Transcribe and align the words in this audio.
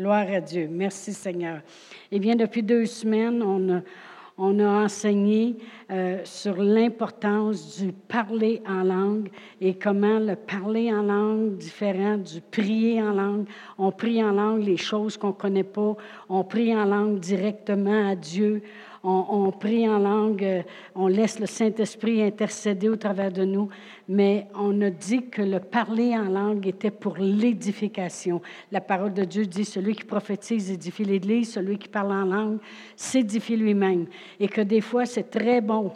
Gloire 0.00 0.32
à 0.32 0.40
Dieu. 0.40 0.66
Merci 0.70 1.12
Seigneur. 1.12 1.60
Eh 2.10 2.18
bien, 2.18 2.34
depuis 2.34 2.62
deux 2.62 2.86
semaines, 2.86 3.42
on 3.42 4.58
a, 4.58 4.82
enseigné 4.82 5.56
euh, 5.90 6.22
sur 6.24 6.56
l'importance 6.56 7.78
du 7.78 7.92
parler 7.92 8.62
en 8.66 8.82
langue 8.82 9.28
et 9.60 9.74
comment 9.74 10.18
le 10.18 10.36
parler 10.36 10.90
en 10.90 11.02
langue 11.02 11.58
différent 11.58 12.16
du 12.16 12.40
prier 12.40 13.02
en 13.02 13.12
langue. 13.12 13.46
On 13.76 13.92
prie 13.92 14.24
en 14.24 14.32
langue 14.32 14.64
les 14.64 14.78
choses 14.78 15.18
qu'on 15.18 15.26
ne 15.26 15.32
connaît 15.32 15.64
pas. 15.64 15.94
On 16.30 16.44
prie 16.44 16.74
en 16.74 16.86
langue 16.86 17.20
directement 17.20 18.08
à 18.08 18.16
Dieu 18.16 18.62
on, 19.02 19.50
prie 19.50 19.88
en 19.88 19.98
langue, 19.98 20.44
euh, 20.44 20.62
on 20.94 21.06
laisse 21.06 21.40
le 21.40 21.46
Saint-Esprit 21.46 22.22
intercéder 22.22 22.88
au 22.88 22.96
travers 22.96 23.32
de 23.32 23.44
nous, 23.44 23.68
mais 24.08 24.46
on 24.54 24.78
a 24.82 24.90
dit 24.90 25.28
que 25.28 25.40
le 25.40 25.58
parler 25.58 26.14
en 26.16 26.24
langue 26.24 26.66
était 26.66 26.90
pour 26.90 27.16
l'édification. 27.16 28.42
La 28.70 28.80
parole 28.80 29.14
de 29.14 29.24
Dieu 29.24 29.46
dit, 29.46 29.64
celui 29.64 29.94
qui 29.94 30.04
prophétise 30.04 30.70
édifie 30.70 31.04
l'Église, 31.04 31.52
celui 31.52 31.78
qui 31.78 31.88
parle 31.88 32.12
en 32.12 32.24
langue 32.24 32.58
s'édifie 32.94 33.56
lui-même. 33.56 34.06
Et 34.38 34.48
que 34.48 34.60
des 34.60 34.82
fois, 34.82 35.06
c'est 35.06 35.30
très 35.30 35.60
bon. 35.60 35.92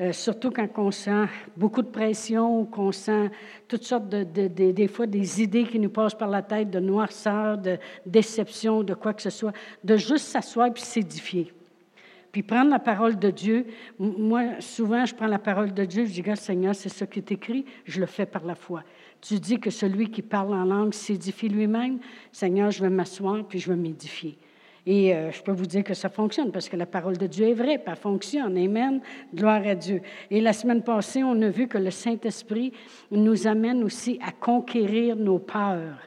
Euh, 0.00 0.12
surtout 0.12 0.52
quand 0.52 0.68
on 0.76 0.92
sent 0.92 1.26
beaucoup 1.56 1.82
de 1.82 1.88
pression, 1.88 2.64
qu'on 2.64 2.92
sent 2.92 3.30
toutes 3.66 3.82
sortes 3.82 4.08
de, 4.08 4.22
des 4.22 4.88
fois 4.88 5.06
des 5.06 5.42
idées 5.42 5.64
qui 5.64 5.80
nous 5.80 5.90
passent 5.90 6.14
par 6.14 6.28
la 6.28 6.40
tête, 6.40 6.70
de 6.70 6.78
noirceur, 6.78 7.58
de 7.58 7.78
déception, 8.06 8.84
de 8.84 8.94
quoi 8.94 9.12
que 9.12 9.22
ce 9.22 9.30
soit, 9.30 9.52
de 9.82 9.96
juste 9.96 10.26
s'asseoir 10.26 10.68
et 10.68 10.78
s'édifier. 10.78 11.52
Puis 12.32 12.42
prendre 12.42 12.70
la 12.70 12.78
parole 12.78 13.18
de 13.18 13.30
Dieu. 13.30 13.66
Moi, 13.98 14.60
souvent, 14.60 15.04
je 15.06 15.14
prends 15.14 15.26
la 15.26 15.38
parole 15.38 15.72
de 15.72 15.84
Dieu, 15.84 16.04
je 16.04 16.20
dis, 16.20 16.36
Seigneur, 16.36 16.74
c'est 16.74 16.88
ce 16.88 17.04
qui 17.04 17.20
est 17.20 17.32
écrit, 17.32 17.64
je 17.84 18.00
le 18.00 18.06
fais 18.06 18.26
par 18.26 18.44
la 18.44 18.54
foi. 18.54 18.82
Tu 19.20 19.40
dis 19.40 19.58
que 19.58 19.70
celui 19.70 20.10
qui 20.10 20.22
parle 20.22 20.54
en 20.54 20.64
langue 20.64 20.92
s'édifie 20.92 21.48
lui-même. 21.48 21.98
Seigneur, 22.30 22.70
je 22.70 22.82
vais 22.82 22.90
m'asseoir, 22.90 23.44
puis 23.44 23.58
je 23.58 23.70
vais 23.70 23.76
m'édifier. 23.76 24.38
Et 24.86 25.14
euh, 25.14 25.30
je 25.30 25.42
peux 25.42 25.52
vous 25.52 25.66
dire 25.66 25.84
que 25.84 25.92
ça 25.92 26.08
fonctionne 26.08 26.50
parce 26.50 26.68
que 26.68 26.76
la 26.76 26.86
parole 26.86 27.18
de 27.18 27.26
Dieu 27.26 27.48
est 27.48 27.54
vraie, 27.54 27.76
puis 27.76 27.88
elle 27.88 27.96
fonctionne. 27.96 28.56
Amen. 28.56 29.00
Gloire 29.34 29.66
à 29.66 29.74
Dieu. 29.74 30.00
Et 30.30 30.40
la 30.40 30.52
semaine 30.54 30.82
passée, 30.82 31.22
on 31.22 31.42
a 31.42 31.48
vu 31.50 31.68
que 31.68 31.76
le 31.76 31.90
Saint-Esprit 31.90 32.72
nous 33.10 33.46
amène 33.46 33.84
aussi 33.84 34.18
à 34.24 34.32
conquérir 34.32 35.16
nos 35.16 35.38
peurs. 35.38 35.98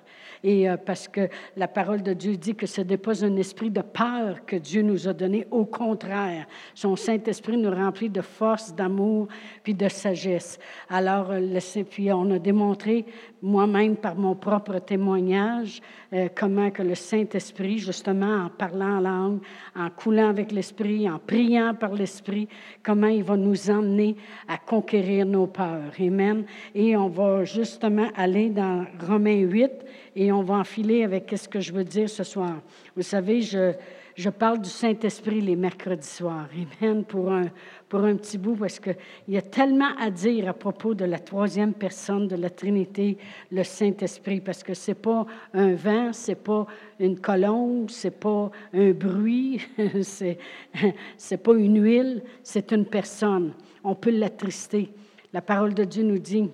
Et 0.44 0.70
euh, 0.70 0.78
parce 0.78 1.08
que 1.08 1.30
la 1.56 1.68
parole 1.68 2.02
de 2.02 2.14
Dieu 2.14 2.36
dit 2.36 2.56
que 2.56 2.66
ce 2.66 2.82
n'est 2.82 2.98
pas 2.98 3.24
un 3.24 3.36
esprit 3.36 3.70
de 3.70 3.82
peur 3.82 4.46
que 4.46 4.56
Dieu 4.56 4.82
nous 4.82 5.08
a 5.08 5.14
donné. 5.14 5.48
Au 5.52 5.66
contraire, 5.66 6.48
son 6.74 6.96
Saint-Esprit 6.96 7.58
nous 7.58 7.72
remplit 7.72 8.10
de 8.10 8.22
force, 8.22 8.74
d'amour, 8.74 9.28
puis 9.64 9.74
de 9.74 9.88
sagesse. 9.88 10.58
Alors, 10.90 11.32
euh, 11.32 11.60
puis 11.90 12.12
on 12.12 12.32
a 12.32 12.40
démontré 12.40 13.06
moi-même 13.42 13.96
par 13.96 14.16
mon 14.16 14.36
propre 14.36 14.80
témoignage 14.80 15.82
euh, 16.14 16.28
comment 16.36 16.72
que 16.72 16.84
le 16.84 16.96
Saint-Esprit, 16.96 17.80
justement 17.80 18.46
en 18.46 18.50
parlant 18.50 18.98
en 18.98 19.00
langue, 19.00 19.40
en 19.76 19.90
coulant 19.90 20.30
avec 20.30 20.52
l'Esprit, 20.52 21.10
en 21.10 21.20
priant 21.20 21.74
par 21.74 21.94
l'Esprit, 21.94 22.48
comment 22.84 23.08
il 23.08 23.24
va 23.24 23.38
nous 23.38 23.70
emmener 23.70 24.18
à 24.48 24.58
conquérir 24.58 25.26
nos 25.26 25.48
peurs. 25.48 25.94
Amen. 26.00 26.44
Et 26.76 26.98
on 26.98 27.08
va 27.08 27.46
justement 27.46 28.10
aller 28.16 28.50
dans 28.50 28.86
Romains 29.08 29.42
8 29.42 29.72
et 30.16 30.32
on 30.32 30.44
va 30.44 30.56
enfiler 30.56 31.04
avec 31.04 31.34
ce 31.36 31.48
que 31.48 31.60
je 31.60 31.72
veux 31.72 31.86
dire 31.86 32.10
ce 32.10 32.24
soir. 32.24 32.62
Vous 32.96 33.04
savez, 33.04 33.42
je, 33.42 33.72
je 34.16 34.30
parle 34.30 34.62
du 34.62 34.70
Saint-Esprit 34.70 35.42
les 35.42 35.56
mercredis 35.56 36.08
soirs. 36.08 36.48
Amen. 36.82 37.04
Pour 37.04 37.32
un, 37.32 37.46
pour 37.88 38.02
un 38.02 38.16
petit 38.16 38.38
bout, 38.38 38.56
parce 38.56 38.80
qu'il 38.80 38.96
y 39.28 39.38
a 39.38 39.42
tellement 39.42 39.96
à 40.00 40.10
dire 40.10 40.50
à 40.50 40.54
propos 40.54 40.94
de 40.94 41.06
la 41.06 41.20
troisième 41.20 41.74
personne 41.74 42.28
de 42.28 42.36
la 42.36 42.50
Trinité, 42.50 43.18
le 43.52 43.64
Saint-Esprit, 43.64 44.42
parce 44.42 44.64
que 44.64 44.74
ce 44.74 44.92
n'est 44.92 44.96
pas 44.96 45.26
un 45.54 45.74
vent, 45.74 46.14
ce 46.14 46.32
n'est 46.32 46.36
pas 46.36 46.66
une 47.00 47.20
colombe, 47.20 47.90
ce 47.90 48.08
n'est 48.08 48.12
pas 48.12 48.52
un 48.74 48.92
bruit, 48.92 49.62
ce 50.04 50.24
n'est 50.24 51.38
pas 51.44 51.54
une 51.54 51.82
huile, 51.82 52.24
c'est 52.44 52.72
une 52.72 52.86
personne. 52.86 53.54
On 53.84 53.96
peut 53.96 54.12
l'attrister. 54.12 54.94
La 55.34 55.42
parole 55.42 55.74
de 55.74 55.86
Dieu 55.86 56.04
nous 56.04 56.20
dit 56.20 56.50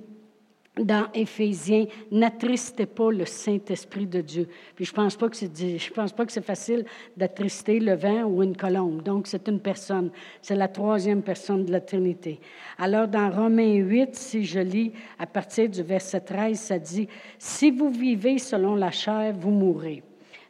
dans 0.80 1.08
Éphésiens, 1.14 1.86
n'attristez 2.12 2.86
pas 2.86 3.12
le 3.12 3.26
Saint-Esprit 3.26 4.06
de 4.06 4.22
Dieu. 4.22 4.48
Puis 4.76 4.86
je 4.86 4.94
pense 4.94 5.16
pas 5.16 5.30
que 5.30 5.36
c'est 5.36 5.50
pense 5.94 6.14
pas 6.14 6.26
que 6.26 6.32
c'est 6.32 6.46
facile 6.46 6.86
d'attrister 7.16 7.80
le 7.80 7.96
vent 7.96 8.24
ou 8.24 8.44
une 8.44 8.56
colombe. 8.56 9.02
Donc 9.02 9.28
c'est 9.28 9.48
une 9.48 9.60
personne, 9.60 10.12
c'est 10.42 10.56
la 10.56 10.68
troisième 10.68 11.22
personne 11.22 11.66
de 11.66 11.72
la 11.72 11.82
Trinité. 11.82 12.40
Alors 12.78 13.08
dans 13.08 13.30
Romains 13.30 13.76
8, 13.76 14.16
si 14.16 14.46
je 14.46 14.60
lis 14.60 14.92
à 15.20 15.26
partir 15.26 15.70
du 15.70 15.82
verset 15.82 16.22
13, 16.22 16.60
ça 16.60 16.80
dit 16.80 17.08
si 17.38 17.72
vous 17.72 17.90
vivez 17.90 18.38
selon 18.38 18.76
la 18.76 18.92
chair, 18.92 19.34
vous 19.34 19.52
mourrez. 19.52 20.04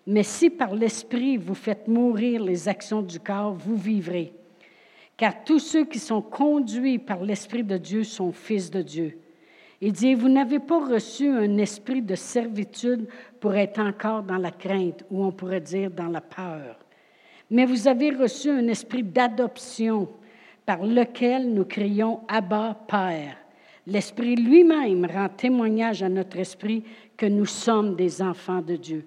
Mais 0.06 0.24
si 0.24 0.50
par 0.50 0.74
l'esprit 0.74 1.38
vous 1.38 1.56
faites 1.56 1.88
mourir 1.88 2.44
les 2.44 2.68
actions 2.68 3.02
du 3.02 3.20
corps, 3.20 3.54
vous 3.54 3.76
vivrez. 3.76 4.34
Car 5.18 5.44
tous 5.44 5.60
ceux 5.60 5.86
qui 5.86 6.00
sont 6.00 6.22
conduits 6.22 7.00
par 7.00 7.24
l'esprit 7.24 7.64
de 7.64 7.78
Dieu 7.78 8.04
sont 8.04 8.32
fils 8.32 8.70
de 8.70 8.84
Dieu. 8.84 9.18
Il 9.80 9.92
dit, 9.92 10.16
vous 10.16 10.30
n'avez 10.30 10.60
pas 10.60 10.86
reçu 10.86 11.30
un 11.30 11.58
esprit 11.58 12.02
de 12.02 12.16
servitude 12.16 13.08
pour 13.40 13.56
être 13.56 13.80
encore 13.80 14.24
dans 14.24 14.38
la 14.38 14.52
crainte, 14.52 15.04
ou 15.12 15.24
on 15.24 15.32
pourrait 15.32 15.62
dire 15.62 15.92
dans 15.92 16.08
la 16.08 16.22
peur, 16.22 16.78
mais 17.50 17.66
vous 17.66 17.88
avez 17.88 18.10
reçu 18.10 18.50
un 18.50 18.68
esprit 18.68 19.04
d'adoption 19.04 20.10
par 20.66 20.84
lequel 20.84 21.54
nous 21.54 21.64
crions 21.64 22.22
Abba 22.28 22.78
Père. 22.88 23.38
L'Esprit 23.86 24.36
lui-même 24.36 25.06
rend 25.06 25.30
témoignage 25.30 26.04
à 26.04 26.10
notre 26.10 26.38
esprit 26.38 26.84
que 27.16 27.26
nous 27.26 27.46
sommes 27.46 27.96
des 27.96 28.22
enfants 28.22 28.62
de 28.62 28.76
Dieu. 28.76 29.06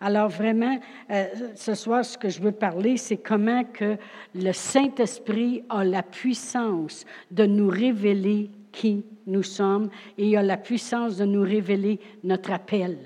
Alors 0.00 0.28
vraiment, 0.28 0.78
euh, 1.10 1.26
ce 1.54 1.74
soir, 1.74 2.04
ce 2.04 2.18
que 2.18 2.28
je 2.28 2.40
veux 2.40 2.52
parler, 2.52 2.96
c'est 2.96 3.16
comment 3.16 3.64
que 3.64 3.96
le 4.34 4.52
Saint-Esprit 4.52 5.62
a 5.68 5.84
la 5.84 6.02
puissance 6.02 7.06
de 7.30 7.46
nous 7.46 7.68
révéler 7.68 8.50
qui 8.76 9.04
nous 9.26 9.42
sommes 9.42 9.88
et 10.18 10.36
a 10.36 10.42
la 10.42 10.58
puissance 10.58 11.16
de 11.16 11.24
nous 11.24 11.40
révéler 11.40 11.98
notre 12.22 12.52
appel. 12.52 12.98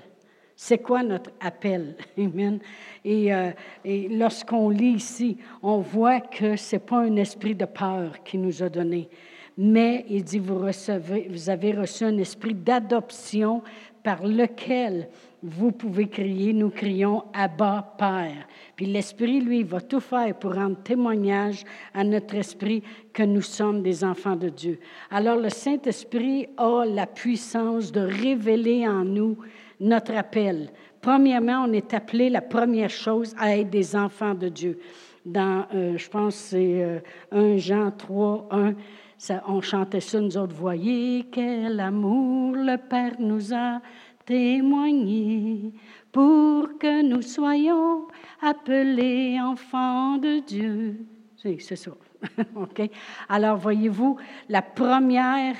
C'est 0.55 0.79
quoi 0.79 1.01
notre 1.01 1.31
appel? 1.39 1.95
Amen. 2.17 2.59
Et, 3.05 3.33
euh, 3.33 3.51
et 3.85 4.09
lorsqu'on 4.09 4.69
lit 4.69 4.95
ici, 4.95 5.37
on 5.63 5.79
voit 5.79 6.19
que 6.19 6.57
ce 6.57 6.75
n'est 6.75 6.81
pas 6.81 6.99
un 6.99 7.15
esprit 7.15 7.55
de 7.55 7.65
peur 7.65 8.21
qui 8.23 8.37
nous 8.37 8.61
a 8.61 8.69
donné, 8.69 9.09
mais 9.57 10.05
il 10.09 10.23
dit, 10.23 10.39
vous, 10.39 10.59
recevez, 10.59 11.27
vous 11.29 11.49
avez 11.49 11.71
reçu 11.71 12.03
un 12.03 12.17
esprit 12.17 12.53
d'adoption 12.53 13.63
par 14.03 14.25
lequel 14.25 15.07
vous 15.43 15.71
pouvez 15.71 16.07
crier, 16.07 16.53
nous 16.53 16.69
crions 16.69 17.23
Abba 17.33 17.95
Père. 17.97 18.47
Puis 18.75 18.85
l'Esprit, 18.85 19.41
lui, 19.41 19.63
va 19.63 19.81
tout 19.81 19.99
faire 19.99 20.37
pour 20.37 20.53
rendre 20.53 20.77
témoignage 20.83 21.63
à 21.93 22.03
notre 22.03 22.35
esprit 22.35 22.83
que 23.11 23.23
nous 23.23 23.41
sommes 23.41 23.81
des 23.81 24.03
enfants 24.03 24.35
de 24.35 24.49
Dieu. 24.49 24.79
Alors 25.09 25.37
le 25.37 25.49
Saint-Esprit 25.49 26.47
a 26.57 26.85
la 26.85 27.07
puissance 27.07 27.91
de 27.91 28.01
révéler 28.01 28.87
en 28.87 29.03
nous 29.03 29.37
notre 29.79 30.15
appel. 30.15 30.69
Premièrement, 31.01 31.65
on 31.67 31.73
est 31.73 31.93
appelé, 31.95 32.29
la 32.29 32.41
première 32.41 32.91
chose, 32.91 33.33
à 33.39 33.57
être 33.57 33.71
des 33.71 33.95
enfants 33.95 34.35
de 34.35 34.49
Dieu. 34.49 34.79
Dans, 35.25 35.65
euh, 35.73 35.97
je 35.97 36.09
pense, 36.09 36.35
c'est 36.35 37.01
1 37.31 37.37
euh, 37.37 37.57
Jean 37.57 37.89
3, 37.89 38.47
1. 38.51 38.73
Ça, 39.17 39.43
on 39.47 39.61
chantait 39.61 39.99
ça, 39.99 40.19
nous 40.19 40.37
autres, 40.37 40.55
voyez 40.55 41.25
quel 41.31 41.79
amour 41.79 42.55
le 42.55 42.77
Père 42.77 43.13
nous 43.19 43.53
a 43.53 43.79
témoigner 44.25 45.73
pour 46.11 46.77
que 46.77 47.01
nous 47.01 47.21
soyons 47.21 48.07
appelés 48.41 49.39
enfants 49.39 50.17
de 50.17 50.39
Dieu. 50.39 51.05
C'est 51.35 51.75
ça. 51.75 51.91
OK? 52.55 52.89
Alors, 53.29 53.57
voyez-vous, 53.57 54.17
la 54.49 54.61
première 54.61 55.55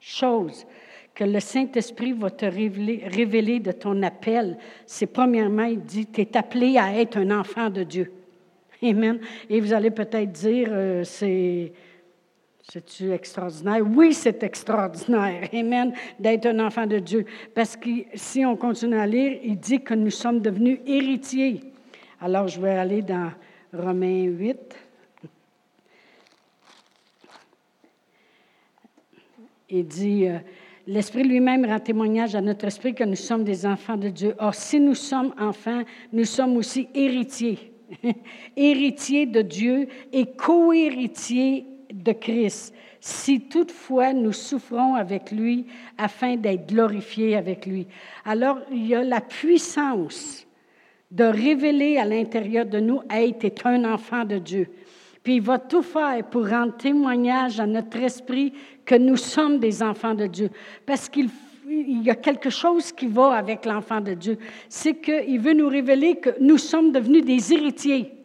chose 0.00 0.66
que 1.14 1.24
le 1.24 1.40
Saint-Esprit 1.40 2.12
va 2.12 2.30
te 2.30 2.46
révéler, 2.46 3.60
de 3.60 3.72
ton 3.72 4.02
appel, 4.02 4.56
c'est 4.86 5.08
premièrement, 5.08 5.64
il 5.64 5.80
dit, 5.80 6.06
tu 6.06 6.20
es 6.20 6.36
appelé 6.36 6.78
à 6.78 6.94
être 6.94 7.18
un 7.18 7.40
enfant 7.40 7.68
de 7.70 7.82
Dieu. 7.82 8.12
Amen. 8.82 9.18
Et 9.50 9.60
vous 9.60 9.72
allez 9.72 9.90
peut-être 9.90 10.30
dire, 10.30 10.68
euh, 10.70 11.02
c'est 11.02 11.72
c'est-tu 12.70 13.12
extraordinaire? 13.12 13.80
Oui, 13.82 14.12
c'est 14.12 14.42
extraordinaire, 14.42 15.48
Amen, 15.54 15.94
d'être 16.20 16.44
un 16.46 16.66
enfant 16.66 16.86
de 16.86 16.98
Dieu. 16.98 17.24
Parce 17.54 17.74
que 17.74 17.88
si 18.14 18.44
on 18.44 18.56
continue 18.56 18.98
à 18.98 19.06
lire, 19.06 19.38
il 19.42 19.58
dit 19.58 19.80
que 19.80 19.94
nous 19.94 20.10
sommes 20.10 20.40
devenus 20.40 20.78
héritiers. 20.86 21.62
Alors, 22.20 22.46
je 22.46 22.60
vais 22.60 22.72
aller 22.72 23.00
dans 23.00 23.32
Romains 23.72 24.24
8. 24.24 24.76
Il 29.70 29.86
dit, 29.86 30.26
euh, 30.26 30.38
l'Esprit 30.86 31.24
lui-même 31.24 31.64
rend 31.64 31.80
témoignage 31.80 32.34
à 32.34 32.42
notre 32.42 32.66
esprit 32.66 32.94
que 32.94 33.04
nous 33.04 33.16
sommes 33.16 33.44
des 33.44 33.64
enfants 33.64 33.96
de 33.96 34.10
Dieu. 34.10 34.34
Or, 34.38 34.54
si 34.54 34.78
nous 34.78 34.94
sommes 34.94 35.34
enfants, 35.38 35.84
nous 36.12 36.24
sommes 36.24 36.58
aussi 36.58 36.86
héritiers. 36.94 37.72
héritiers 38.56 39.24
de 39.24 39.40
Dieu 39.40 39.88
et 40.12 40.26
co-héritiers 40.26 41.64
de 41.92 42.12
Christ, 42.12 42.74
si 43.00 43.40
toutefois 43.40 44.12
nous 44.12 44.32
souffrons 44.32 44.94
avec 44.94 45.30
lui 45.30 45.66
afin 45.96 46.36
d'être 46.36 46.66
glorifiés 46.66 47.36
avec 47.36 47.66
lui. 47.66 47.86
Alors, 48.24 48.58
il 48.70 48.86
y 48.86 48.94
a 48.94 49.02
la 49.02 49.20
puissance 49.20 50.46
de 51.10 51.24
révéler 51.24 51.96
à 51.96 52.04
l'intérieur 52.04 52.66
de 52.66 52.80
nous, 52.80 53.00
hey, 53.10 53.34
tu 53.38 53.46
es 53.46 53.54
un 53.64 53.84
enfant 53.84 54.24
de 54.24 54.38
Dieu. 54.38 54.68
Puis 55.22 55.36
il 55.36 55.42
va 55.42 55.58
tout 55.58 55.82
faire 55.82 56.24
pour 56.30 56.48
rendre 56.48 56.76
témoignage 56.76 57.60
à 57.60 57.66
notre 57.66 57.98
esprit 57.98 58.52
que 58.84 58.94
nous 58.94 59.16
sommes 59.16 59.58
des 59.58 59.82
enfants 59.82 60.14
de 60.14 60.26
Dieu. 60.26 60.50
Parce 60.86 61.08
qu'il 61.08 61.30
y 61.68 62.10
a 62.10 62.14
quelque 62.14 62.50
chose 62.50 62.92
qui 62.92 63.06
va 63.06 63.32
avec 63.32 63.64
l'enfant 63.64 64.00
de 64.00 64.14
Dieu. 64.14 64.38
C'est 64.68 64.94
qu'il 65.00 65.40
veut 65.40 65.54
nous 65.54 65.68
révéler 65.68 66.16
que 66.16 66.30
nous 66.40 66.58
sommes 66.58 66.92
devenus 66.92 67.24
des 67.24 67.52
héritiers. 67.52 68.17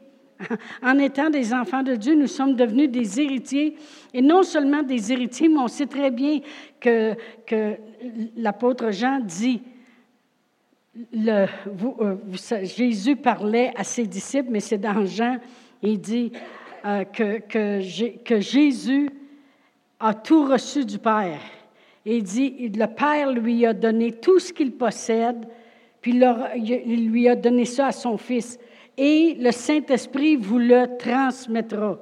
En 0.83 0.97
étant 0.99 1.29
des 1.29 1.53
enfants 1.53 1.83
de 1.83 1.95
Dieu, 1.95 2.15
nous 2.15 2.27
sommes 2.27 2.55
devenus 2.55 2.89
des 2.89 3.19
héritiers. 3.19 3.75
Et 4.13 4.21
non 4.21 4.43
seulement 4.43 4.83
des 4.83 5.11
héritiers, 5.11 5.47
mais 5.47 5.59
on 5.59 5.67
sait 5.67 5.87
très 5.87 6.11
bien 6.11 6.39
que, 6.79 7.15
l'apôtre 8.37 8.91
Jean 8.91 9.19
dit, 9.19 9.61
euh, 11.27 11.47
Jésus 12.63 13.15
parlait 13.15 13.71
à 13.75 13.83
ses 13.83 14.05
disciples, 14.05 14.49
mais 14.51 14.59
c'est 14.59 14.77
dans 14.77 15.05
Jean, 15.05 15.37
il 15.81 15.99
dit 15.99 16.31
euh, 16.85 17.03
que, 17.05 18.39
Jésus 18.39 19.09
a 19.99 20.13
tout 20.13 20.45
reçu 20.45 20.85
du 20.85 20.99
Père. 20.99 21.39
il 22.05 22.23
dit, 22.23 22.69
le 22.69 22.85
Père 22.85 23.31
lui 23.31 23.65
a 23.65 23.73
donné 23.73 24.11
tout 24.11 24.39
ce 24.39 24.53
qu'il 24.53 24.73
possède, 24.73 25.47
puis 26.01 26.19
il 26.57 27.09
lui 27.09 27.29
a 27.29 27.35
donné 27.35 27.65
ça 27.65 27.87
à 27.87 27.91
son 27.91 28.17
Fils 28.17 28.59
et 28.97 29.35
le 29.39 29.51
Saint-Esprit 29.51 30.35
vous 30.35 30.59
le 30.59 30.97
transmettra. 30.97 31.99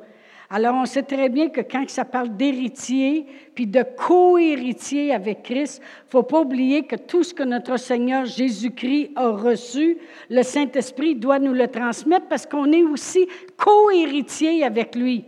Alors, 0.54 0.76
on 0.76 0.86
sait 0.86 1.04
très 1.04 1.30
bien 1.30 1.48
que 1.48 1.62
quand 1.62 1.90
ça 1.90 2.04
parle 2.04 2.36
d'héritier, 2.36 3.26
puis 3.56 3.68
de 3.68 3.84
co-héritier 3.84 5.14
avec 5.14 5.44
Christ, 5.44 5.82
il 5.82 6.08
ne 6.08 6.12
faut 6.12 6.24
pas 6.24 6.42
oublier 6.42 6.84
que 6.84 6.98
tout 6.98 7.24
ce 7.24 7.34
que 7.34 7.44
notre 7.44 7.78
Seigneur 7.78 8.26
Jésus-Christ 8.26 9.12
a 9.16 9.30
reçu, 9.30 9.98
le 10.30 10.44
Saint-Esprit 10.44 11.16
doit 11.16 11.40
nous 11.40 11.54
le 11.54 11.70
transmettre 11.70 12.28
parce 12.28 12.46
qu'on 12.46 12.70
est 12.74 12.84
aussi 12.84 13.30
co-héritier 13.56 14.66
avec 14.66 14.94
lui. 14.94 15.24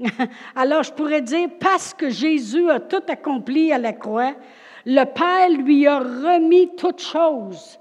Alors, 0.56 0.82
je 0.82 0.92
pourrais 0.92 1.20
dire, 1.20 1.50
parce 1.60 1.92
que 1.92 2.08
Jésus 2.08 2.70
a 2.70 2.80
tout 2.80 3.02
accompli 3.06 3.70
à 3.70 3.76
la 3.76 3.92
croix, 3.92 4.32
le 4.86 5.04
Père 5.04 5.50
lui 5.50 5.86
a 5.86 5.98
remis 5.98 6.74
toutes 6.74 7.02
choses. 7.02 7.78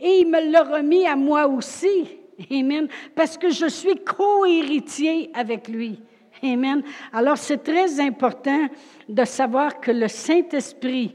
Et 0.00 0.18
il 0.22 0.30
me 0.30 0.50
l'a 0.50 0.64
remis 0.64 1.06
à 1.06 1.14
moi 1.14 1.46
aussi. 1.46 2.23
Amen. 2.50 2.88
Parce 3.14 3.38
que 3.38 3.50
je 3.50 3.66
suis 3.66 3.96
co-héritier 3.96 5.30
avec 5.34 5.68
lui. 5.68 6.00
Amen. 6.42 6.82
Alors, 7.12 7.38
c'est 7.38 7.62
très 7.62 8.00
important 8.00 8.68
de 9.08 9.24
savoir 9.24 9.80
que 9.80 9.90
le 9.90 10.08
Saint-Esprit 10.08 11.14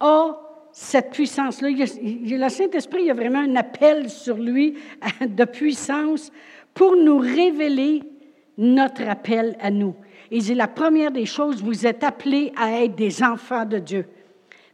a 0.00 0.40
cette 0.72 1.10
puissance-là. 1.12 1.68
Le 1.70 2.48
Saint-Esprit, 2.48 3.10
a 3.10 3.14
vraiment 3.14 3.38
un 3.38 3.56
appel 3.56 4.10
sur 4.10 4.36
lui 4.36 4.76
de 5.20 5.44
puissance 5.44 6.30
pour 6.74 6.96
nous 6.96 7.18
révéler 7.18 8.02
notre 8.58 9.08
appel 9.08 9.56
à 9.60 9.70
nous. 9.70 9.94
Et 10.30 10.40
c'est 10.40 10.54
la 10.54 10.68
première 10.68 11.10
des 11.10 11.26
choses, 11.26 11.62
vous 11.62 11.86
êtes 11.86 12.04
appelés 12.04 12.52
à 12.56 12.82
être 12.82 12.94
des 12.94 13.22
enfants 13.22 13.64
de 13.64 13.78
Dieu. 13.78 14.06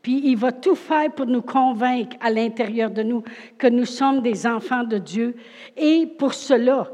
Puis 0.03 0.21
il 0.25 0.37
va 0.37 0.51
tout 0.51 0.75
faire 0.75 1.13
pour 1.13 1.27
nous 1.27 1.43
convaincre 1.43 2.17
à 2.21 2.31
l'intérieur 2.31 2.91
de 2.91 3.03
nous 3.03 3.23
que 3.57 3.69
nous 3.69 3.85
sommes 3.85 4.21
des 4.21 4.47
enfants 4.47 4.83
de 4.83 4.99
Dieu. 4.99 5.37
Et 5.77 6.07
pour 6.19 6.35
cela, 6.35 6.89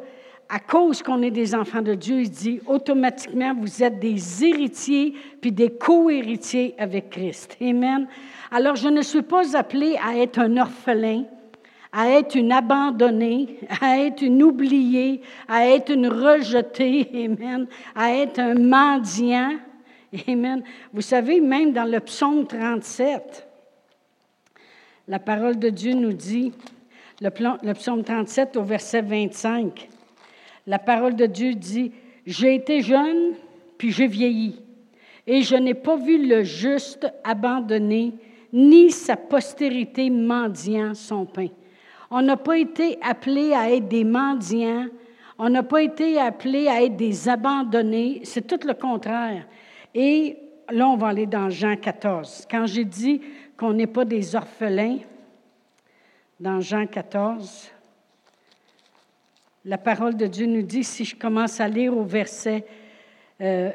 à 0.51 0.59
cause 0.61 1.03
qu'on 1.03 1.23
est 1.23 1.31
des 1.31 1.55
enfants 1.55 1.83
de 1.83 1.95
Dieu, 1.95 2.21
il 2.21 2.31
dit 2.31 2.61
automatiquement, 2.67 3.55
vous 3.55 3.83
êtes 3.83 3.99
des 3.99 4.45
héritiers 4.45 5.15
puis 5.41 5.53
des 5.53 5.71
co-héritiers 5.71 6.75
avec 6.79 7.11
Christ. 7.11 7.57
Amen. 7.61 8.07
Alors, 8.51 8.77
je 8.77 8.89
ne 8.89 9.03
suis 9.03 9.23
pas 9.23 9.57
appelé 9.57 9.97
à 10.03 10.17
être 10.17 10.39
un 10.39 10.57
orphelin, 10.57 11.25
à 11.93 12.09
être 12.11 12.35
une 12.35 12.53
abandonnée, 12.53 13.59
à 13.81 13.99
être 13.99 14.23
une 14.23 14.43
oubliée, 14.43 15.21
à 15.49 15.67
être 15.67 15.93
une 15.93 16.09
rejetée, 16.09 17.09
Amen, 17.15 17.67
à 17.95 18.13
être 18.15 18.39
un 18.39 18.55
mendiant, 18.55 19.53
Amen. 20.29 20.63
Vous 20.93 21.03
savez, 21.03 21.41
même 21.41 21.73
dans 21.73 21.91
le 21.91 22.01
psaume 22.01 22.47
37, 22.47 23.47
la 25.07 25.19
parole 25.19 25.59
de 25.59 25.69
Dieu 25.69 25.95
nous 25.95 26.13
dit, 26.13 26.53
le, 27.21 27.73
psaume 27.73 28.05
37 28.05 28.57
au 28.57 28.63
verset 28.63 29.03
25, 29.03 29.89
la 30.67 30.79
parole 30.79 31.17
de 31.17 31.27
Dieu 31.27 31.55
dit, 31.55 31.93
J'ai 32.27 32.55
été 32.55 32.81
jeune, 32.81 33.35
puis 33.77 33.91
j'ai 33.91 34.07
vieilli, 34.07 34.61
et 35.27 35.43
je 35.43 35.57
n'ai 35.57 35.75
pas 35.75 35.97
vu 35.97 36.27
le 36.27 36.43
juste 36.43 37.07
abandonné, 37.25 38.15
ni 38.53 38.91
sa 38.91 39.17
postérité 39.17 40.09
mendiant 40.09 40.95
son 40.95 41.27
pain. 41.27 41.49
On 42.11 42.23
n'a 42.23 42.39
pas 42.39 42.57
été 42.57 42.99
appelé 43.03 43.53
à 43.53 43.71
être 43.71 43.89
des 43.89 44.05
mendiants, 44.05 44.87
on 45.39 45.51
n'a 45.51 45.63
pas 45.63 45.83
été 45.83 46.19
appelé 46.19 46.69
à 46.69 46.83
être 46.83 46.97
des 46.97 47.29
abandonnés, 47.29 48.23
c'est 48.25 48.47
tout 48.47 48.67
le 48.67 48.73
contraire. 48.73 49.47
Et 50.01 50.37
là, 50.71 50.89
on 50.89 50.97
va 50.97 51.09
aller 51.09 51.27
dans 51.27 51.51
Jean 51.51 51.77
14. 51.77 52.47
Quand 52.49 52.67
j'ai 52.67 52.85
dit 52.85 53.21
qu'on 53.57 53.73
n'est 53.73 53.89
pas 53.89 54.05
des 54.05 54.37
orphelins, 54.37 54.99
dans 56.39 56.61
Jean 56.61 56.87
14, 56.87 57.69
la 59.65 59.77
parole 59.77 60.17
de 60.17 60.29
Dieu 60.29 60.47
nous 60.47 60.63
dit, 60.63 60.85
si 60.85 61.05
je 61.05 61.17
commence 61.17 61.59
à 61.59 61.67
lire 61.67 61.97
au 61.97 62.05
verset 62.05 62.65
15, 63.41 63.41
euh, 63.41 63.73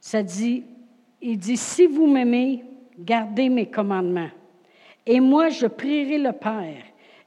ça 0.00 0.22
dit, 0.22 0.62
il 1.20 1.36
dit, 1.36 1.56
si 1.56 1.88
vous 1.88 2.06
m'aimez, 2.06 2.62
gardez 2.96 3.48
mes 3.48 3.68
commandements. 3.68 4.30
Et 5.04 5.18
moi, 5.18 5.48
je 5.48 5.66
prierai 5.66 6.18
le 6.18 6.30
Père, 6.30 6.84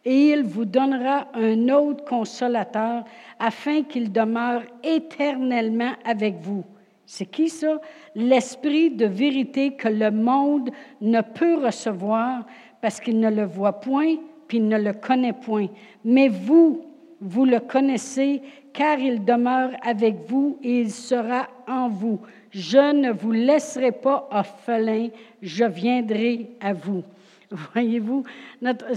et 0.09 0.31
il 0.31 0.41
vous 0.41 0.65
donnera 0.65 1.27
un 1.35 1.69
autre 1.69 2.03
consolateur 2.03 3.03
afin 3.37 3.83
qu'il 3.83 4.11
demeure 4.11 4.63
éternellement 4.83 5.91
avec 6.03 6.37
vous. 6.41 6.63
C'est 7.05 7.27
qui 7.27 7.47
ça? 7.47 7.79
L'esprit 8.15 8.89
de 8.89 9.05
vérité 9.05 9.75
que 9.75 9.87
le 9.87 10.09
monde 10.09 10.71
ne 10.99 11.21
peut 11.21 11.63
recevoir 11.63 12.43
parce 12.81 12.99
qu'il 12.99 13.19
ne 13.19 13.29
le 13.29 13.45
voit 13.45 13.81
point, 13.81 14.15
puis 14.47 14.57
il 14.57 14.67
ne 14.67 14.79
le 14.79 14.93
connaît 14.93 15.33
point. 15.33 15.67
Mais 16.03 16.27
vous, 16.27 16.81
vous 17.21 17.45
le 17.45 17.59
connaissez, 17.59 18.41
car 18.73 18.97
il 18.97 19.23
demeure 19.23 19.73
avec 19.83 20.27
vous 20.27 20.57
et 20.63 20.81
il 20.81 20.91
sera 20.91 21.47
en 21.67 21.87
vous. 21.87 22.19
Je 22.49 22.93
ne 22.93 23.11
vous 23.11 23.31
laisserai 23.31 23.91
pas 23.91 24.27
orphelin, 24.31 25.09
je 25.43 25.65
viendrai 25.65 26.49
à 26.61 26.73
vous. 26.73 27.03
Voyez-vous, 27.51 28.23
notre, 28.59 28.95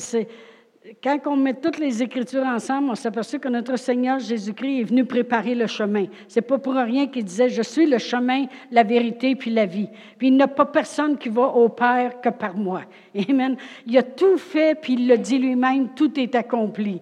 quand 1.03 1.19
on 1.27 1.37
met 1.37 1.55
toutes 1.55 1.79
les 1.79 2.03
Écritures 2.03 2.45
ensemble, 2.45 2.91
on 2.91 2.95
s'aperçoit 2.95 3.39
que 3.39 3.49
notre 3.49 3.77
Seigneur 3.77 4.19
Jésus-Christ 4.19 4.81
est 4.81 4.85
venu 4.85 5.05
préparer 5.05 5.55
le 5.55 5.67
chemin. 5.67 6.07
C'est 6.27 6.43
pas 6.43 6.59
pour 6.59 6.75
rien 6.75 7.07
qu'il 7.07 7.25
disait, 7.25 7.49
je 7.49 7.63
suis 7.63 7.87
le 7.87 7.99
chemin, 7.99 8.47
la 8.71 8.83
vérité, 8.83 9.37
puis 9.37 9.51
la 9.51 9.67
vie. 9.67 9.89
Puis 10.19 10.29
il 10.29 10.35
n'y 10.35 10.43
a 10.43 10.49
pas 10.49 10.65
personne 10.65 11.17
qui 11.17 11.29
va 11.29 11.43
au 11.43 11.69
Père 11.69 12.21
que 12.21 12.31
par 12.31 12.57
moi. 12.57 12.83
Amen. 13.29 13.57
Il 13.87 13.97
a 13.97 14.03
tout 14.03 14.39
fait, 14.39 14.79
puis 14.81 14.95
il 14.95 15.07
le 15.07 15.19
dit 15.19 15.39
lui-même, 15.39 15.91
tout 15.95 16.19
est 16.19 16.35
accompli. 16.35 17.01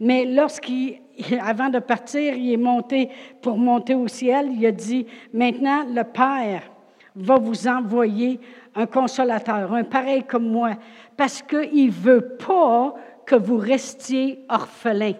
Mais 0.00 0.24
lorsqu'il, 0.24 0.98
avant 1.40 1.68
de 1.68 1.78
partir, 1.78 2.34
il 2.34 2.52
est 2.52 2.56
monté 2.56 3.10
pour 3.42 3.58
monter 3.58 3.94
au 3.94 4.08
ciel, 4.08 4.48
il 4.52 4.66
a 4.66 4.72
dit, 4.72 5.06
maintenant 5.32 5.84
le 5.84 6.02
Père 6.02 6.62
va 7.14 7.36
vous 7.36 7.68
envoyer 7.68 8.40
un 8.74 8.86
consolateur, 8.86 9.72
un 9.72 9.84
pareil 9.84 10.22
comme 10.22 10.48
moi, 10.48 10.70
parce 11.16 11.42
qu'il 11.42 11.86
ne 11.86 11.90
veut 11.90 12.36
pas 12.38 12.94
que 13.30 13.36
vous 13.36 13.58
restiez 13.58 14.40
orphelin. 14.48 15.12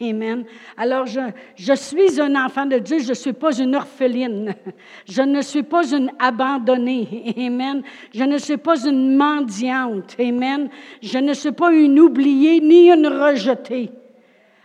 Amen. 0.00 0.44
Alors, 0.78 1.04
je, 1.04 1.20
je, 1.54 1.74
suis 1.74 2.18
un 2.18 2.34
enfant 2.34 2.64
de 2.64 2.78
Dieu, 2.78 3.00
je 3.00 3.10
ne 3.10 3.14
suis 3.14 3.34
pas 3.34 3.54
une 3.58 3.76
orpheline. 3.76 4.54
Je 5.06 5.20
ne 5.20 5.42
suis 5.42 5.62
pas 5.62 5.86
une 5.92 6.10
abandonnée. 6.18 7.34
Amen. 7.36 7.82
Je 8.14 8.24
ne 8.24 8.38
suis 8.38 8.56
pas 8.56 8.82
une 8.86 9.16
mendiante. 9.16 10.16
Amen. 10.18 10.70
Je 11.02 11.18
ne 11.18 11.34
suis 11.34 11.52
pas 11.52 11.72
une 11.72 12.00
oubliée 12.00 12.58
ni 12.60 12.90
une 12.90 13.06
rejetée. 13.06 13.90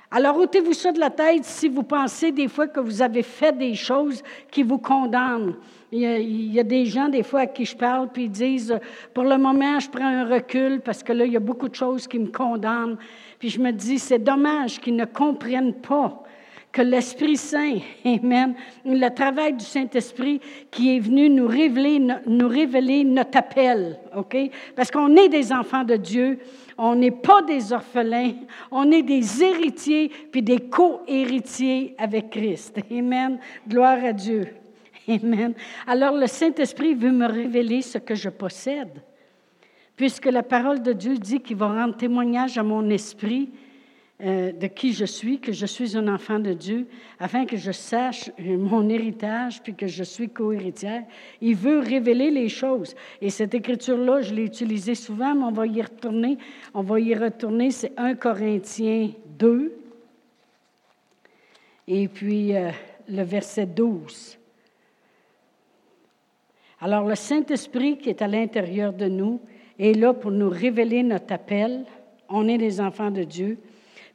Alors, 0.10 0.38
ôtez-vous 0.38 0.74
ça 0.74 0.94
de 0.94 1.00
la 1.00 1.10
tête 1.10 1.44
si 1.44 1.67
vous 1.67 1.84
pensez 1.84 2.32
des 2.32 2.48
fois 2.48 2.67
que 2.67 2.79
vous 2.79 3.01
avez 3.01 3.24
fait 3.24 3.56
des 3.56 3.75
choses 3.75 4.24
qui 4.50 4.63
vous 4.63 4.79
condamnent. 4.79 5.56
Il 5.91 6.53
y, 6.53 6.60
a, 6.60 6.63
des 6.63 6.86
gens, 6.86 7.08
des 7.08 7.24
fois, 7.24 7.41
à 7.41 7.46
qui 7.48 7.63
je 7.63 7.75
parle, 7.75 8.10
puis 8.12 8.25
ils 8.25 8.29
disent, 8.29 8.77
pour 9.13 9.24
le 9.24 9.38
moment, 9.38 9.79
je 9.79 9.89
prends 9.89 10.06
un 10.06 10.25
recul 10.25 10.82
parce 10.82 11.01
que 11.01 11.13
là, 11.13 11.25
il 11.25 11.32
y 11.32 11.38
a 11.38 11.41
beaucoup 11.41 11.70
de 11.70 11.75
choses 11.75 12.08
qui 12.08 12.20
me 12.20 12.27
condamnent. 12.27 12.98
Puis 13.39 13.50
je 13.50 13.62
me 13.62 13.72
dis, 13.72 13.98
c'est 13.98 14.20
dommage 14.20 14.82
qu'ils 14.82 14.98
ne 14.98 15.06
comprennent 15.06 15.75
pas 15.75 16.24
que 16.74 16.82
l'Esprit 16.82 17.38
Saint, 17.38 17.77
Amen, 18.06 18.53
le 18.86 19.10
travail 19.10 19.53
du 19.53 19.63
Saint-Esprit 19.63 20.41
qui 20.70 20.96
est 20.96 21.00
venu 21.00 21.29
nous 21.29 21.48
révéler, 21.48 22.00
nous 22.27 22.48
révéler 22.48 23.03
notre 23.03 23.38
appel, 23.38 23.98
OK? 24.15 24.36
Parce 24.75 24.91
qu'on 24.91 25.15
est 25.15 25.29
des 25.29 25.53
enfants 25.53 25.84
de 25.84 25.96
Dieu, 25.96 26.39
on 26.77 26.96
n'est 26.96 27.12
pas 27.12 27.41
des 27.41 27.72
orphelins, 27.74 28.34
on 28.72 28.91
est 28.91 29.01
des 29.01 29.41
héritiers, 29.41 30.12
puis 30.32 30.41
des 30.41 30.60
co-héritiers 30.60 31.96
avec 31.98 32.29
Christ. 32.29 32.77
Amen. 32.91 33.39
Gloire 33.67 34.03
à 34.03 34.13
Dieu. 34.13 34.48
Amen. 35.23 35.53
Alors 35.85 36.15
le 36.15 36.27
Saint-Esprit 36.27 36.93
veut 36.93 37.11
me 37.11 37.27
révéler 37.27 37.81
ce 37.81 37.97
que 37.97 38.15
je 38.15 38.29
possède. 38.29 39.01
puisque 39.95 40.25
la 40.25 40.43
parole 40.43 40.83
de 40.83 40.93
Dieu 40.93 41.17
dit 41.17 41.39
qu'il 41.39 41.57
va 41.57 41.67
rendre 41.67 41.97
témoignage 41.97 42.57
à 42.57 42.63
mon 42.63 42.87
esprit 42.89 43.49
euh, 44.19 44.51
de 44.51 44.67
qui 44.67 44.93
je 44.93 45.05
suis, 45.05 45.39
que 45.39 45.51
je 45.51 45.65
suis 45.65 45.95
un 45.95 46.07
enfant 46.07 46.39
de 46.39 46.53
Dieu, 46.53 46.87
afin 47.19 47.45
que 47.45 47.55
je 47.55 47.71
sache 47.71 48.31
mon 48.39 48.89
héritage, 48.89 49.61
puis 49.61 49.75
que 49.75 49.87
je 49.87 50.03
suis 50.03 50.29
co-héritière. 50.29 51.03
Il 51.39 51.55
veut 51.55 51.79
révéler 51.79 52.31
les 52.31 52.49
choses. 52.49 52.95
Et 53.21 53.29
cette 53.29 53.53
écriture-là, 53.53 54.21
je 54.21 54.33
l'ai 54.33 54.43
utilisée 54.43 54.95
souvent, 54.95 55.35
mais 55.35 55.43
on 55.43 55.51
va 55.51 55.67
y 55.67 55.81
retourner. 55.81 56.37
On 56.73 56.81
va 56.81 56.99
y 56.99 57.13
retourner, 57.13 57.69
c'est 57.69 57.93
1 57.95 58.15
Corinthiens 58.15 59.11
2, 59.37 59.71
et 61.87 62.07
puis 62.07 62.55
euh, 62.55 62.71
le 63.07 63.21
verset 63.21 63.67
12. 63.67 64.37
Alors 66.79 67.05
le 67.05 67.15
Saint-Esprit 67.15 67.98
qui 67.98 68.10
est 68.10 68.22
à 68.22 68.27
l'intérieur 68.27 68.93
de 68.93 69.07
nous 69.07 69.39
est 69.79 69.93
là 69.93 70.13
pour 70.13 70.31
nous 70.31 70.50
révéler 70.50 71.03
notre 71.03 71.34
appel. 71.34 71.86
On 72.29 72.48
est 72.48 72.57
des 72.57 72.79
enfants 72.81 73.12
de 73.12 73.24
Dieu 73.24 73.57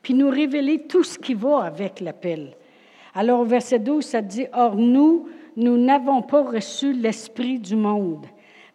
puis 0.03 0.15
nous 0.15 0.29
révéler 0.29 0.83
tout 0.83 1.05
ce 1.05 1.19
qui 1.19 1.35
va 1.35 1.65
avec 1.65 2.01
l'appel. 2.01 2.57
Alors 3.15 3.41
au 3.41 3.45
verset 3.45 3.79
12, 3.79 4.05
ça 4.05 4.21
dit, 4.21 4.47
Or 4.53 4.75
nous, 4.75 5.29
nous 5.57 5.79
n'avons 5.79 6.23
pas 6.23 6.43
reçu 6.43 6.93
l'Esprit 6.93 7.59
du 7.59 7.77
monde, 7.77 8.27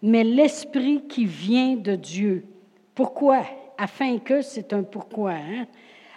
mais 0.01 0.23
l'Esprit 0.23 1.03
qui 1.07 1.25
vient 1.25 1.75
de 1.75 1.95
Dieu. 1.95 2.45
Pourquoi? 2.95 3.41
Afin 3.77 4.19
que, 4.19 4.41
c'est 4.41 4.73
un 4.73 4.83
pourquoi, 4.83 5.33
hein? 5.33 5.67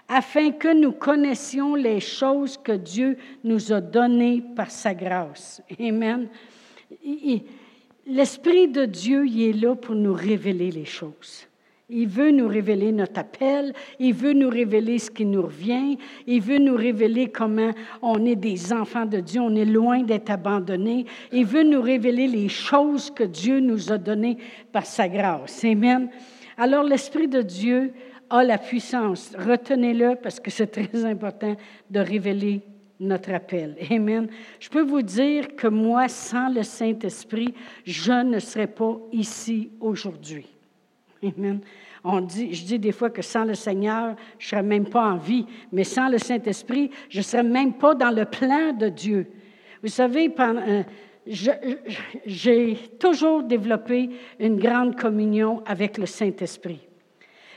afin 0.08 0.50
que 0.50 0.74
nous 0.74 0.92
connaissions 0.92 1.76
les 1.76 2.00
choses 2.00 2.56
que 2.56 2.72
Dieu 2.72 3.16
nous 3.44 3.72
a 3.72 3.80
données 3.80 4.42
par 4.56 4.70
sa 4.70 4.92
grâce. 4.92 5.62
Amen. 5.78 6.28
L'Esprit 8.12 8.66
de 8.66 8.86
Dieu, 8.86 9.24
il 9.24 9.40
est 9.40 9.52
là 9.52 9.76
pour 9.76 9.94
nous 9.94 10.12
révéler 10.12 10.72
les 10.72 10.84
choses. 10.84 11.46
Il 11.88 12.08
veut 12.08 12.32
nous 12.32 12.48
révéler 12.48 12.90
notre 12.90 13.20
appel, 13.20 13.72
il 14.00 14.14
veut 14.14 14.32
nous 14.32 14.48
révéler 14.48 14.98
ce 14.98 15.12
qui 15.12 15.24
nous 15.24 15.42
revient, 15.42 15.96
il 16.26 16.40
veut 16.40 16.58
nous 16.58 16.74
révéler 16.74 17.28
comment 17.28 17.70
on 18.02 18.24
est 18.26 18.34
des 18.34 18.72
enfants 18.72 19.06
de 19.06 19.20
Dieu, 19.20 19.40
on 19.40 19.54
est 19.54 19.64
loin 19.64 20.02
d'être 20.02 20.28
abandonnés, 20.28 21.06
il 21.30 21.46
veut 21.46 21.62
nous 21.62 21.80
révéler 21.80 22.26
les 22.26 22.48
choses 22.48 23.12
que 23.12 23.22
Dieu 23.22 23.60
nous 23.60 23.92
a 23.92 23.98
données 23.98 24.38
par 24.72 24.86
sa 24.86 25.08
grâce. 25.08 25.64
Amen. 25.64 26.10
Alors 26.56 26.82
l'Esprit 26.82 27.28
de 27.28 27.42
Dieu 27.42 27.92
a 28.28 28.42
la 28.42 28.58
puissance, 28.58 29.32
retenez-le 29.38 30.16
parce 30.20 30.40
que 30.40 30.50
c'est 30.50 30.66
très 30.66 31.04
important 31.04 31.56
de 31.88 32.00
révéler 32.00 32.60
notre 33.00 33.32
appel. 33.32 33.76
Amen. 33.90 34.28
Je 34.60 34.68
peux 34.68 34.82
vous 34.82 35.02
dire 35.02 35.56
que 35.56 35.66
moi, 35.66 36.08
sans 36.08 36.52
le 36.52 36.62
Saint-Esprit, 36.62 37.54
je 37.84 38.12
ne 38.12 38.38
serais 38.38 38.66
pas 38.66 38.98
ici 39.10 39.70
aujourd'hui. 39.80 40.46
Amen. 41.22 41.60
On 42.04 42.20
dit, 42.20 42.54
je 42.54 42.64
dis 42.64 42.78
des 42.78 42.92
fois 42.92 43.10
que 43.10 43.22
sans 43.22 43.44
le 43.44 43.54
Seigneur, 43.54 44.16
je 44.38 44.46
ne 44.46 44.48
serais 44.50 44.62
même 44.62 44.88
pas 44.88 45.10
en 45.10 45.16
vie, 45.16 45.46
mais 45.72 45.84
sans 45.84 46.08
le 46.08 46.18
Saint-Esprit, 46.18 46.90
je 47.08 47.18
ne 47.18 47.22
serais 47.22 47.42
même 47.42 47.74
pas 47.74 47.94
dans 47.94 48.10
le 48.10 48.24
plan 48.24 48.72
de 48.72 48.88
Dieu. 48.88 49.26
Vous 49.82 49.88
savez, 49.88 50.32
euh, 50.38 50.82
j'ai 52.26 52.76
toujours 52.98 53.42
développé 53.42 54.10
une 54.38 54.58
grande 54.58 54.96
communion 54.96 55.62
avec 55.66 55.98
le 55.98 56.06
Saint-Esprit. 56.06 56.80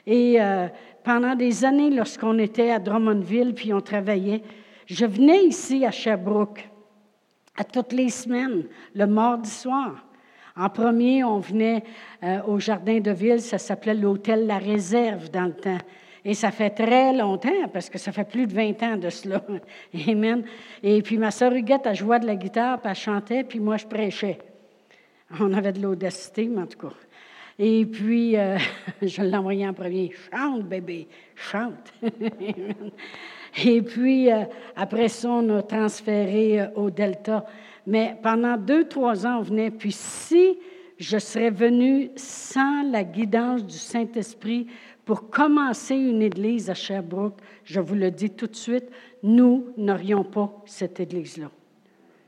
Et 0.05 0.41
euh, 0.41 0.67
pendant 1.03 1.35
des 1.35 1.63
années, 1.63 1.89
lorsqu'on 1.89 2.37
était 2.39 2.71
à 2.71 2.79
Drummondville, 2.79 3.53
puis 3.53 3.73
on 3.73 3.81
travaillait, 3.81 4.41
je 4.85 5.05
venais 5.05 5.45
ici 5.45 5.85
à 5.85 5.91
Sherbrooke 5.91 6.69
à 7.55 7.63
toutes 7.63 7.93
les 7.93 8.09
semaines, 8.09 8.63
le 8.95 9.05
mardi 9.05 9.49
soir. 9.49 10.05
En 10.55 10.69
premier, 10.69 11.23
on 11.23 11.39
venait 11.39 11.83
euh, 12.23 12.41
au 12.47 12.59
jardin 12.59 12.99
de 12.99 13.11
ville, 13.11 13.41
ça 13.41 13.57
s'appelait 13.57 13.93
l'hôtel 13.93 14.45
La 14.45 14.57
Réserve 14.57 15.29
dans 15.31 15.45
le 15.45 15.53
temps. 15.53 15.77
Et 16.25 16.35
ça 16.35 16.51
fait 16.51 16.69
très 16.69 17.11
longtemps, 17.13 17.67
parce 17.71 17.89
que 17.89 17.97
ça 17.97 18.11
fait 18.11 18.23
plus 18.23 18.47
de 18.47 18.53
20 18.53 18.83
ans 18.83 18.97
de 18.97 19.09
cela. 19.09 19.43
Amen. 20.07 20.43
Et 20.81 21.01
puis 21.01 21.17
ma 21.17 21.31
sœur 21.31 21.53
Huguette, 21.53 21.81
elle 21.85 21.95
jouait 21.95 22.19
de 22.19 22.27
la 22.27 22.35
guitare, 22.35 22.79
puis 22.79 22.89
elle 22.89 22.95
chantait, 22.95 23.43
puis 23.43 23.59
moi, 23.59 23.77
je 23.77 23.85
prêchais. 23.85 24.37
On 25.39 25.51
avait 25.53 25.73
de 25.73 25.81
l'audacité, 25.81 26.47
mais 26.47 26.61
en 26.61 26.67
tout 26.67 26.87
cas. 26.87 26.93
Et 27.59 27.85
puis, 27.85 28.37
euh, 28.37 28.57
je 29.01 29.21
envoyé 29.35 29.67
en 29.67 29.73
premier. 29.73 30.11
Chante, 30.31 30.63
bébé, 30.63 31.07
chante. 31.35 31.93
Et 33.65 33.81
puis, 33.81 34.31
euh, 34.31 34.43
après 34.75 35.09
ça, 35.09 35.29
on 35.29 35.57
a 35.57 35.61
transféré 35.61 36.67
au 36.75 36.89
Delta 36.89 37.45
mais 37.85 38.15
pendant 38.21 38.57
deux, 38.57 38.87
trois 38.87 39.25
ans, 39.25 39.39
on 39.39 39.41
venait. 39.41 39.71
Puis 39.71 39.91
si 39.91 40.57
je 40.97 41.17
serais 41.17 41.49
venu 41.49 42.11
sans 42.15 42.83
la 42.89 43.03
guidance 43.03 43.65
du 43.65 43.77
Saint-Esprit 43.77 44.67
pour 45.05 45.29
commencer 45.29 45.95
une 45.95 46.21
église 46.21 46.69
à 46.69 46.73
Sherbrooke, 46.73 47.39
je 47.65 47.79
vous 47.79 47.95
le 47.95 48.09
dis 48.09 48.29
tout 48.29 48.47
de 48.47 48.55
suite, 48.55 48.89
nous 49.21 49.67
n'aurions 49.77 50.23
pas 50.23 50.51
cette 50.65 50.99
église-là. 50.99 51.49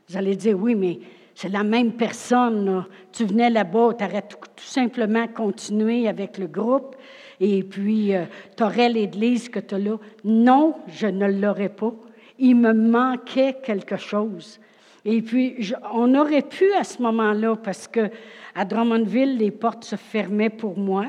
Vous 0.08 0.16
allez 0.16 0.36
dire, 0.36 0.58
oui, 0.58 0.74
mais 0.74 1.00
c'est 1.34 1.48
la 1.48 1.64
même 1.64 1.92
personne. 1.92 2.84
Tu 3.12 3.24
venais 3.24 3.50
là-bas, 3.50 3.94
tu 3.98 4.04
aurais 4.04 4.22
tout, 4.22 4.38
simplement 4.56 5.26
continué 5.26 6.06
avec 6.06 6.38
le 6.38 6.46
groupe 6.46 6.96
et 7.40 7.62
puis 7.62 8.14
euh, 8.14 8.24
tu 8.56 8.62
aurais 8.62 8.88
l'église 8.88 9.48
que 9.48 9.60
tu 9.60 9.74
as 9.74 9.78
là. 9.78 9.96
Non, 10.24 10.74
je 10.88 11.06
ne 11.06 11.26
l'aurais 11.26 11.68
pas. 11.68 11.92
Il 12.38 12.56
me 12.56 12.72
manquait 12.72 13.56
quelque 13.62 13.96
chose. 13.96 14.60
Et 15.08 15.22
puis, 15.22 15.72
on 15.94 16.16
aurait 16.16 16.42
pu 16.42 16.72
à 16.72 16.82
ce 16.82 17.00
moment-là, 17.00 17.54
parce 17.54 17.86
que 17.86 18.10
à 18.56 18.64
Drummondville, 18.64 19.36
les 19.36 19.52
portes 19.52 19.84
se 19.84 19.94
fermaient 19.94 20.50
pour 20.50 20.76
moi. 20.76 21.06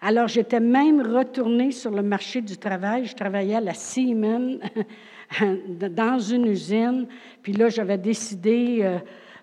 Alors, 0.00 0.28
j'étais 0.28 0.60
même 0.60 1.02
retournée 1.02 1.72
sur 1.72 1.90
le 1.90 2.02
marché 2.02 2.40
du 2.40 2.56
travail. 2.56 3.06
Je 3.06 3.16
travaillais 3.16 3.56
à 3.56 3.60
la 3.60 3.74
Siemens 3.74 4.60
dans 5.90 6.20
une 6.20 6.46
usine. 6.46 7.08
Puis 7.42 7.52
là, 7.52 7.68
j'avais 7.68 7.98
décidé, 7.98 8.78
euh, 8.82 8.98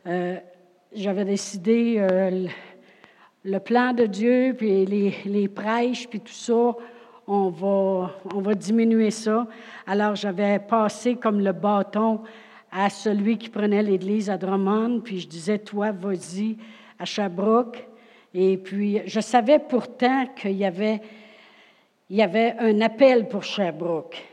euh, 0.07 0.37
j'avais 0.93 1.25
décidé 1.25 1.97
euh, 1.97 2.47
le, 3.43 3.59
plan 3.59 3.93
de 3.93 4.05
Dieu, 4.05 4.55
puis 4.57 4.85
les, 4.85 5.47
prêches, 5.47 6.07
puis 6.07 6.19
tout 6.19 6.31
ça. 6.33 6.75
On 7.27 7.49
va, 7.49 8.11
on 8.33 8.41
va 8.41 8.53
diminuer 8.53 9.11
ça. 9.11 9.47
Alors, 9.85 10.15
j'avais 10.15 10.59
passé 10.59 11.15
comme 11.15 11.41
le 11.41 11.51
bâton 11.51 12.21
à 12.71 12.89
celui 12.89 13.37
qui 13.37 13.49
prenait 13.49 13.83
l'Église 13.83 14.29
à 14.29 14.37
Drummond, 14.37 15.01
puis 15.01 15.19
je 15.19 15.27
disais, 15.27 15.59
toi, 15.59 15.91
vas-y 15.91 16.57
à 16.99 17.05
Sherbrooke. 17.05 17.85
Et 18.33 18.57
puis, 18.57 19.01
je 19.05 19.19
savais 19.19 19.59
pourtant 19.59 20.27
qu'il 20.35 20.57
y 20.57 20.65
avait, 20.65 21.01
il 22.09 22.17
y 22.17 22.21
avait 22.21 22.55
un 22.59 22.81
appel 22.81 23.27
pour 23.27 23.43
Sherbrooke. 23.43 24.23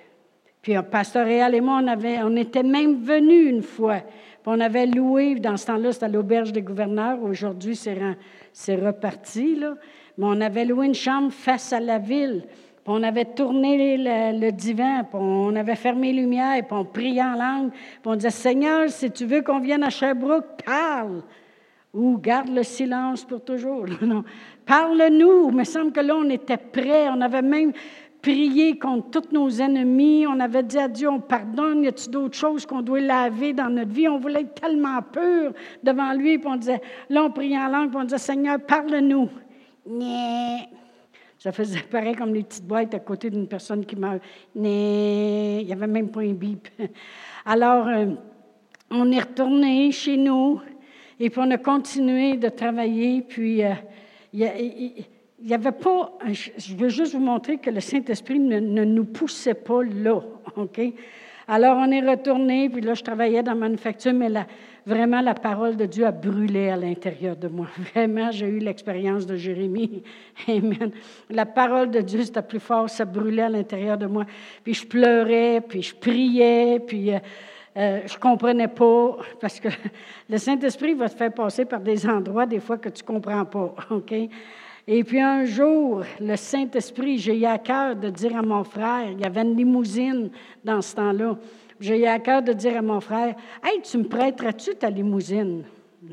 Puis, 0.64 0.74
un 0.74 0.82
pasteur 0.82 1.26
Réal 1.26 1.54
et 1.54 1.60
moi, 1.60 1.78
on, 1.80 1.86
avait, 1.86 2.22
on 2.24 2.34
était 2.34 2.64
même 2.64 2.96
venus 3.04 3.50
une 3.50 3.62
fois. 3.62 4.00
Puis 4.00 4.52
on 4.52 4.58
avait 4.58 4.86
loué, 4.86 5.36
dans 5.36 5.56
ce 5.56 5.66
temps-là, 5.66 5.92
c'était 5.92 6.06
à 6.06 6.08
l'auberge 6.08 6.52
des 6.52 6.62
gouverneurs. 6.62 7.22
Aujourd'hui, 7.22 7.76
c'est 7.76 8.74
reparti, 8.74 9.54
là. 9.54 9.74
Mais 10.18 10.26
on 10.26 10.40
avait 10.40 10.64
loué 10.64 10.86
une 10.86 10.94
chambre 10.94 11.30
face 11.30 11.72
à 11.72 11.78
la 11.78 11.98
ville 11.98 12.44
on 12.86 13.02
avait 13.02 13.24
tourné 13.24 13.96
le, 13.96 14.50
divan, 14.50 15.04
puis 15.04 15.18
on 15.18 15.56
avait 15.56 15.76
fermé 15.76 16.12
les 16.12 16.20
lumières, 16.22 16.62
puis 16.66 16.76
on 16.76 16.84
priait 16.84 17.22
en 17.22 17.34
langue, 17.34 17.70
puis 17.70 18.02
on 18.04 18.16
disait 18.16 18.30
Seigneur, 18.30 18.90
si 18.90 19.10
tu 19.10 19.24
veux 19.24 19.42
qu'on 19.42 19.60
vienne 19.60 19.82
à 19.84 19.90
Sherbrooke, 19.90 20.62
parle. 20.64 21.22
Ou 21.94 22.18
garde 22.18 22.48
le 22.48 22.64
silence 22.64 23.24
pour 23.24 23.44
toujours. 23.44 23.86
Parle-nous. 24.66 25.50
Il 25.50 25.54
me 25.54 25.62
semble 25.62 25.92
que 25.92 26.00
là, 26.00 26.16
on 26.16 26.28
était 26.28 26.56
prêts. 26.56 27.08
On 27.08 27.20
avait 27.20 27.40
même 27.40 27.72
prié 28.24 28.78
contre 28.78 29.20
tous 29.20 29.34
nos 29.34 29.50
ennemis. 29.50 30.26
On 30.26 30.40
avait 30.40 30.62
dit 30.62 30.78
à 30.78 30.88
Dieu, 30.88 31.10
on 31.10 31.20
pardonne. 31.20 31.84
Y 31.84 31.88
a-t-il 31.88 32.10
d'autres 32.10 32.36
choses 32.36 32.64
qu'on 32.64 32.80
doit 32.80 33.00
laver 33.00 33.52
dans 33.52 33.68
notre 33.68 33.90
vie? 33.90 34.08
On 34.08 34.18
voulait 34.18 34.40
être 34.40 34.54
tellement 34.54 35.02
pur 35.02 35.52
devant 35.82 36.10
lui. 36.14 36.38
Puis 36.38 36.48
on 36.48 36.56
disait, 36.56 36.80
là, 37.10 37.24
on 37.24 37.30
priait 37.30 37.58
en 37.58 37.68
langue, 37.68 37.90
puis 37.90 37.98
on 38.00 38.04
disait, 38.04 38.16
Seigneur, 38.16 38.58
parle-nous. 38.66 39.28
Ça 41.38 41.52
faisait 41.52 41.80
pareil 41.82 42.14
comme 42.14 42.32
les 42.32 42.44
petites 42.44 42.66
boîtes 42.66 42.94
à 42.94 43.00
côté 43.00 43.28
d'une 43.28 43.46
personne 43.46 43.84
qui 43.84 43.94
meurt. 43.94 44.22
Il 44.54 44.62
n'y 44.62 45.72
avait 45.72 45.86
même 45.86 46.08
pas 46.08 46.20
un 46.20 46.32
bip. 46.32 46.66
Alors, 47.44 47.86
euh, 47.88 48.06
on 48.90 49.12
est 49.12 49.20
retourné 49.20 49.92
chez 49.92 50.16
nous 50.16 50.62
et 51.20 51.28
puis 51.28 51.40
on 51.44 51.50
a 51.50 51.58
continué 51.58 52.38
de 52.38 52.48
travailler. 52.48 53.20
Puis, 53.20 53.62
euh, 53.62 53.74
il 54.32 55.04
n'y 55.48 55.54
avait 55.54 55.72
pas. 55.72 56.12
Je 56.26 56.74
veux 56.74 56.88
juste 56.88 57.14
vous 57.14 57.20
montrer 57.20 57.58
que 57.58 57.70
le 57.70 57.80
Saint-Esprit 57.80 58.38
ne, 58.38 58.60
ne, 58.60 58.84
nous 58.84 59.04
poussait 59.04 59.54
pas 59.54 59.82
là. 59.82 60.20
OK? 60.56 60.80
Alors, 61.46 61.76
on 61.76 61.90
est 61.90 62.00
retourné, 62.00 62.70
puis 62.70 62.80
là, 62.80 62.94
je 62.94 63.02
travaillais 63.02 63.42
dans 63.42 63.52
la 63.52 63.58
manufacture, 63.58 64.14
mais 64.14 64.30
la, 64.30 64.46
vraiment, 64.86 65.20
la 65.20 65.34
parole 65.34 65.76
de 65.76 65.84
Dieu 65.84 66.06
a 66.06 66.10
brûlé 66.10 66.70
à 66.70 66.76
l'intérieur 66.76 67.36
de 67.36 67.48
moi. 67.48 67.66
Vraiment, 67.94 68.30
j'ai 68.30 68.46
eu 68.46 68.58
l'expérience 68.58 69.26
de 69.26 69.36
Jérémie. 69.36 70.02
Amen. 70.48 70.90
La 71.28 71.44
parole 71.44 71.90
de 71.90 72.00
Dieu, 72.00 72.22
c'était 72.22 72.42
plus 72.42 72.60
fort, 72.60 72.88
ça 72.88 73.04
brûlait 73.04 73.42
à 73.42 73.48
l'intérieur 73.50 73.98
de 73.98 74.06
moi. 74.06 74.24
Puis 74.62 74.74
je 74.74 74.86
pleurais, 74.86 75.60
puis 75.60 75.82
je 75.82 75.94
priais, 75.94 76.80
puis 76.80 77.12
euh, 77.12 77.18
euh, 77.76 78.00
je 78.06 78.14
ne 78.14 78.20
comprenais 78.20 78.68
pas, 78.68 79.18
parce 79.38 79.60
que 79.60 79.68
le 80.30 80.38
Saint-Esprit 80.38 80.94
va 80.94 81.10
te 81.10 81.16
faire 81.16 81.32
passer 81.32 81.66
par 81.66 81.80
des 81.80 82.06
endroits, 82.06 82.46
des 82.46 82.60
fois, 82.60 82.78
que 82.78 82.88
tu 82.88 83.02
ne 83.02 83.06
comprends 83.06 83.44
pas. 83.44 83.74
OK? 83.90 84.14
Et 84.86 85.02
puis 85.02 85.20
un 85.20 85.44
jour, 85.46 86.02
le 86.20 86.36
Saint-Esprit, 86.36 87.18
j'ai 87.18 87.38
eu 87.38 87.44
à 87.46 87.58
cœur 87.58 87.96
de 87.96 88.10
dire 88.10 88.36
à 88.36 88.42
mon 88.42 88.64
frère, 88.64 89.10
il 89.10 89.20
y 89.20 89.24
avait 89.24 89.40
une 89.40 89.56
limousine 89.56 90.30
dans 90.62 90.82
ce 90.82 90.94
temps-là, 90.96 91.38
j'ai 91.80 92.00
eu 92.00 92.04
à 92.04 92.18
cœur 92.18 92.42
de 92.42 92.52
dire 92.52 92.76
à 92.76 92.82
mon 92.82 93.00
frère, 93.00 93.34
Hey, 93.62 93.80
tu 93.82 93.98
me 93.98 94.04
prêteras-tu 94.04 94.74
ta 94.74 94.90
limousine? 94.90 95.64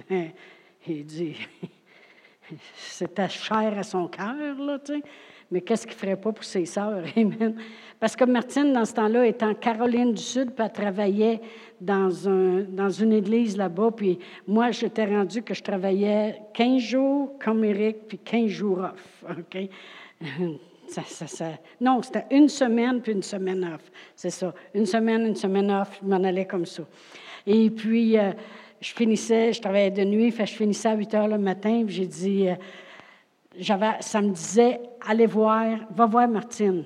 Il 0.87 1.05
dit, 1.05 1.35
c'était 2.75 3.29
cher 3.29 3.77
à 3.77 3.83
son 3.83 4.07
cœur, 4.07 4.57
là, 4.57 4.79
tu 4.79 4.93
sais. 4.93 5.03
Mais 5.51 5.61
qu'est-ce 5.61 5.85
qu'il 5.85 5.95
ne 5.95 5.99
ferait 5.99 6.15
pas 6.15 6.31
pour 6.31 6.43
ses 6.43 6.65
sœurs? 6.65 7.03
Amen. 7.15 7.55
Parce 7.99 8.15
que 8.15 8.23
Martine, 8.23 8.73
dans 8.73 8.85
ce 8.85 8.93
temps-là, 8.93 9.27
est 9.27 9.43
en 9.43 9.53
Caroline 9.53 10.13
du 10.13 10.21
Sud, 10.21 10.51
puis 10.51 10.65
elle 10.65 10.71
travaillait 10.71 11.41
dans, 11.79 12.27
un, 12.27 12.61
dans 12.61 12.89
une 12.89 13.13
église 13.13 13.57
là-bas. 13.57 13.91
Puis 13.95 14.17
moi, 14.47 14.71
j'étais 14.71 15.05
rendu 15.05 15.43
que 15.43 15.53
je 15.53 15.61
travaillais 15.61 16.41
15 16.53 16.81
jours 16.81 17.33
comme 17.43 17.63
Eric, 17.63 18.07
puis 18.07 18.17
15 18.17 18.47
jours 18.47 18.79
off. 18.79 19.25
OK? 19.29 19.69
Ça, 20.87 21.03
ça, 21.05 21.25
ça. 21.25 21.45
Non, 21.79 22.01
c'était 22.01 22.25
une 22.31 22.49
semaine, 22.49 23.01
puis 23.01 23.13
une 23.13 23.23
semaine 23.23 23.63
off. 23.63 23.89
C'est 24.13 24.29
ça. 24.29 24.53
Une 24.73 24.85
semaine, 24.85 25.25
une 25.25 25.37
semaine 25.37 25.71
off, 25.71 25.97
je 26.03 26.05
m'en 26.05 26.21
allais 26.21 26.43
comme 26.43 26.65
ça. 26.65 26.83
Et 27.47 27.69
puis, 27.69 28.17
euh, 28.17 28.33
je 28.81 28.91
finissais, 28.93 29.53
je 29.53 29.61
travaillais 29.61 29.91
de 29.91 30.03
nuit, 30.03 30.31
fait, 30.31 30.45
je 30.45 30.53
finissais 30.53 30.89
à 30.89 30.95
8 30.95 31.13
heures 31.13 31.27
le 31.29 31.37
matin, 31.37 31.83
puis 31.85 31.95
j'ai 31.95 32.07
dit, 32.07 32.49
euh, 32.49 32.55
ça 33.59 34.21
me 34.21 34.29
disait, 34.29 34.79
allez 35.05 35.25
voir, 35.25 35.65
va 35.91 36.05
voir 36.05 36.27
Martine. 36.27 36.85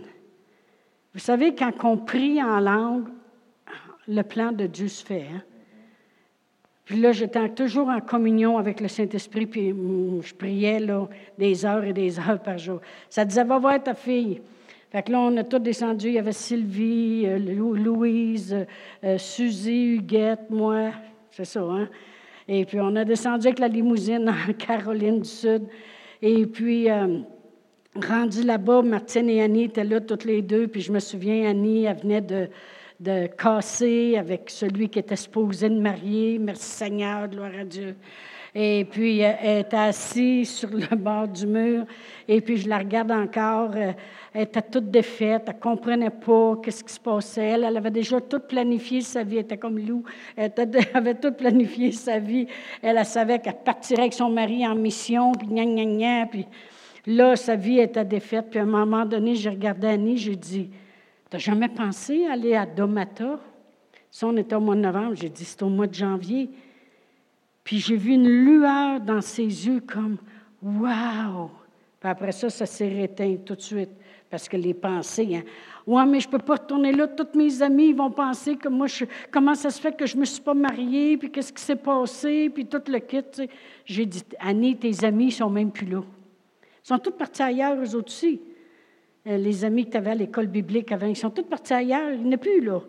Vous 1.13 1.19
savez, 1.19 1.55
quand 1.55 1.71
on 1.83 1.97
prie 1.97 2.41
en 2.41 2.59
langue, 2.59 3.07
le 4.07 4.21
plan 4.21 4.51
de 4.51 4.67
Dieu 4.67 4.87
se 4.87 5.05
fait. 5.05 5.27
Hein? 5.33 5.41
Puis 6.85 6.99
là, 6.99 7.11
j'étais 7.11 7.49
toujours 7.49 7.89
en 7.89 7.99
communion 7.99 8.57
avec 8.57 8.79
le 8.79 8.87
Saint-Esprit, 8.87 9.47
puis 9.47 9.69
je 10.21 10.33
priais 10.35 10.79
des 11.37 11.65
heures 11.65 11.83
et 11.83 11.93
des 11.93 12.19
heures 12.29 12.39
par 12.39 12.57
jour. 12.57 12.79
Ça 13.09 13.25
disait, 13.25 13.43
va 13.43 13.57
voir 13.57 13.81
ta 13.81 13.95
fille. 13.95 14.41
Fait 14.91 15.01
que 15.01 15.11
là, 15.11 15.19
on 15.19 15.35
a 15.37 15.43
tous 15.43 15.59
descendu. 15.59 16.07
Il 16.07 16.13
y 16.13 16.19
avait 16.19 16.31
Sylvie, 16.31 17.23
euh, 17.25 17.37
Louise, 17.37 18.55
euh, 19.03 19.17
Suzy, 19.17 19.95
Huguette, 19.95 20.49
moi. 20.49 20.91
C'est 21.31 21.45
ça, 21.45 21.61
hein? 21.61 21.89
Et 22.47 22.63
puis, 22.65 22.79
on 22.79 22.95
a 22.95 23.03
descendu 23.03 23.47
avec 23.47 23.59
la 23.59 23.67
limousine 23.67 24.29
en 24.49 24.53
Caroline 24.53 25.21
du 25.21 25.29
Sud. 25.29 25.63
Et 26.21 26.45
puis, 26.45 26.89
euh, 26.89 27.19
rendu 27.95 28.43
là-bas, 28.43 28.81
Martine 28.81 29.29
et 29.29 29.41
Annie 29.41 29.65
étaient 29.65 29.83
là 29.83 29.99
toutes 30.01 30.25
les 30.25 30.41
deux. 30.41 30.67
Puis, 30.67 30.81
je 30.81 30.91
me 30.91 30.99
souviens, 30.99 31.49
Annie, 31.49 31.85
elle 31.85 31.97
venait 31.97 32.21
de, 32.21 32.49
de 32.99 33.27
casser 33.27 34.17
avec 34.17 34.49
celui 34.49 34.89
qui 34.89 34.99
était 34.99 35.15
supposé 35.15 35.69
de 35.69 35.79
marier. 35.79 36.39
Merci 36.39 36.69
Seigneur, 36.69 37.27
gloire 37.27 37.51
à 37.59 37.63
Dieu. 37.63 37.95
Et 38.53 38.85
puis, 38.89 39.19
elle 39.19 39.59
était 39.59 39.75
assise 39.75 40.49
sur 40.49 40.69
le 40.69 40.95
bord 40.95 41.27
du 41.27 41.45
mur. 41.45 41.85
Et 42.27 42.39
puis, 42.39 42.57
je 42.57 42.69
la 42.69 42.77
regarde 42.77 43.11
encore. 43.11 43.71
Elle 44.37 44.41
était 44.41 44.61
toute 44.61 44.91
défaite. 44.91 45.43
Elle 45.47 45.55
ne 45.55 45.59
comprenait 45.61 46.09
pas 46.09 46.57
qu'est-ce 46.61 46.83
qui 46.83 46.91
se 46.91 46.99
passait. 46.99 47.51
Elle, 47.51 47.63
elle 47.63 47.77
avait 47.77 47.89
déjà 47.89 48.19
tout 48.19 48.41
planifié 48.41 48.99
sa 48.99 49.23
vie. 49.23 49.37
Elle 49.37 49.43
était 49.43 49.57
comme 49.57 49.79
Lou. 49.79 50.03
Elle, 50.35 50.51
avait 50.93 51.15
tout 51.15 51.31
planifié 51.31 51.93
sa 51.93 52.19
vie. 52.19 52.45
Elle, 52.81 53.03
savait 53.05 53.39
qu'elle 53.39 53.63
partirait 53.63 54.01
avec 54.01 54.13
son 54.13 54.29
mari 54.29 54.67
en 54.67 54.75
mission. 54.75 55.31
Puis, 55.31 55.47
gna, 55.47 55.63
gna, 55.63 55.85
gna. 55.85 56.25
Puis 56.25 56.45
là, 57.05 57.37
sa 57.37 57.55
vie 57.55 57.79
était 57.79 58.03
défaite. 58.03 58.47
Puis, 58.49 58.59
à 58.59 58.63
un 58.63 58.65
moment 58.65 59.05
donné, 59.05 59.35
j'ai 59.35 59.51
regardé 59.51 59.87
Annie. 59.87 60.17
J'ai 60.17 60.35
dit, 60.35 60.69
tu 61.29 61.35
n'as 61.37 61.39
jamais 61.39 61.69
pensé 61.69 62.25
aller 62.25 62.55
à 62.55 62.65
Domata? 62.65 63.39
Ça, 64.11 64.27
on 64.27 64.35
était 64.35 64.55
au 64.55 64.59
mois 64.59 64.75
de 64.75 64.81
novembre. 64.81 65.13
J'ai 65.15 65.29
dit, 65.29 65.45
c'est 65.45 65.63
au 65.63 65.69
mois 65.69 65.87
de 65.87 65.93
janvier. 65.93 66.49
Puis 67.63 67.79
j'ai 67.79 67.95
vu 67.95 68.11
une 68.11 68.27
lueur 68.27 68.99
dans 68.99 69.21
ses 69.21 69.43
yeux 69.43 69.79
comme 69.79 70.17
Wow! 70.61 71.51
Puis 72.01 72.09
après 72.09 72.33
ça, 72.33 72.49
ça 72.49 72.65
s'est 72.65 72.91
éteint 73.01 73.37
tout 73.45 73.55
de 73.55 73.61
suite 73.61 73.91
parce 74.29 74.49
que 74.49 74.57
les 74.57 74.73
pensées, 74.73 75.35
hein, 75.35 75.43
Ouais, 75.87 76.03
mais 76.05 76.19
je 76.19 76.27
ne 76.27 76.31
peux 76.31 76.39
pas 76.39 76.53
retourner 76.55 76.91
là. 76.91 77.07
Tous 77.07 77.37
mes 77.37 77.61
amis 77.61 77.93
vont 77.93 78.09
penser 78.09 78.55
que 78.55 78.67
moi, 78.67 78.87
je, 78.87 79.05
comment 79.29 79.53
ça 79.53 79.69
se 79.69 79.79
fait 79.79 79.95
que 79.95 80.07
je 80.07 80.15
ne 80.15 80.21
me 80.21 80.25
suis 80.25 80.41
pas 80.41 80.55
mariée, 80.55 81.15
puis 81.15 81.29
qu'est-ce 81.29 81.53
qui 81.53 81.61
s'est 81.61 81.75
passé, 81.75 82.49
puis 82.49 82.65
tout 82.65 82.81
le 82.87 82.97
kit. 82.99 83.21
J'ai 83.85 84.05
dit, 84.07 84.23
Annie, 84.39 84.75
tes 84.75 85.05
amis 85.05 85.27
ne 85.27 85.31
sont 85.31 85.49
même 85.49 85.71
plus 85.71 85.85
là. 85.85 86.01
Ils 86.83 86.87
sont 86.87 86.97
tous 86.97 87.11
partis 87.11 87.43
ailleurs, 87.43 87.77
eux 87.77 87.95
aussi. 87.95 88.41
Euh, 89.27 89.37
les 89.37 89.63
amis 89.63 89.85
que 89.85 89.91
tu 89.91 89.97
avais 89.97 90.11
à 90.11 90.15
l'école 90.15 90.47
biblique 90.47 90.91
avant, 90.91 91.05
ils 91.05 91.15
sont 91.15 91.29
tous 91.29 91.43
partis 91.43 91.73
ailleurs, 91.73 92.13
il 92.13 92.27
n'est 92.27 92.37
plus 92.37 92.61
là. 92.61 92.79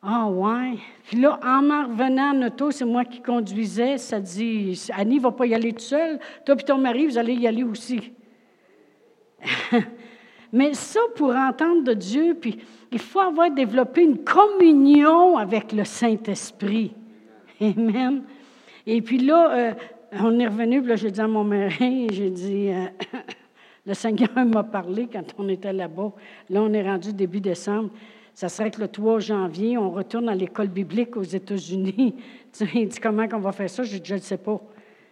Ah, 0.00 0.28
ouais. 0.28 0.78
Puis 1.04 1.20
là, 1.20 1.38
en 1.42 1.62
m'en 1.62 1.86
revenant 1.86 2.34
en 2.34 2.46
auto, 2.46 2.70
c'est 2.70 2.84
moi 2.84 3.04
qui 3.04 3.20
conduisais, 3.20 3.98
ça 3.98 4.20
dit 4.20 4.78
Annie 4.94 5.16
ne 5.16 5.22
va 5.22 5.32
pas 5.32 5.46
y 5.46 5.54
aller 5.54 5.72
toute 5.72 5.80
seule. 5.80 6.18
Toi 6.46 6.56
et 6.58 6.62
ton 6.62 6.78
mari, 6.78 7.06
vous 7.06 7.18
allez 7.18 7.34
y 7.34 7.46
aller 7.46 7.62
aussi. 7.62 8.12
Mais 10.54 10.72
ça, 10.72 11.00
pour 11.16 11.34
entendre 11.34 11.82
de 11.82 11.94
Dieu, 11.94 12.36
puis 12.40 12.60
il 12.92 13.00
faut 13.00 13.18
avoir 13.18 13.50
développé 13.50 14.02
une 14.02 14.18
communion 14.18 15.36
avec 15.36 15.72
le 15.72 15.82
Saint-Esprit. 15.82 16.92
Amen. 17.60 18.22
Et 18.86 19.02
puis 19.02 19.18
là, 19.18 19.52
euh, 19.52 19.72
on 20.12 20.38
est 20.38 20.46
revenu, 20.46 20.78
puis 20.80 20.90
là, 20.90 20.94
j'ai 20.94 21.10
dit 21.10 21.20
à 21.20 21.26
mon 21.26 21.42
mari, 21.42 22.06
j'ai 22.12 22.30
dit. 22.30 22.70
Euh, 22.70 22.86
Le 23.86 23.92
Seigneur 23.92 24.30
m'a 24.46 24.62
parlé 24.62 25.08
quand 25.12 25.24
on 25.36 25.46
était 25.48 25.72
là-bas. 25.72 26.12
Là, 26.48 26.62
on 26.62 26.72
est 26.72 26.82
rendu 26.82 27.12
début 27.12 27.40
décembre. 27.40 27.90
Ça 28.32 28.48
serait 28.48 28.70
que 28.70 28.80
le 28.80 28.88
3 28.88 29.18
janvier, 29.18 29.76
on 29.76 29.90
retourne 29.90 30.28
à 30.30 30.34
l'école 30.34 30.68
biblique 30.68 31.16
aux 31.18 31.22
États-Unis. 31.22 32.14
Il 32.74 32.88
dit 32.88 33.00
comment 33.00 33.26
on 33.30 33.40
va 33.40 33.52
faire 33.52 33.68
ça? 33.68 33.82
Je 33.82 33.98
dis, 33.98 34.02
je 34.08 34.14
ne 34.14 34.20
sais 34.20 34.38
pas. 34.38 34.58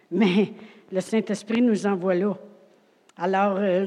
Mais 0.09 0.53
le 0.91 1.01
Saint-Esprit 1.01 1.61
nous 1.61 1.85
envoie 1.85 2.15
là. 2.15 2.35
Alors, 3.15 3.57
euh, 3.57 3.85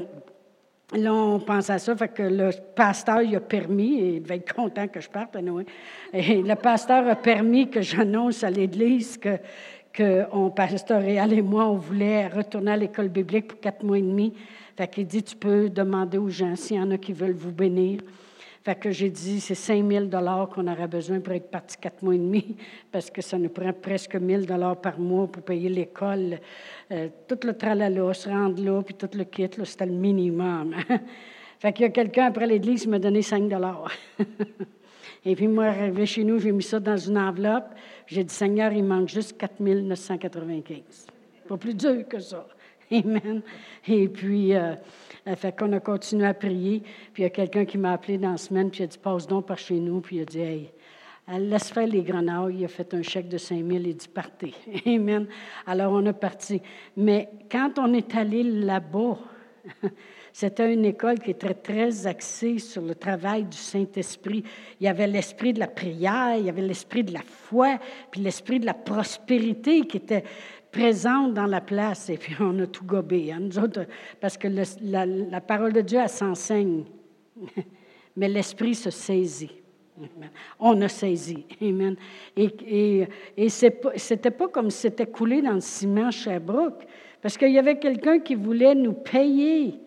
là, 0.93 1.13
on 1.13 1.39
pense 1.39 1.69
à 1.69 1.79
ça. 1.79 1.95
Fait 1.95 2.07
que 2.07 2.23
le 2.23 2.51
pasteur, 2.75 3.19
a 3.19 3.39
permis, 3.39 3.99
et 3.99 4.15
il 4.17 4.23
va 4.25 4.35
être 4.35 4.53
content 4.53 4.87
que 4.87 4.99
je 4.99 5.09
parte, 5.09 5.37
Et 6.13 6.41
le 6.41 6.55
pasteur 6.55 7.07
a 7.07 7.15
permis 7.15 7.69
que 7.69 7.81
j'annonce 7.81 8.43
à 8.43 8.49
l'Église 8.49 9.17
que, 9.17 9.37
que 9.91 10.23
on, 10.31 10.49
pasteur 10.49 11.03
et 11.03 11.41
moi, 11.41 11.65
on 11.65 11.77
voulait 11.77 12.27
retourner 12.27 12.71
à 12.71 12.77
l'école 12.77 13.09
biblique 13.09 13.47
pour 13.47 13.59
quatre 13.59 13.83
mois 13.83 13.97
et 13.97 14.01
demi. 14.01 14.33
Fait 14.77 14.87
qu'il 14.87 15.07
dit, 15.07 15.23
tu 15.23 15.35
peux 15.35 15.69
demander 15.69 16.17
aux 16.17 16.29
gens 16.29 16.55
s'il 16.55 16.77
y 16.77 16.79
en 16.79 16.91
a 16.91 16.97
qui 16.97 17.13
veulent 17.13 17.33
vous 17.33 17.51
bénir. 17.51 18.01
Fait 18.67 18.75
que 18.75 18.91
j'ai 18.91 19.09
dit, 19.09 19.39
c'est 19.39 19.55
5 19.55 19.89
000 19.89 20.09
qu'on 20.53 20.67
aurait 20.67 20.89
besoin 20.89 21.21
pour 21.21 21.31
être 21.31 21.49
parti 21.49 21.77
quatre 21.77 22.03
mois 22.03 22.15
et 22.15 22.17
demi, 22.17 22.57
parce 22.91 23.09
que 23.09 23.21
ça 23.21 23.37
nous 23.37 23.47
prend 23.47 23.71
presque 23.71 24.15
1 24.15 24.45
000 24.45 24.75
par 24.75 24.99
mois 24.99 25.25
pour 25.25 25.41
payer 25.41 25.69
l'école. 25.69 26.37
Euh, 26.91 27.07
tout 27.29 27.39
le 27.45 27.53
tralala, 27.53 28.13
se 28.13 28.27
rendre 28.27 28.61
là, 28.61 28.81
puis 28.81 28.93
tout 28.93 29.07
le 29.13 29.23
kit, 29.23 29.49
c'était 29.63 29.85
le 29.85 29.93
minimum. 29.93 30.75
fait 31.59 31.71
qu'il 31.71 31.83
y 31.83 31.85
a 31.85 31.91
quelqu'un 31.91 32.25
après 32.25 32.45
l'église 32.45 32.81
qui 32.81 32.89
m'a 32.89 32.99
donné 32.99 33.21
5 33.21 33.49
Et 35.25 35.33
puis 35.33 35.47
moi, 35.47 35.67
arrivé 35.67 36.05
chez 36.05 36.25
nous, 36.25 36.37
j'ai 36.37 36.51
mis 36.51 36.61
ça 36.61 36.81
dans 36.81 36.97
une 36.97 37.17
enveloppe. 37.17 37.69
J'ai 38.05 38.25
dit, 38.25 38.33
Seigneur, 38.35 38.73
il 38.73 38.83
manque 38.83 39.07
juste 39.07 39.37
4 39.37 39.61
995. 39.61 41.07
Pas 41.47 41.55
plus 41.55 41.73
dur 41.73 42.05
que 42.05 42.19
ça. 42.19 42.45
Amen. 42.91 43.41
Et 43.87 44.09
puis, 44.09 44.53
euh, 44.53 44.75
fait 45.35 45.57
qu'on 45.57 45.71
a 45.73 45.79
continué 45.79 46.25
à 46.25 46.33
prier. 46.33 46.81
Puis 47.13 47.21
il 47.21 47.23
y 47.23 47.25
a 47.25 47.29
quelqu'un 47.29 47.65
qui 47.65 47.77
m'a 47.77 47.93
appelé 47.93 48.17
dans 48.17 48.31
la 48.31 48.37
semaine, 48.37 48.69
puis 48.69 48.81
il 48.81 48.83
a 48.83 48.87
dit 48.87 48.97
Passe 48.97 49.27
donc 49.27 49.47
par 49.47 49.57
chez 49.57 49.79
nous. 49.79 50.01
Puis 50.01 50.17
il 50.17 50.21
a 50.21 50.25
dit 50.25 50.39
Hey, 50.39 50.71
laisse 51.39 51.71
faire 51.71 51.87
les 51.87 52.01
grenades. 52.01 52.53
Il 52.53 52.63
a 52.63 52.67
fait 52.67 52.93
un 52.93 53.01
chèque 53.01 53.29
de 53.29 53.37
5 53.37 53.57
000. 53.57 53.69
Il 53.69 53.89
a 53.89 53.93
dit 53.93 54.07
Partez. 54.07 54.53
Amen. 54.85 55.27
Alors 55.65 55.93
on 55.93 56.05
a 56.05 56.13
parti. 56.13 56.61
Mais 56.95 57.29
quand 57.51 57.79
on 57.79 57.93
est 57.93 58.15
allé 58.15 58.43
là-bas, 58.43 59.17
C'était 60.39 60.71
une 60.71 60.85
école 60.85 61.17
qui 61.17 61.31
était 61.31 61.55
très 61.55 62.05
axée 62.05 62.59
sur 62.59 62.83
le 62.83 62.93
travail 62.93 63.45
du 63.45 63.57
Saint-Esprit. 63.57 64.43
Il 64.79 64.83
y 64.83 64.87
avait 64.87 65.07
l'esprit 65.07 65.51
de 65.51 65.59
la 65.59 65.65
prière, 65.67 66.35
il 66.37 66.45
y 66.45 66.49
avait 66.49 66.61
l'esprit 66.61 67.03
de 67.03 67.11
la 67.11 67.23
foi, 67.25 67.79
puis 68.11 68.21
l'esprit 68.21 68.59
de 68.59 68.67
la 68.67 68.75
prospérité 68.75 69.81
qui 69.87 69.97
était 69.97 70.23
présente 70.71 71.33
dans 71.33 71.45
la 71.45 71.61
place, 71.61 72.09
et 72.09 72.17
puis 72.17 72.35
on 72.39 72.59
a 72.59 72.67
tout 72.67 72.85
gobé, 72.85 73.31
hein, 73.31 73.39
nous 73.41 73.59
autres, 73.59 73.85
parce 74.19 74.37
que 74.37 74.47
la, 74.47 75.41
parole 75.41 75.73
de 75.73 75.81
Dieu, 75.81 75.99
elle 76.01 76.09
s'enseigne, 76.09 76.85
mais 78.15 78.27
l'Esprit 78.27 78.75
se 78.75 78.89
saisit. 78.89 79.51
On 80.59 80.79
a 80.81 80.87
saisi. 80.87 81.43
Amen. 81.59 81.95
Et, 82.35 82.49
et, 82.67 83.07
et 83.35 83.49
c'était 83.49 84.29
pas 84.29 84.47
comme 84.47 84.69
si 84.69 84.81
c'était 84.81 85.07
coulé 85.07 85.41
dans 85.41 85.53
le 85.53 85.59
ciment 85.59 86.11
Sherbrooke, 86.11 86.85
parce 87.21 87.37
qu'il 87.37 87.51
y 87.51 87.57
avait 87.57 87.79
quelqu'un 87.79 88.19
qui 88.19 88.35
voulait 88.35 88.75
nous 88.75 88.93
payer 88.93 89.79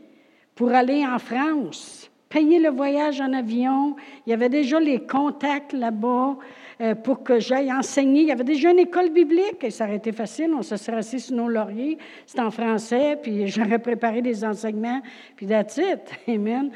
pour 0.55 0.73
aller 0.73 1.07
en 1.07 1.19
France, 1.19 2.11
payer 2.29 2.59
le 2.59 2.71
voyage 2.71 3.21
en 3.21 3.33
avion. 3.33 3.97
Il 4.27 4.31
y 4.31 4.33
avait 4.33 4.49
déjà 4.49 4.81
les 4.81 5.07
contacts 5.07 5.73
là-bas. 5.73 6.37
Euh, 6.81 6.95
pour 6.95 7.23
que 7.23 7.39
j'aille 7.39 7.71
enseigner. 7.71 8.23
Il 8.23 8.29
y 8.29 8.33
avait 8.33 8.43
déjà 8.43 8.71
une 8.71 8.79
école 8.79 9.11
biblique 9.11 9.63
et 9.63 9.71
ça 9.71 9.85
aurait 9.85 9.97
été 9.97 10.13
facile. 10.13 10.53
On 10.57 10.63
se 10.63 10.79
serait 10.79 10.97
assis 10.97 11.21
sur 11.21 11.37
nos 11.37 11.49
lauriers. 11.49 11.99
C'était 12.25 12.41
en 12.41 12.51
français, 12.51 13.19
puis 13.23 13.49
j'aurais 13.49 13.79
préparé 13.79 14.23
des 14.23 14.43
enseignements, 14.43 15.03
puis 15.37 15.47
that's 15.47 15.77
it. 15.77 16.01
Amen. 16.27 16.71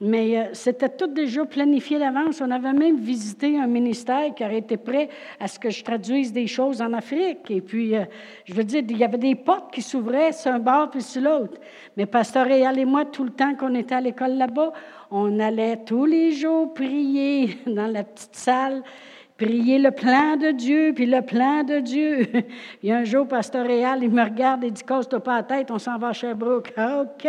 Mais 0.00 0.36
euh, 0.36 0.44
c'était 0.54 0.88
tout 0.88 1.06
déjà 1.06 1.44
planifié 1.44 2.00
d'avance. 2.00 2.40
On 2.40 2.50
avait 2.50 2.72
même 2.72 2.96
visité 2.96 3.56
un 3.56 3.68
ministère 3.68 4.34
qui 4.34 4.44
aurait 4.44 4.58
été 4.58 4.76
prêt 4.76 5.08
à 5.38 5.46
ce 5.46 5.60
que 5.60 5.70
je 5.70 5.84
traduise 5.84 6.32
des 6.32 6.48
choses 6.48 6.82
en 6.82 6.92
Afrique. 6.92 7.48
Et 7.48 7.60
puis, 7.60 7.94
euh, 7.94 8.06
je 8.46 8.54
veux 8.54 8.64
dire, 8.64 8.82
il 8.88 8.98
y 8.98 9.04
avait 9.04 9.18
des 9.18 9.36
portes 9.36 9.72
qui 9.72 9.82
s'ouvraient 9.82 10.32
sur 10.32 10.50
un 10.50 10.58
bord 10.58 10.90
puis 10.90 11.00
sur 11.00 11.22
l'autre. 11.22 11.60
Mais 11.96 12.06
Pasteur 12.06 12.46
Réal 12.46 12.76
et 12.76 12.84
moi, 12.84 13.04
tout 13.04 13.22
le 13.22 13.30
temps 13.30 13.54
qu'on 13.54 13.76
était 13.76 13.94
à 13.94 14.00
l'école 14.00 14.36
là-bas, 14.36 14.72
on 15.12 15.38
allait 15.38 15.76
tous 15.86 16.06
les 16.06 16.32
jours 16.32 16.74
prier 16.74 17.56
dans 17.68 17.86
la 17.86 18.02
petite 18.02 18.34
salle 18.34 18.82
prier 19.44 19.78
le 19.78 19.90
plan 19.90 20.36
de 20.36 20.50
Dieu, 20.52 20.92
puis 20.94 21.06
le 21.06 21.22
plan 21.22 21.64
de 21.64 21.80
Dieu. 21.80 22.26
Il 22.82 22.88
y 22.88 22.92
a 22.92 22.98
un 22.98 23.04
jour, 23.04 23.28
Pasteur 23.28 23.66
Réal, 23.66 24.02
il 24.02 24.10
me 24.10 24.22
regarde 24.22 24.64
et 24.64 24.70
dit 24.70 24.82
Casse-toi 24.82 25.20
pas 25.20 25.36
la 25.36 25.42
tête, 25.42 25.70
on 25.70 25.78
s'en 25.78 25.98
va 25.98 26.08
à 26.08 26.12
Sherbrooke. 26.12 26.72
OK! 26.78 27.26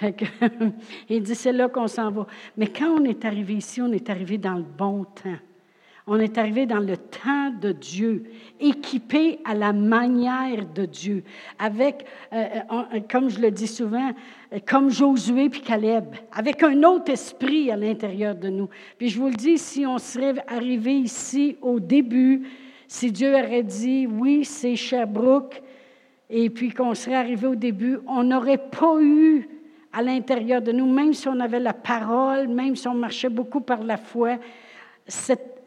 il 1.08 1.22
dit 1.22 1.34
C'est 1.34 1.52
là 1.52 1.68
qu'on 1.68 1.88
s'en 1.88 2.10
va. 2.10 2.26
Mais 2.56 2.68
quand 2.68 3.00
on 3.00 3.04
est 3.04 3.24
arrivé 3.24 3.54
ici, 3.54 3.80
on 3.82 3.92
est 3.92 4.08
arrivé 4.10 4.38
dans 4.38 4.54
le 4.54 4.64
bon 4.64 5.04
temps. 5.04 5.38
On 6.10 6.18
est 6.20 6.38
arrivé 6.38 6.64
dans 6.64 6.78
le 6.78 6.96
temps 6.96 7.50
de 7.60 7.70
Dieu, 7.70 8.24
équipé 8.58 9.40
à 9.44 9.54
la 9.54 9.74
manière 9.74 10.64
de 10.64 10.86
Dieu, 10.86 11.22
avec, 11.58 12.06
euh, 12.32 12.46
euh, 12.72 13.00
comme 13.10 13.28
je 13.28 13.38
le 13.38 13.50
dis 13.50 13.66
souvent, 13.66 14.12
comme 14.66 14.88
Josué 14.88 15.50
puis 15.50 15.60
Caleb, 15.60 16.06
avec 16.32 16.62
un 16.62 16.82
autre 16.84 17.12
esprit 17.12 17.70
à 17.70 17.76
l'intérieur 17.76 18.34
de 18.34 18.48
nous. 18.48 18.70
Puis 18.96 19.10
je 19.10 19.20
vous 19.20 19.28
le 19.28 19.34
dis, 19.34 19.58
si 19.58 19.84
on 19.84 19.98
serait 19.98 20.36
arrivé 20.48 20.94
ici 20.94 21.58
au 21.60 21.78
début, 21.78 22.48
si 22.86 23.12
Dieu 23.12 23.34
aurait 23.34 23.62
dit, 23.62 24.06
oui, 24.06 24.46
c'est 24.46 24.76
Sherbrooke, 24.76 25.62
et 26.30 26.48
puis 26.48 26.70
qu'on 26.70 26.94
serait 26.94 27.16
arrivé 27.16 27.46
au 27.46 27.54
début, 27.54 27.98
on 28.06 28.22
n'aurait 28.22 28.70
pas 28.70 28.96
eu 28.98 29.46
à 29.92 30.00
l'intérieur 30.00 30.62
de 30.62 30.72
nous, 30.72 30.90
même 30.90 31.12
si 31.12 31.28
on 31.28 31.38
avait 31.38 31.60
la 31.60 31.74
parole, 31.74 32.48
même 32.48 32.76
si 32.76 32.88
on 32.88 32.94
marchait 32.94 33.28
beaucoup 33.28 33.60
par 33.60 33.82
la 33.82 33.98
foi, 33.98 34.38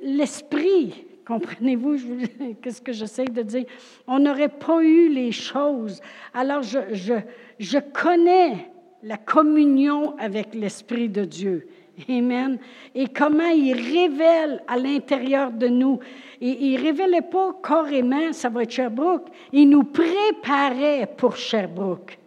l'esprit, 0.01 1.05
comprenez-vous 1.25 1.97
qu'est-ce 2.61 2.81
que 2.81 2.93
j'essaie 2.93 3.25
de 3.25 3.41
dire? 3.41 3.65
On 4.07 4.19
n'aurait 4.19 4.49
pas 4.49 4.81
eu 4.83 5.09
les 5.09 5.31
choses. 5.31 6.01
Alors, 6.33 6.63
je, 6.63 6.79
je, 6.93 7.13
je 7.59 7.77
connais 7.77 8.71
la 9.03 9.17
communion 9.17 10.15
avec 10.17 10.53
l'Esprit 10.53 11.09
de 11.09 11.25
Dieu. 11.25 11.67
Amen. 12.09 12.57
Et 12.95 13.07
comment 13.07 13.49
il 13.49 13.73
révèle 13.73 14.63
à 14.67 14.77
l'intérieur 14.77 15.51
de 15.51 15.67
nous. 15.67 15.99
Et 16.39 16.57
il 16.65 16.79
ne 16.79 16.83
révélait 16.83 17.21
pas 17.21 17.55
carrément, 17.63 18.33
ça 18.33 18.49
va 18.49 18.63
être 18.63 18.71
Sherbrooke. 18.71 19.27
Il 19.51 19.69
nous 19.69 19.83
préparait 19.83 21.07
pour 21.17 21.35
Sherbrooke. 21.35 22.17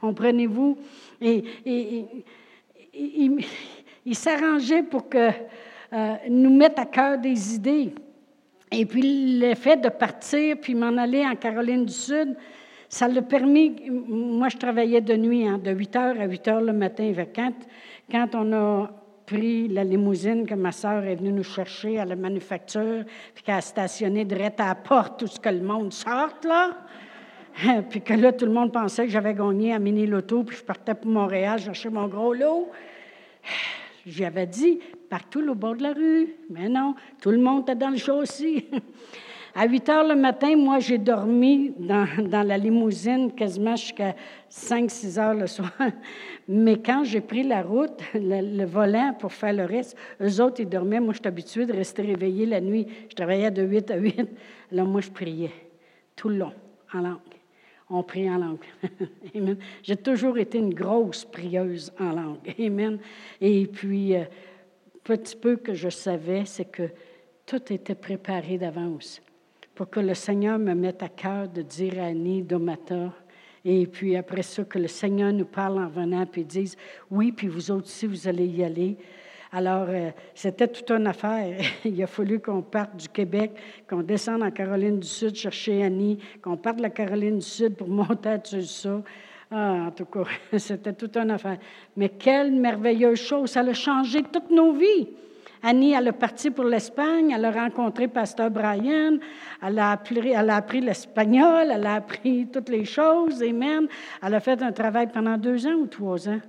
Comprenez-vous? 0.00 0.76
Et, 1.20 1.44
il, 2.94 4.14
s'arrangeait 4.14 4.82
pour 4.82 5.08
que 5.08 5.28
euh, 5.92 6.14
nous 6.28 6.54
mette 6.54 6.78
à 6.78 6.86
cœur 6.86 7.18
des 7.18 7.54
idées. 7.54 7.94
Et 8.70 8.86
puis 8.86 9.38
le 9.38 9.54
fait 9.54 9.76
de 9.76 9.88
partir 9.88 10.56
puis 10.60 10.74
m'en 10.74 10.96
aller 10.96 11.24
en 11.26 11.36
Caroline 11.36 11.84
du 11.84 11.92
Sud, 11.92 12.36
ça 12.88 13.08
l'a 13.08 13.22
permis, 13.22 13.74
moi 13.88 14.48
je 14.48 14.56
travaillais 14.56 15.00
de 15.00 15.14
nuit, 15.16 15.46
hein, 15.46 15.58
de 15.58 15.70
8 15.70 15.96
heures 15.96 16.20
à 16.20 16.24
8 16.24 16.48
heures 16.48 16.60
le 16.60 16.72
matin. 16.72 17.12
Quand, 17.34 17.52
quand 18.10 18.28
on 18.34 18.52
a 18.52 18.90
pris 19.26 19.68
la 19.68 19.84
limousine 19.84 20.46
que 20.46 20.54
ma 20.54 20.72
sœur 20.72 21.04
est 21.04 21.16
venue 21.16 21.32
nous 21.32 21.42
chercher 21.42 21.98
à 21.98 22.04
la 22.04 22.16
manufacture, 22.16 23.04
puis 23.34 23.44
qu'elle 23.44 23.56
a 23.56 23.60
stationné 23.60 24.24
direct 24.24 24.60
à 24.60 24.68
la 24.68 24.74
porte, 24.74 25.20
tout 25.20 25.26
ce 25.26 25.40
que 25.40 25.48
le 25.48 25.62
monde 25.62 25.92
sorte, 25.92 26.44
là, 26.44 26.70
puis 27.90 28.00
que 28.00 28.14
là, 28.14 28.32
tout 28.32 28.46
le 28.46 28.52
monde 28.52 28.72
pensait 28.72 29.04
que 29.06 29.12
j'avais 29.12 29.34
gagné 29.34 29.72
à 29.72 29.78
Mini 29.78 30.06
Loto, 30.06 30.42
puis 30.44 30.56
je 30.56 30.62
partais 30.62 30.94
pour 30.94 31.10
Montréal 31.10 31.60
chercher 31.60 31.90
mon 31.90 32.08
gros 32.08 32.32
lot. 32.32 32.70
J'avais 34.04 34.48
dit, 34.48 34.80
partout 35.12 35.46
au 35.46 35.54
bord 35.54 35.76
de 35.76 35.82
la 35.82 35.92
rue. 35.92 36.36
Mais 36.48 36.70
non, 36.70 36.94
tout 37.20 37.30
le 37.30 37.36
monde 37.36 37.64
était 37.64 37.74
dans 37.74 37.90
le 37.90 38.12
aussi. 38.14 38.64
À 39.54 39.66
8 39.66 39.88
heures 39.90 40.08
le 40.08 40.14
matin, 40.14 40.56
moi, 40.56 40.78
j'ai 40.78 40.96
dormi 40.96 41.74
dans, 41.78 42.06
dans, 42.30 42.42
la 42.42 42.56
limousine 42.56 43.30
quasiment 43.32 43.76
jusqu'à 43.76 44.16
5-6 44.50 45.20
heures 45.20 45.34
le 45.34 45.46
soir. 45.46 45.70
Mais 46.48 46.78
quand 46.80 47.04
j'ai 47.04 47.20
pris 47.20 47.42
la 47.42 47.60
route, 47.60 48.00
le, 48.14 48.64
volant 48.64 49.12
pour 49.12 49.34
faire 49.34 49.52
le 49.52 49.66
reste, 49.66 49.94
eux 50.22 50.40
autres, 50.40 50.60
ils 50.60 50.68
dormaient. 50.70 51.00
Moi, 51.00 51.12
je 51.12 51.18
suis 51.18 51.28
habituée 51.28 51.66
de 51.66 51.74
rester 51.74 52.00
réveillée 52.00 52.46
la 52.46 52.62
nuit. 52.62 52.86
Je 53.10 53.14
travaillais 53.14 53.50
de 53.50 53.62
8 53.62 53.90
à 53.90 53.96
8. 53.98 54.30
Alors, 54.72 54.86
moi, 54.92 55.02
je 55.02 55.10
priais 55.10 55.52
tout 56.16 56.30
le 56.30 56.36
long, 56.36 56.52
en 56.94 57.00
langue. 57.00 57.18
On 57.90 58.02
prie 58.02 58.30
en 58.30 58.38
langue. 58.38 58.64
Amen. 59.36 59.58
J'ai 59.82 59.96
toujours 59.96 60.38
été 60.38 60.56
une 60.56 60.72
grosse 60.72 61.26
prieuse 61.26 61.92
en 62.00 62.12
langue. 62.12 62.54
Amen. 62.58 62.98
Et 63.38 63.66
puis, 63.66 64.16
euh, 64.16 64.24
petit 65.04 65.36
peu 65.36 65.56
que 65.56 65.74
je 65.74 65.88
savais, 65.88 66.44
c'est 66.44 66.64
que 66.64 66.88
tout 67.46 67.72
était 67.72 67.94
préparé 67.94 68.58
d'avance 68.58 69.20
pour 69.74 69.88
que 69.88 70.00
le 70.00 70.14
Seigneur 70.14 70.58
me 70.58 70.74
mette 70.74 71.02
à 71.02 71.08
cœur 71.08 71.48
de 71.48 71.62
dire 71.62 71.98
à 71.98 72.06
Annie, 72.06 72.42
Domata, 72.42 73.12
et 73.64 73.86
puis 73.86 74.16
après 74.16 74.42
ça, 74.42 74.64
que 74.64 74.78
le 74.78 74.88
Seigneur 74.88 75.32
nous 75.32 75.44
parle 75.44 75.78
en 75.78 75.88
venant, 75.88 76.26
puis 76.26 76.44
dise, 76.44 76.76
oui, 77.10 77.32
puis 77.32 77.48
vous 77.48 77.70
autres 77.70 77.86
aussi, 77.86 78.06
vous 78.06 78.28
allez 78.28 78.46
y 78.46 78.64
aller. 78.64 78.96
Alors, 79.52 79.86
euh, 79.88 80.10
c'était 80.34 80.66
toute 80.66 80.90
une 80.90 81.06
affaire. 81.06 81.60
Il 81.84 82.02
a 82.02 82.06
fallu 82.06 82.40
qu'on 82.40 82.62
parte 82.62 82.96
du 82.96 83.08
Québec, 83.08 83.52
qu'on 83.88 84.02
descende 84.02 84.42
en 84.42 84.50
Caroline 84.50 84.98
du 84.98 85.06
Sud 85.06 85.34
chercher 85.34 85.82
Annie, 85.84 86.18
qu'on 86.42 86.56
parte 86.56 86.78
de 86.78 86.82
la 86.82 86.90
Caroline 86.90 87.38
du 87.38 87.46
Sud 87.46 87.76
pour 87.76 87.88
monter 87.88 88.30
à 88.30 88.40
ça. 88.44 89.02
Ah, 89.54 89.84
en 89.88 89.90
tout 89.90 90.06
cas, 90.06 90.24
c'était 90.58 90.94
toute 90.94 91.14
une 91.16 91.30
affaire. 91.30 91.58
Mais 91.96 92.08
quelle 92.08 92.52
merveilleuse 92.52 93.20
chose! 93.20 93.50
Ça 93.50 93.60
a 93.60 93.72
changé 93.74 94.22
toutes 94.22 94.50
nos 94.50 94.72
vies. 94.72 95.08
Annie, 95.62 95.92
elle 95.92 96.08
est 96.08 96.12
partie 96.12 96.50
pour 96.50 96.64
l'Espagne, 96.64 97.30
elle 97.30 97.44
a 97.44 97.52
rencontré 97.52 98.08
Pasteur 98.08 98.50
Brian, 98.50 99.18
elle 99.62 99.78
a 99.78 99.92
appris, 99.92 100.30
elle 100.30 100.50
a 100.50 100.56
appris 100.56 100.80
l'espagnol, 100.80 101.68
elle 101.70 101.86
a 101.86 101.94
appris 101.96 102.48
toutes 102.52 102.70
les 102.70 102.84
choses, 102.84 103.42
Amen. 103.42 103.86
Elle 104.22 104.34
a 104.34 104.40
fait 104.40 104.60
un 104.60 104.72
travail 104.72 105.08
pendant 105.12 105.36
deux 105.36 105.66
ans 105.66 105.74
ou 105.74 105.86
trois 105.86 106.28
ans? 106.28 106.40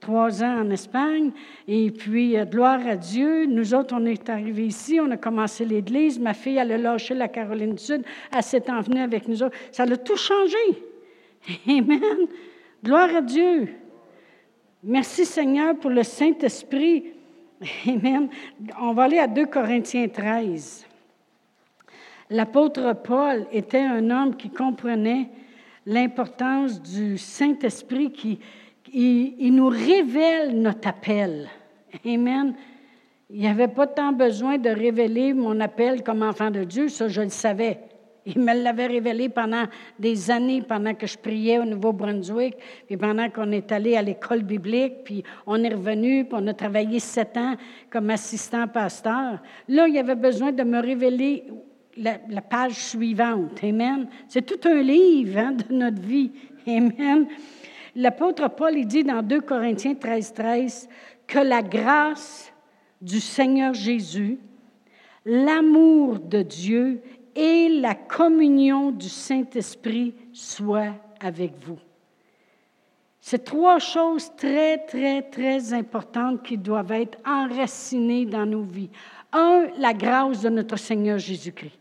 Trois 0.00 0.42
ans 0.42 0.62
en 0.62 0.70
Espagne. 0.70 1.30
Et 1.68 1.90
puis, 1.90 2.36
euh, 2.36 2.44
gloire 2.44 2.80
à 2.86 2.96
Dieu, 2.96 3.46
nous 3.46 3.72
autres, 3.72 3.94
on 3.96 4.04
est 4.04 4.28
arrivés 4.28 4.66
ici, 4.66 4.98
on 5.00 5.10
a 5.10 5.16
commencé 5.16 5.64
l'Église. 5.64 6.18
Ma 6.18 6.34
fille, 6.34 6.56
elle 6.56 6.72
a 6.72 6.78
lâché 6.78 7.14
la 7.14 7.28
Caroline 7.28 7.74
du 7.74 7.82
Sud, 7.82 8.02
elle 8.34 8.42
s'est 8.42 8.70
envenue 8.70 9.00
avec 9.00 9.28
nous 9.28 9.42
autres. 9.42 9.56
Ça 9.70 9.84
a 9.84 9.96
tout 9.96 10.16
changé. 10.16 10.89
Amen. 11.68 12.26
Gloire 12.82 13.16
à 13.16 13.22
Dieu. 13.22 13.68
Merci 14.82 15.24
Seigneur 15.24 15.76
pour 15.76 15.90
le 15.90 16.02
Saint-Esprit. 16.02 17.12
Amen. 17.86 18.28
On 18.80 18.92
va 18.92 19.04
aller 19.04 19.18
à 19.18 19.26
2 19.26 19.46
Corinthiens 19.46 20.08
13. 20.08 20.86
L'apôtre 22.30 22.94
Paul 23.04 23.46
était 23.52 23.80
un 23.80 24.08
homme 24.10 24.36
qui 24.36 24.50
comprenait 24.50 25.28
l'importance 25.84 26.80
du 26.80 27.18
Saint-Esprit 27.18 28.12
qui 28.12 28.40
nous 29.50 29.68
révèle 29.68 30.60
notre 30.60 30.88
appel. 30.88 31.48
Amen. 32.06 32.54
Il 33.30 33.40
n'y 33.40 33.48
avait 33.48 33.68
pas 33.68 33.86
tant 33.86 34.12
besoin 34.12 34.58
de 34.58 34.70
révéler 34.70 35.32
mon 35.34 35.60
appel 35.60 36.02
comme 36.02 36.22
enfant 36.22 36.50
de 36.50 36.64
Dieu, 36.64 36.88
ça 36.88 37.08
je 37.08 37.22
le 37.22 37.28
savais. 37.28 37.78
Il 38.26 38.40
me 38.40 38.54
l'avait 38.54 38.86
révélé 38.86 39.28
pendant 39.28 39.64
des 39.98 40.30
années, 40.30 40.62
pendant 40.62 40.94
que 40.94 41.06
je 41.06 41.16
priais 41.16 41.58
au 41.58 41.64
Nouveau-Brunswick, 41.64 42.56
puis 42.86 42.96
pendant 42.96 43.30
qu'on 43.30 43.50
est 43.52 43.72
allé 43.72 43.96
à 43.96 44.02
l'école 44.02 44.42
biblique, 44.42 45.04
puis 45.04 45.22
on 45.46 45.62
est 45.62 45.74
revenu, 45.74 46.24
puis 46.24 46.38
on 46.40 46.46
a 46.46 46.54
travaillé 46.54 47.00
sept 47.00 47.36
ans 47.36 47.56
comme 47.90 48.10
assistant 48.10 48.68
pasteur. 48.68 49.40
Là, 49.68 49.88
il 49.88 49.94
y 49.94 49.98
avait 49.98 50.14
besoin 50.14 50.52
de 50.52 50.62
me 50.62 50.80
révéler 50.80 51.44
la, 51.96 52.18
page 52.42 52.74
suivante. 52.74 53.62
Amen. 53.62 54.08
C'est 54.28 54.44
tout 54.44 54.68
un 54.68 54.82
livre 54.82 55.38
hein, 55.38 55.52
de 55.52 55.74
notre 55.74 56.00
vie. 56.00 56.32
Amen. 56.66 57.26
L'apôtre 57.96 58.48
Paul 58.48 58.76
il 58.76 58.86
dit 58.86 59.04
dans 59.04 59.22
2 59.22 59.40
Corinthiens 59.40 59.94
13, 59.94 60.32
13 60.32 60.88
que 61.26 61.38
la 61.38 61.62
grâce 61.62 62.52
du 63.00 63.20
Seigneur 63.20 63.74
Jésus, 63.74 64.38
l'amour 65.24 66.18
de 66.18 66.42
Dieu 66.42 67.02
et 67.34 67.68
la 67.80 67.94
communion 67.94 68.90
du 68.90 69.08
Saint-Esprit 69.08 70.14
soit 70.32 70.94
avec 71.20 71.52
vous. 71.64 71.78
C'est 73.20 73.44
trois 73.44 73.78
choses 73.78 74.32
très, 74.36 74.78
très, 74.78 75.22
très 75.22 75.72
importantes 75.72 76.42
qui 76.42 76.56
doivent 76.56 76.92
être 76.92 77.18
enracinées 77.26 78.24
dans 78.24 78.46
nos 78.46 78.62
vies. 78.62 78.90
Un, 79.32 79.66
la 79.78 79.92
grâce 79.92 80.40
de 80.40 80.48
notre 80.48 80.76
Seigneur 80.76 81.18
Jésus-Christ. 81.18 81.78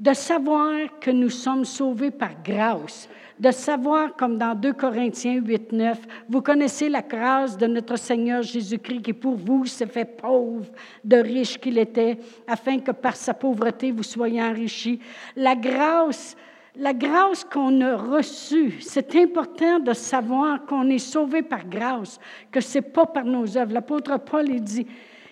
De 0.00 0.12
savoir 0.12 0.98
que 1.00 1.10
nous 1.10 1.30
sommes 1.30 1.64
sauvés 1.64 2.10
par 2.10 2.42
grâce 2.42 3.08
de 3.38 3.50
savoir, 3.50 4.14
comme 4.16 4.38
dans 4.38 4.54
2 4.54 4.72
Corinthiens 4.72 5.40
8, 5.44 5.72
9, 5.72 5.98
vous 6.28 6.40
connaissez 6.40 6.88
la 6.88 7.02
grâce 7.02 7.56
de 7.56 7.66
notre 7.66 7.96
Seigneur 7.96 8.42
Jésus-Christ 8.42 9.02
qui 9.02 9.12
pour 9.12 9.34
vous 9.34 9.66
s'est 9.66 9.86
fait 9.86 10.04
pauvre, 10.04 10.66
de 11.02 11.16
riche 11.16 11.58
qu'il 11.58 11.78
était, 11.78 12.18
afin 12.46 12.78
que 12.78 12.92
par 12.92 13.16
sa 13.16 13.34
pauvreté 13.34 13.90
vous 13.90 14.02
soyez 14.02 14.42
enrichis. 14.42 15.00
La 15.36 15.56
grâce 15.56 16.36
la 16.76 16.92
grâce 16.92 17.44
qu'on 17.44 17.80
a 17.82 17.96
reçue, 17.96 18.80
c'est 18.80 19.14
important 19.14 19.78
de 19.78 19.92
savoir 19.92 20.66
qu'on 20.66 20.88
est 20.90 20.98
sauvé 20.98 21.42
par 21.42 21.64
grâce, 21.68 22.18
que 22.50 22.60
ce 22.60 22.78
n'est 22.78 22.82
pas 22.82 23.06
par 23.06 23.24
nos 23.24 23.56
œuvres. 23.56 23.72
L'apôtre 23.72 24.18
Paul, 24.18 24.48
il 24.48 24.60
dit, 24.60 24.86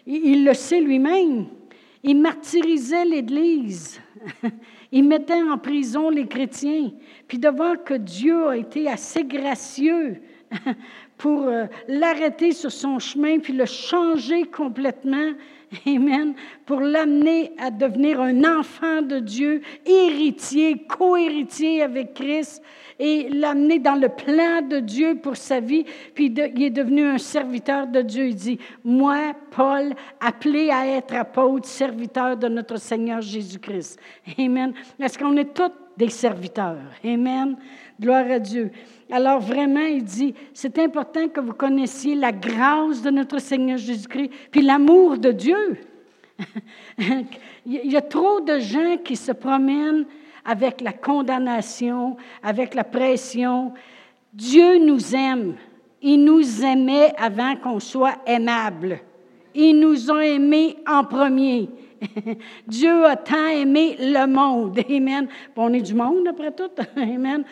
il, 0.06 0.44
le 0.44 0.54
sait 0.54 0.80
lui-même, 0.80 1.46
il 2.04 2.20
martyrisait 2.20 3.04
l'Église, 3.04 4.00
il 4.92 5.04
mettait 5.04 5.42
en 5.42 5.56
prison 5.56 6.10
les 6.10 6.26
chrétiens, 6.26 6.90
puis 7.26 7.38
de 7.38 7.48
voir 7.48 7.82
que 7.82 7.94
Dieu 7.94 8.48
a 8.48 8.56
été 8.56 8.88
assez 8.88 9.24
gracieux 9.24 10.20
pour 11.16 11.44
euh, 11.44 11.64
l'arrêter 11.88 12.52
sur 12.52 12.70
son 12.70 12.98
chemin, 12.98 13.38
puis 13.38 13.54
le 13.54 13.64
changer 13.64 14.44
complètement, 14.44 15.32
Amen. 15.86 16.34
Pour 16.66 16.80
l'amener 16.80 17.52
à 17.58 17.70
devenir 17.70 18.20
un 18.20 18.44
enfant 18.44 19.02
de 19.02 19.18
Dieu, 19.18 19.62
héritier, 19.86 20.84
co-héritier 20.86 21.82
avec 21.82 22.14
Christ, 22.14 22.62
et 22.98 23.28
l'amener 23.30 23.78
dans 23.78 23.96
le 23.96 24.08
plan 24.08 24.62
de 24.62 24.78
Dieu 24.78 25.16
pour 25.20 25.36
sa 25.36 25.60
vie. 25.60 25.84
Puis 26.14 26.26
il 26.26 26.62
est 26.62 26.70
devenu 26.70 27.04
un 27.04 27.18
serviteur 27.18 27.86
de 27.88 28.00
Dieu. 28.00 28.28
Il 28.28 28.34
dit, 28.36 28.58
moi, 28.84 29.34
Paul, 29.50 29.92
appelé 30.20 30.70
à 30.70 30.86
être 30.86 31.14
apôtre, 31.14 31.66
serviteur 31.66 32.36
de 32.36 32.48
notre 32.48 32.76
Seigneur 32.76 33.20
Jésus-Christ. 33.20 33.98
Amen. 34.38 34.72
Est-ce 35.00 35.18
qu'on 35.18 35.36
est 35.36 35.52
tous 35.52 35.72
des 35.96 36.10
serviteurs? 36.10 36.78
Amen. 37.04 37.56
Gloire 38.00 38.30
à 38.30 38.38
Dieu. 38.38 38.70
Alors 39.12 39.40
vraiment, 39.40 39.84
il 39.84 40.02
dit, 40.02 40.34
c'est 40.54 40.78
important 40.78 41.28
que 41.28 41.40
vous 41.40 41.52
connaissiez 41.52 42.14
la 42.14 42.32
grâce 42.32 43.02
de 43.02 43.10
notre 43.10 43.38
Seigneur 43.38 43.76
Jésus-Christ, 43.76 44.30
puis 44.50 44.62
l'amour 44.62 45.18
de 45.18 45.32
Dieu. 45.32 45.80
il 46.98 47.92
y 47.92 47.96
a 47.96 48.00
trop 48.00 48.40
de 48.40 48.58
gens 48.58 48.96
qui 49.04 49.14
se 49.16 49.32
promènent 49.32 50.06
avec 50.46 50.80
la 50.80 50.94
condamnation, 50.94 52.16
avec 52.42 52.74
la 52.74 52.84
pression. 52.84 53.74
Dieu 54.32 54.78
nous 54.78 55.14
aime. 55.14 55.56
Il 56.00 56.24
nous 56.24 56.64
aimait 56.64 57.12
avant 57.18 57.54
qu'on 57.56 57.80
soit 57.80 58.16
aimable. 58.26 58.98
Il 59.54 59.78
nous 59.78 60.10
a 60.10 60.24
aimés 60.24 60.78
en 60.88 61.04
premier. 61.04 61.68
Dieu 62.66 63.04
a 63.04 63.16
tant 63.16 63.46
aimé 63.46 63.94
le 64.00 64.26
monde. 64.26 64.80
Amen. 64.90 65.28
On 65.54 65.70
est 65.74 65.82
du 65.82 65.94
monde 65.94 66.26
après 66.28 66.52
tout. 66.52 66.70
Amen. 66.96 67.44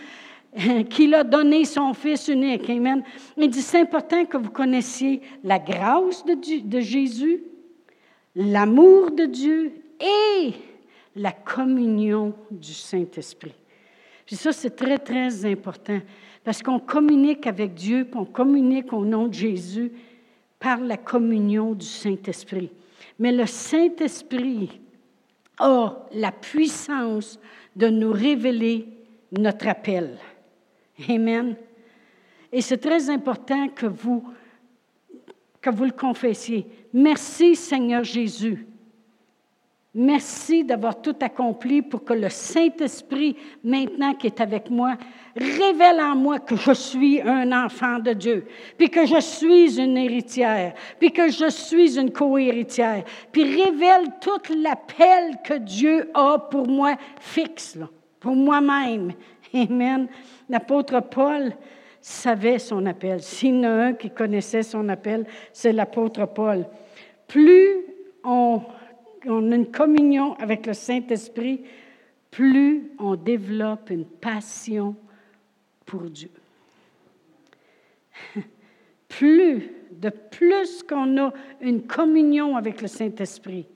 qu'il 0.90 1.14
a 1.14 1.24
donné 1.24 1.64
son 1.64 1.94
Fils 1.94 2.28
unique. 2.28 2.68
Amen. 2.68 3.02
Il 3.36 3.48
dit, 3.50 3.62
c'est 3.62 3.80
important 3.80 4.24
que 4.24 4.36
vous 4.36 4.50
connaissiez 4.50 5.20
la 5.44 5.58
grâce 5.58 6.24
de, 6.24 6.34
de 6.66 6.80
Jésus, 6.80 7.42
l'amour 8.34 9.10
de 9.12 9.26
Dieu 9.26 9.72
et 10.00 10.52
la 11.14 11.32
communion 11.32 12.34
du 12.50 12.72
Saint-Esprit. 12.72 13.54
Puis 14.26 14.36
ça, 14.36 14.52
c'est 14.52 14.70
très, 14.70 14.98
très 14.98 15.44
important 15.44 16.00
parce 16.44 16.62
qu'on 16.62 16.78
communique 16.78 17.46
avec 17.46 17.74
Dieu, 17.74 18.04
puis 18.04 18.18
on 18.18 18.24
communique 18.24 18.92
au 18.92 19.04
nom 19.04 19.28
de 19.28 19.34
Jésus 19.34 19.92
par 20.58 20.80
la 20.80 20.96
communion 20.96 21.72
du 21.72 21.86
Saint-Esprit. 21.86 22.70
Mais 23.18 23.32
le 23.32 23.46
Saint-Esprit 23.46 24.80
a 25.58 26.06
la 26.12 26.32
puissance 26.32 27.38
de 27.76 27.88
nous 27.88 28.12
révéler 28.12 28.88
notre 29.32 29.68
appel. 29.68 30.18
Amen. 31.08 31.56
Et 32.52 32.60
c'est 32.60 32.78
très 32.78 33.08
important 33.08 33.68
que 33.68 33.86
vous, 33.86 34.24
que 35.60 35.70
vous 35.70 35.84
le 35.84 35.92
confessiez. 35.92 36.66
Merci 36.92 37.54
Seigneur 37.54 38.04
Jésus. 38.04 38.66
Merci 39.92 40.62
d'avoir 40.62 41.02
tout 41.02 41.16
accompli 41.20 41.82
pour 41.82 42.04
que 42.04 42.12
le 42.12 42.28
Saint-Esprit, 42.28 43.36
maintenant 43.64 44.14
qui 44.14 44.28
est 44.28 44.40
avec 44.40 44.70
moi, 44.70 44.96
révèle 45.34 46.00
en 46.00 46.14
moi 46.14 46.38
que 46.38 46.54
je 46.54 46.72
suis 46.72 47.20
un 47.20 47.50
enfant 47.64 47.98
de 47.98 48.12
Dieu, 48.12 48.46
puis 48.78 48.88
que 48.88 49.04
je 49.04 49.20
suis 49.20 49.80
une 49.80 49.96
héritière, 49.96 50.74
puis 51.00 51.10
que 51.10 51.28
je 51.28 51.50
suis 51.50 51.98
une 51.98 52.12
co-héritière, 52.12 53.02
puis 53.32 53.42
révèle 53.42 54.06
tout 54.20 54.54
l'appel 54.54 55.38
que 55.42 55.54
Dieu 55.54 56.08
a 56.14 56.38
pour 56.38 56.68
moi 56.68 56.96
fixe, 57.18 57.76
pour 58.20 58.36
moi-même. 58.36 59.12
Amen. 59.52 60.06
L'apôtre 60.50 61.00
Paul 61.00 61.52
savait 62.00 62.58
son 62.58 62.84
appel. 62.86 63.22
S'il 63.22 63.60
y 63.60 63.66
en 63.66 63.70
a 63.70 63.84
un 63.84 63.92
qui 63.94 64.10
connaissait 64.10 64.64
son 64.64 64.88
appel, 64.88 65.26
c'est 65.52 65.72
l'apôtre 65.72 66.26
Paul. 66.26 66.66
Plus 67.28 67.84
on, 68.24 68.60
on 69.26 69.52
a 69.52 69.54
une 69.54 69.70
communion 69.70 70.34
avec 70.34 70.66
le 70.66 70.74
Saint-Esprit, 70.74 71.62
plus 72.32 72.90
on 72.98 73.14
développe 73.14 73.90
une 73.90 74.04
passion 74.04 74.96
pour 75.86 76.02
Dieu. 76.02 76.30
Plus, 79.08 79.70
de 79.90 80.08
plus 80.08 80.84
qu'on 80.84 81.18
a 81.18 81.32
une 81.60 81.82
communion 81.84 82.56
avec 82.56 82.80
le 82.80 82.86
Saint-Esprit, 82.86 83.66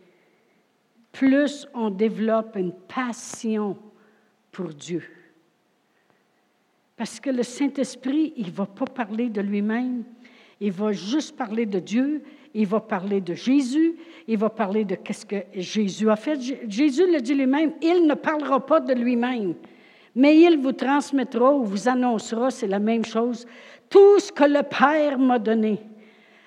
plus 1.10 1.66
on 1.74 1.90
développe 1.90 2.54
une 2.54 2.72
passion 2.72 3.76
pour 4.52 4.68
Dieu. 4.68 5.02
Parce 6.96 7.18
que 7.18 7.30
le 7.30 7.42
Saint-Esprit, 7.42 8.32
il 8.36 8.46
ne 8.46 8.52
va 8.52 8.66
pas 8.66 8.84
parler 8.84 9.28
de 9.28 9.40
lui-même, 9.40 10.04
il 10.60 10.70
va 10.70 10.92
juste 10.92 11.36
parler 11.36 11.66
de 11.66 11.80
Dieu, 11.80 12.22
il 12.54 12.66
va 12.66 12.78
parler 12.78 13.20
de 13.20 13.34
Jésus, 13.34 13.96
il 14.28 14.38
va 14.38 14.48
parler 14.48 14.84
de 14.84 14.94
qu'est-ce 14.94 15.26
que 15.26 15.42
Jésus 15.54 16.08
a 16.08 16.14
fait. 16.14 16.38
Jésus 16.68 17.10
le 17.10 17.20
dit 17.20 17.34
lui-même, 17.34 17.72
il 17.82 18.06
ne 18.06 18.14
parlera 18.14 18.64
pas 18.64 18.78
de 18.78 18.94
lui-même, 18.94 19.54
mais 20.14 20.38
il 20.40 20.58
vous 20.58 20.72
transmettra 20.72 21.52
ou 21.52 21.64
vous 21.64 21.88
annoncera, 21.88 22.52
c'est 22.52 22.68
la 22.68 22.78
même 22.78 23.04
chose, 23.04 23.44
tout 23.90 24.20
ce 24.20 24.30
que 24.30 24.44
le 24.44 24.62
Père 24.62 25.18
m'a 25.18 25.40
donné. 25.40 25.80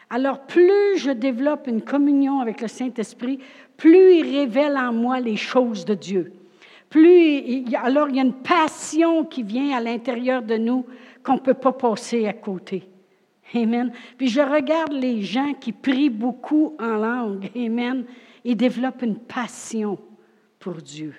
Alors, 0.10 0.46
plus 0.48 0.98
je 0.98 1.12
développe 1.12 1.68
une 1.68 1.82
communion 1.82 2.40
avec 2.40 2.62
le 2.62 2.70
Saint-Esprit, 2.70 3.40
plus 3.76 4.16
il 4.16 4.38
révèle 4.38 4.78
en 4.78 4.94
moi 4.94 5.20
les 5.20 5.36
choses 5.36 5.84
de 5.84 5.94
Dieu 5.94 6.37
plus 6.90 7.66
alors 7.76 8.10
il 8.10 8.16
y 8.16 8.20
a 8.20 8.24
une 8.24 8.42
passion 8.42 9.26
qui 9.26 9.44
vient 9.44 9.78
à 9.78 9.82
l'intérieur 9.82 10.42
de 10.42 10.56
nous 10.56 10.86
qu'on 11.24 11.36
ne 11.36 11.40
peut 11.40 11.54
pas 11.54 11.74
passer 11.74 12.26
à 12.28 12.34
côté. 12.34 12.88
Amen. 13.54 13.92
Puis 14.18 14.28
je 14.28 14.42
regarde 14.42 14.94
les 14.94 15.22
gens 15.22 15.54
qui 15.54 15.72
prient 15.72 16.10
beaucoup 16.10 16.76
en 16.80 16.98
langue. 16.98 17.50
Amen. 17.56 18.06
Ils 18.44 18.56
développent 18.56 19.02
une 19.02 19.20
passion 19.20 19.98
pour 20.60 20.76
Dieu. 20.76 21.14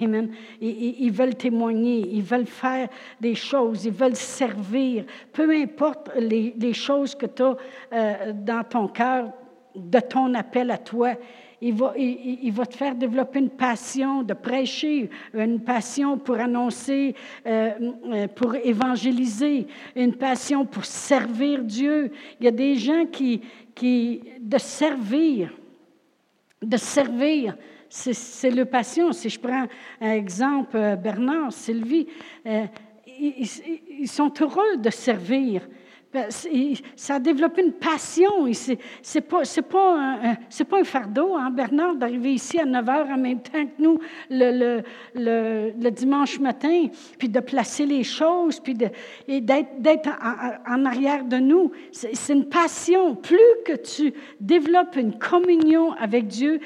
Amen. 0.00 0.30
Ils, 0.60 1.12
veulent 1.12 1.34
témoigner, 1.34 2.08
ils 2.12 2.22
veulent 2.22 2.46
faire 2.46 2.88
des 3.20 3.34
choses, 3.34 3.84
ils 3.84 3.92
veulent 3.92 4.16
servir. 4.16 5.04
Peu 5.32 5.50
importe 5.54 6.10
les, 6.16 6.72
choses 6.72 7.14
que 7.14 7.26
tu 7.26 7.42
as 7.42 7.56
euh, 7.92 8.32
dans 8.32 8.64
ton 8.64 8.88
cœur, 8.88 9.32
de 9.74 10.00
ton 10.00 10.32
appel 10.34 10.70
à 10.70 10.78
toi, 10.78 11.14
il 11.62 12.52
va, 12.52 12.66
te 12.66 12.74
faire 12.74 12.96
développer 12.96 13.38
une 13.38 13.50
passion 13.50 14.24
de 14.24 14.34
prêcher, 14.34 15.08
une 15.32 15.60
passion 15.60 16.18
pour 16.18 16.34
annoncer, 16.34 17.14
euh, 17.46 17.70
euh, 18.06 18.28
pour 18.28 18.56
évangéliser, 18.56 19.68
une 19.94 20.14
passion 20.14 20.66
pour 20.66 20.84
servir 20.84 21.62
Dieu. 21.62 22.10
Il 22.40 22.44
y 22.44 22.48
a 22.48 22.52
des 22.52 22.74
gens 22.74 23.06
qui, 23.06 23.40
qui 23.76 24.22
de 24.40 24.58
servir, 24.58 25.52
de 26.60 26.76
servir, 26.76 27.56
c'est 27.88 28.50
le 28.50 28.64
passion. 28.64 29.12
Si 29.12 29.28
je 29.28 29.38
prends 29.38 29.66
un 30.00 30.12
exemple, 30.12 30.76
euh, 30.76 30.96
Bernard, 30.96 31.52
Sylvie, 31.52 32.08
ils, 33.20 34.08
sont 34.08 34.32
heureux 34.40 34.78
de 34.78 34.90
servir. 34.90 35.68
Ben, 36.12 36.26
ça 36.94 37.14
a 37.14 37.18
développé 37.18 37.62
une 37.62 37.72
passion. 37.72 38.52
Ce 38.52 38.72
n'est 38.72 39.20
pas, 39.22 40.78
un, 40.78 40.84
fardeau, 40.84 41.36
hein, 41.36 41.50
Bernard, 41.50 41.94
d'arriver 41.94 42.34
ici 42.34 42.60
à 42.60 42.66
9 42.66 42.84
h 42.84 43.14
en 43.14 43.16
même 43.16 43.40
temps 43.40 43.64
que 43.64 43.82
nous 43.82 43.98
le, 44.28 45.90
dimanche 45.90 46.38
matin, 46.38 46.88
puis 47.18 47.30
de 47.30 47.40
placer 47.40 47.86
les 47.86 48.04
choses, 48.04 48.60
puis 48.60 48.74
d'être 48.74 50.08
en, 50.66 50.74
en, 50.74 50.84
arrière 50.84 51.24
de 51.24 51.38
nous. 51.38 51.72
C'est 51.92 52.34
une 52.34 52.46
passion. 52.46 53.14
Plus 53.14 53.38
que 53.64 53.76
tu 53.76 54.12
développes 54.38 54.96
une 54.96 55.18
communion 55.18 55.92
avec 55.92 56.26
Dieu, 56.26 56.60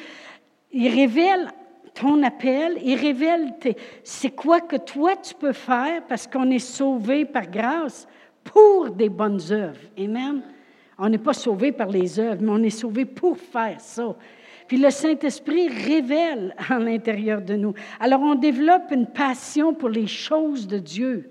il 0.73 0.89
révèle 0.89 1.53
ton 1.95 2.21
appel, 2.25 2.79
il 2.83 2.97
révèle 2.97 3.55
c'est 4.03 4.31
quoi 4.31 4.61
que 4.61 4.77
toi 4.77 5.15
tu 5.17 5.35
peux 5.35 5.53
faire 5.53 6.03
parce 6.09 6.27
qu'on 6.27 6.51
est 6.51 6.59
sauvé 6.59 7.25
par 7.25 7.47
grâce 7.49 8.09
pour 8.53 8.91
des 8.91 9.09
bonnes 9.09 9.41
œuvres. 9.51 9.81
Amen. 9.99 10.43
On 10.99 11.09
n'est 11.09 11.19
pas 11.19 11.35
sauvé 11.35 11.73
par 11.73 11.89
les 11.89 12.19
œuvres, 12.19 12.41
mais 12.41 12.51
on 12.51 12.63
est 12.63 12.71
sauvé 12.71 13.05
pour 13.05 13.37
faire 13.37 13.81
ça. 13.81 14.17
Puis 14.67 14.79
le 14.79 14.91
Saint-Esprit 14.91 15.69
révèle 15.69 16.55
en 16.71 16.79
l'intérieur 16.79 17.41
de 17.41 17.55
nous. 17.55 17.75
Alors 18.01 18.21
on 18.21 18.35
développe 18.35 18.91
une 18.91 19.07
passion 19.07 19.75
pour 19.75 19.89
les 19.89 20.07
choses 20.07 20.67
de 20.67 20.79
Dieu. 20.79 21.31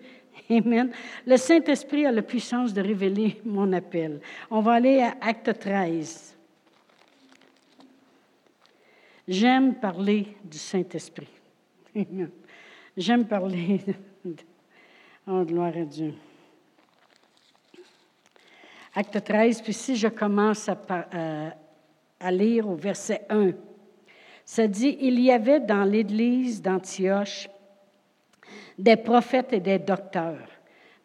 Amen. 0.49 0.91
Le 1.25 1.37
Saint-Esprit 1.37 2.05
a 2.05 2.11
la 2.11 2.21
puissance 2.21 2.73
de 2.73 2.81
révéler 2.81 3.41
mon 3.43 3.73
appel. 3.73 4.21
On 4.51 4.61
va 4.61 4.73
aller 4.73 5.01
à 5.01 5.15
Acte 5.21 5.59
13. 5.59 6.35
J'aime 9.27 9.73
parler 9.75 10.27
du 10.43 10.57
Saint-Esprit. 10.57 11.27
J'aime 12.97 13.25
parler. 13.25 13.81
oh, 15.27 15.43
gloire 15.43 15.75
à 15.75 15.83
Dieu. 15.83 16.13
Acte 18.97 19.25
13, 19.25 19.61
puis 19.61 19.73
si 19.73 19.97
je 19.97 20.07
commence 20.07 20.69
à, 20.69 20.77
euh, 21.13 21.49
lire 22.31 22.69
au 22.69 22.75
verset 22.75 23.25
1, 23.29 23.51
ça 24.45 24.67
dit, 24.67 24.97
il 25.01 25.19
y 25.19 25.31
avait 25.31 25.59
dans 25.59 25.83
l'église 25.83 26.61
d'Antioche 26.61 27.49
des 28.77 28.95
prophètes 28.95 29.51
et 29.51 29.59
des 29.59 29.79
docteurs. 29.79 30.47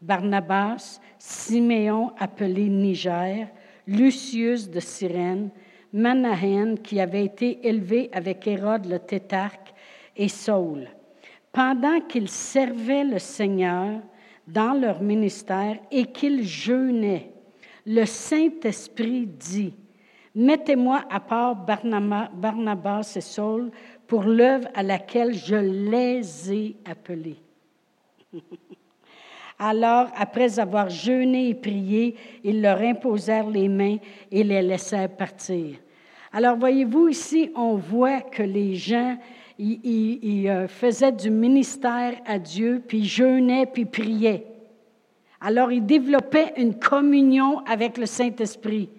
Barnabas, 0.01 1.01
Siméon 1.19 2.13
appelé 2.17 2.69
Niger, 2.69 3.49
Lucius 3.89 4.71
de 4.71 4.79
Cyrène, 4.79 5.51
Manahen 5.93 6.79
qui 6.79 7.01
avait 7.01 7.25
été 7.25 7.67
élevé 7.67 8.09
avec 8.13 8.47
Hérode 8.47 8.87
le 8.87 9.01
tétarque 9.01 9.75
et 10.17 10.29
Saul. 10.29 10.87
Pendant 11.53 12.01
qu'ils 12.03 12.29
servaient 12.29 13.05
le 13.05 13.19
Seigneur 13.19 14.01
dans 14.47 14.75
leur 14.75 15.03
ministère 15.03 15.79
et 15.91 16.07
qu'ils 16.07 16.47
jeûnaient, 16.47 17.33
le 17.87 18.05
Saint-Esprit 18.05 19.27
dit, 19.27 19.75
Mettez-moi 20.35 21.03
à 21.11 21.19
part 21.19 21.57
Barnabas 21.57 23.15
et 23.17 23.21
Saul 23.21 23.71
pour 24.07 24.23
l'œuvre 24.23 24.69
à 24.75 24.83
laquelle 24.83 25.35
je 25.35 25.57
les 25.57 26.53
ai 26.53 26.77
appelés. 26.89 27.39
Alors, 29.59 30.09
après 30.17 30.59
avoir 30.59 30.89
jeûné 30.89 31.51
et 31.51 31.55
prié, 31.55 32.17
ils 32.45 32.63
leur 32.63 32.81
imposèrent 32.81 33.51
les 33.51 33.69
mains 33.69 33.99
et 34.31 34.43
les 34.43 34.63
laissèrent 34.63 35.15
partir. 35.15 35.77
Alors, 36.33 36.57
voyez-vous, 36.57 37.09
ici, 37.09 37.51
on 37.55 37.75
voit 37.75 38.21
que 38.21 38.43
les 38.43 38.77
gens, 38.77 39.19
euh, 39.61 40.69
faisaient 40.69 41.13
du 41.13 41.29
ministère 41.29 42.15
à 42.25 42.39
Dieu, 42.39 42.83
puis 42.87 43.05
jeûnaient, 43.05 43.67
puis 43.67 43.85
priaient. 43.85 44.47
Alors, 45.41 45.73
ils 45.73 45.85
développaient 45.85 46.53
une 46.57 46.79
communion 46.79 47.61
avec 47.67 47.97
le 47.97 48.07
Saint-Esprit. 48.07 48.91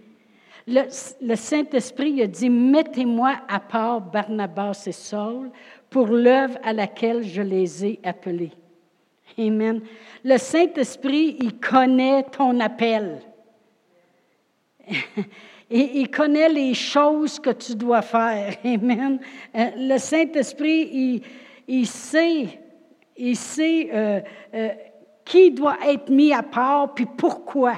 Le, 0.68 1.36
Saint-Esprit 1.36 2.22
a 2.22 2.28
dit, 2.28 2.50
mettez-moi 2.50 3.36
à 3.48 3.60
part 3.60 4.02
Barnabas 4.02 4.84
et 4.88 4.92
Saul 4.92 5.52
pour 5.90 6.08
l'œuvre 6.08 6.58
à 6.64 6.74
laquelle 6.74 7.24
je 7.24 7.42
les 7.42 7.86
ai 7.86 8.00
appelés. 8.04 8.52
Amen. 9.38 9.82
Le 10.24 10.38
Saint-Esprit, 10.38 11.38
il 11.40 11.60
connaît 11.60 12.24
ton 12.24 12.60
appel. 12.60 13.22
Il 15.74 16.12
connaît 16.12 16.50
les 16.50 16.74
choses 16.74 17.40
que 17.40 17.52
tu 17.52 17.76
dois 17.76 18.02
faire. 18.02 18.56
Amen. 18.66 19.22
Euh, 19.56 19.70
le 19.78 19.98
Saint-Esprit, 19.98 20.90
il, 20.92 21.22
il, 21.66 21.88
sait, 21.88 22.60
il 23.16 23.38
sait 23.38 23.90
euh, 23.94 24.20
euh, 24.54 24.70
qui 25.32 25.50
doit 25.50 25.78
être 25.88 26.10
mis 26.10 26.34
à 26.34 26.44
part, 26.44 26.94
puis 26.94 27.06
pourquoi. 27.06 27.76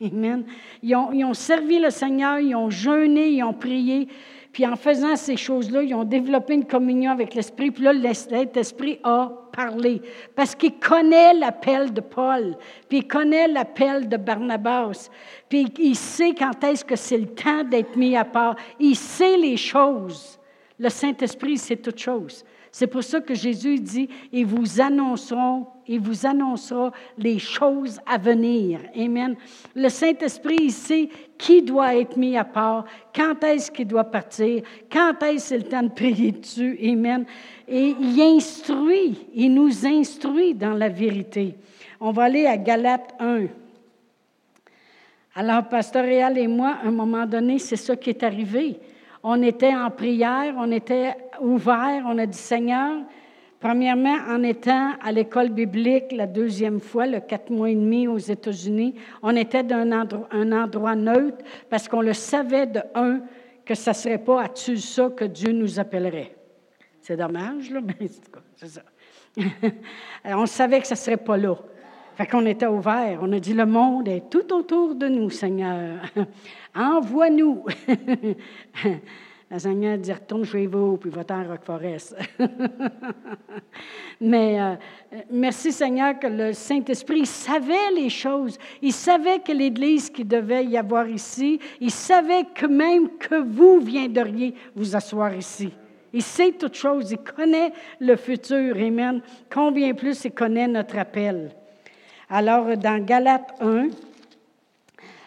Amen. 0.00 0.44
Ils 0.80 0.94
ont, 0.94 1.10
ils 1.10 1.34
servi 1.34 1.80
le 1.80 1.90
Seigneur, 1.90 2.38
ils 2.38 2.54
ont 2.54 2.70
jeûné, 2.70 3.30
ils 3.30 3.42
ont 3.42 3.52
prié. 3.52 4.06
Puis 4.52 4.64
en 4.64 4.76
faisant 4.76 5.16
ces 5.16 5.36
choses-là, 5.36 5.82
ils 5.82 5.92
ont 5.92 6.04
développé 6.04 6.54
une 6.54 6.66
communion 6.66 7.10
avec 7.10 7.34
l'Esprit. 7.34 7.72
Puis 7.72 7.82
là, 7.82 7.92
l'Esprit 7.92 9.00
a 9.02 9.32
parlé. 9.52 10.02
Parce 10.36 10.54
qu'il 10.54 10.78
connaît 10.78 11.34
l'appel 11.34 11.92
de 11.92 12.00
Paul. 12.00 12.56
Puis 12.88 12.98
il 12.98 13.08
connaît 13.08 13.48
l'appel 13.48 14.08
de 14.08 14.16
Barnabas. 14.16 15.10
Puis 15.48 15.66
il 15.80 15.96
sait 15.96 16.32
quand 16.32 16.62
est-ce 16.62 16.84
que 16.84 16.94
c'est 16.94 17.18
le 17.18 17.34
temps 17.34 17.64
d'être 17.64 17.96
mis 17.96 18.16
à 18.16 18.24
part. 18.24 18.54
Il 18.78 18.94
sait 18.94 19.36
les 19.36 19.56
choses. 19.56 20.38
Le 20.78 20.90
Saint-Esprit 20.90 21.58
sait 21.58 21.76
toutes 21.76 21.98
choses. 21.98 22.44
C'est 22.76 22.88
pour 22.88 23.04
ça 23.04 23.20
que 23.20 23.36
Jésus 23.36 23.78
dit, 23.78 24.08
ils 24.32 24.44
vous 24.44 24.80
annonceront, 24.80 25.68
il 25.86 26.00
vous 26.00 26.26
annoncera 26.26 26.90
les 27.16 27.38
choses 27.38 28.00
à 28.04 28.18
venir. 28.18 28.80
Amen. 28.96 29.36
Le 29.76 29.88
Saint-Esprit, 29.88 30.56
il 30.60 30.72
sait 30.72 31.08
qui 31.38 31.62
doit 31.62 31.94
être 31.94 32.16
mis 32.16 32.36
à 32.36 32.42
part, 32.42 32.84
quand 33.14 33.44
est-ce 33.44 33.70
qu'il 33.70 33.86
doit 33.86 34.02
partir, 34.02 34.64
quand 34.90 35.22
est-ce 35.22 35.50
c'est 35.50 35.58
le 35.58 35.62
temps 35.68 35.84
de 35.84 35.90
prier 35.90 36.32
dessus? 36.32 36.76
Amen. 36.82 37.24
Et 37.68 37.94
il 38.00 38.20
instruit, 38.20 39.24
il 39.32 39.54
nous 39.54 39.86
instruit 39.86 40.52
dans 40.52 40.74
la 40.74 40.88
vérité. 40.88 41.54
On 42.00 42.10
va 42.10 42.24
aller 42.24 42.46
à 42.46 42.56
Galates 42.56 43.14
1. 43.20 43.46
Alors, 45.36 45.68
Pasteur 45.68 46.02
Réal 46.02 46.36
et 46.38 46.48
moi, 46.48 46.78
à 46.82 46.88
un 46.88 46.90
moment 46.90 47.24
donné, 47.24 47.60
c'est 47.60 47.76
ça 47.76 47.94
qui 47.94 48.10
est 48.10 48.24
arrivé. 48.24 48.80
On 49.26 49.42
était 49.42 49.74
en 49.74 49.90
prière, 49.90 50.54
on 50.58 50.70
était 50.70 51.16
ouvert, 51.40 52.04
on 52.06 52.18
a 52.18 52.26
dit 52.26 52.36
Seigneur, 52.36 52.92
premièrement, 53.58 54.18
en 54.28 54.42
étant 54.42 54.92
à 55.02 55.12
l'école 55.12 55.48
biblique 55.48 56.12
la 56.12 56.26
deuxième 56.26 56.78
fois, 56.78 57.06
le 57.06 57.20
quatre 57.20 57.48
mois 57.48 57.70
et 57.70 57.74
demi 57.74 58.06
aux 58.06 58.18
États-Unis, 58.18 58.94
on 59.22 59.34
était 59.34 59.62
d'un 59.62 59.92
endroit, 59.92 60.94
neutre 60.94 61.38
parce 61.70 61.88
qu'on 61.88 62.02
le 62.02 62.12
savait 62.12 62.66
de 62.66 62.80
un 62.94 63.22
que 63.64 63.74
ça 63.74 63.92
ne 63.92 63.96
serait 63.96 64.18
pas 64.18 64.42
à 64.42 64.48
ça 64.54 65.08
que 65.08 65.24
Dieu 65.24 65.52
nous 65.52 65.80
appellerait. 65.80 66.36
C'est 67.00 67.16
dommage, 67.16 67.70
là, 67.70 67.80
mais 68.00 68.08
c'est 68.56 68.68
ça. 68.68 68.82
on 70.26 70.44
savait 70.44 70.80
que 70.82 70.86
ça 70.86 70.96
ne 70.96 70.98
serait 70.98 71.16
pas 71.16 71.38
là. 71.38 71.54
Fait 72.14 72.26
qu'on 72.26 72.46
était 72.46 72.66
ouvert. 72.66 73.18
On 73.22 73.32
a 73.32 73.40
dit, 73.40 73.54
le 73.54 73.66
monde 73.66 74.06
est 74.06 74.30
tout 74.30 74.52
autour 74.52 74.94
de 74.94 75.08
nous, 75.08 75.30
Seigneur. 75.30 76.00
Envoie-nous. 76.74 77.64
Le 79.50 79.58
Seigneur 79.58 79.98
dit, 79.98 80.12
retourne 80.12 80.44
chez 80.44 80.66
vous, 80.66 80.96
puis 80.96 81.10
va-t'en 81.10 81.40
à 81.40 81.44
Rock 81.44 81.60
Forest. 81.64 82.16
Mais 84.20 84.60
euh, 84.60 84.74
merci 85.30 85.70
Seigneur 85.70 86.18
que 86.18 86.26
le 86.26 86.52
Saint-Esprit 86.52 87.24
savait 87.24 87.92
les 87.94 88.08
choses. 88.08 88.58
Il 88.82 88.92
savait 88.92 89.38
que 89.38 89.52
l'Église 89.52 90.10
qui 90.10 90.24
devait 90.24 90.64
y 90.64 90.76
avoir 90.76 91.08
ici, 91.08 91.60
il 91.80 91.90
savait 91.90 92.46
que 92.54 92.66
même 92.66 93.10
que 93.18 93.36
vous 93.36 93.80
viendriez 93.80 94.54
vous 94.74 94.96
asseoir 94.96 95.34
ici. 95.34 95.70
Il 96.12 96.22
sait 96.22 96.52
toutes 96.52 96.74
choses, 96.74 97.12
il 97.12 97.18
connaît 97.18 97.72
le 98.00 98.16
futur. 98.16 98.76
Amen. 98.76 99.20
Combien 99.52 99.94
plus 99.94 100.24
il 100.24 100.32
connaît 100.32 100.68
notre 100.68 100.98
appel. 100.98 101.50
Alors, 102.30 102.76
dans 102.76 103.04
Galates 103.04 103.54
1, 103.60 103.88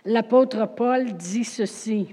l'apôtre 0.07 0.67
Paul 0.75 1.13
dit 1.13 1.43
ceci 1.43 2.07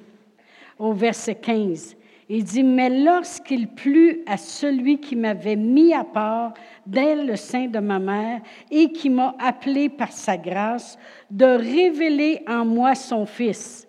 au 0.78 0.92
verset 0.92 1.36
15. 1.36 1.96
Il 2.28 2.42
dit, 2.42 2.62
mais 2.62 3.04
lorsqu'il 3.04 3.68
plut 3.68 4.22
à 4.26 4.36
celui 4.36 4.98
qui 4.98 5.14
m'avait 5.14 5.56
mis 5.56 5.92
à 5.92 6.04
part 6.04 6.54
dès 6.86 7.14
le 7.14 7.36
sein 7.36 7.66
de 7.66 7.78
ma 7.78 7.98
mère 7.98 8.40
et 8.70 8.90
qui 8.92 9.10
m'a 9.10 9.34
appelé 9.38 9.90
par 9.90 10.10
sa 10.10 10.36
grâce 10.36 10.98
de 11.30 11.44
révéler 11.44 12.42
en 12.48 12.64
moi 12.64 12.94
son 12.94 13.26
Fils. 13.26 13.86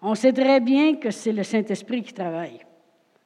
On 0.00 0.14
sait 0.14 0.32
très 0.32 0.60
bien 0.60 0.94
que 0.94 1.10
c'est 1.10 1.32
le 1.32 1.42
Saint-Esprit 1.42 2.02
qui 2.02 2.12
travaille. 2.12 2.60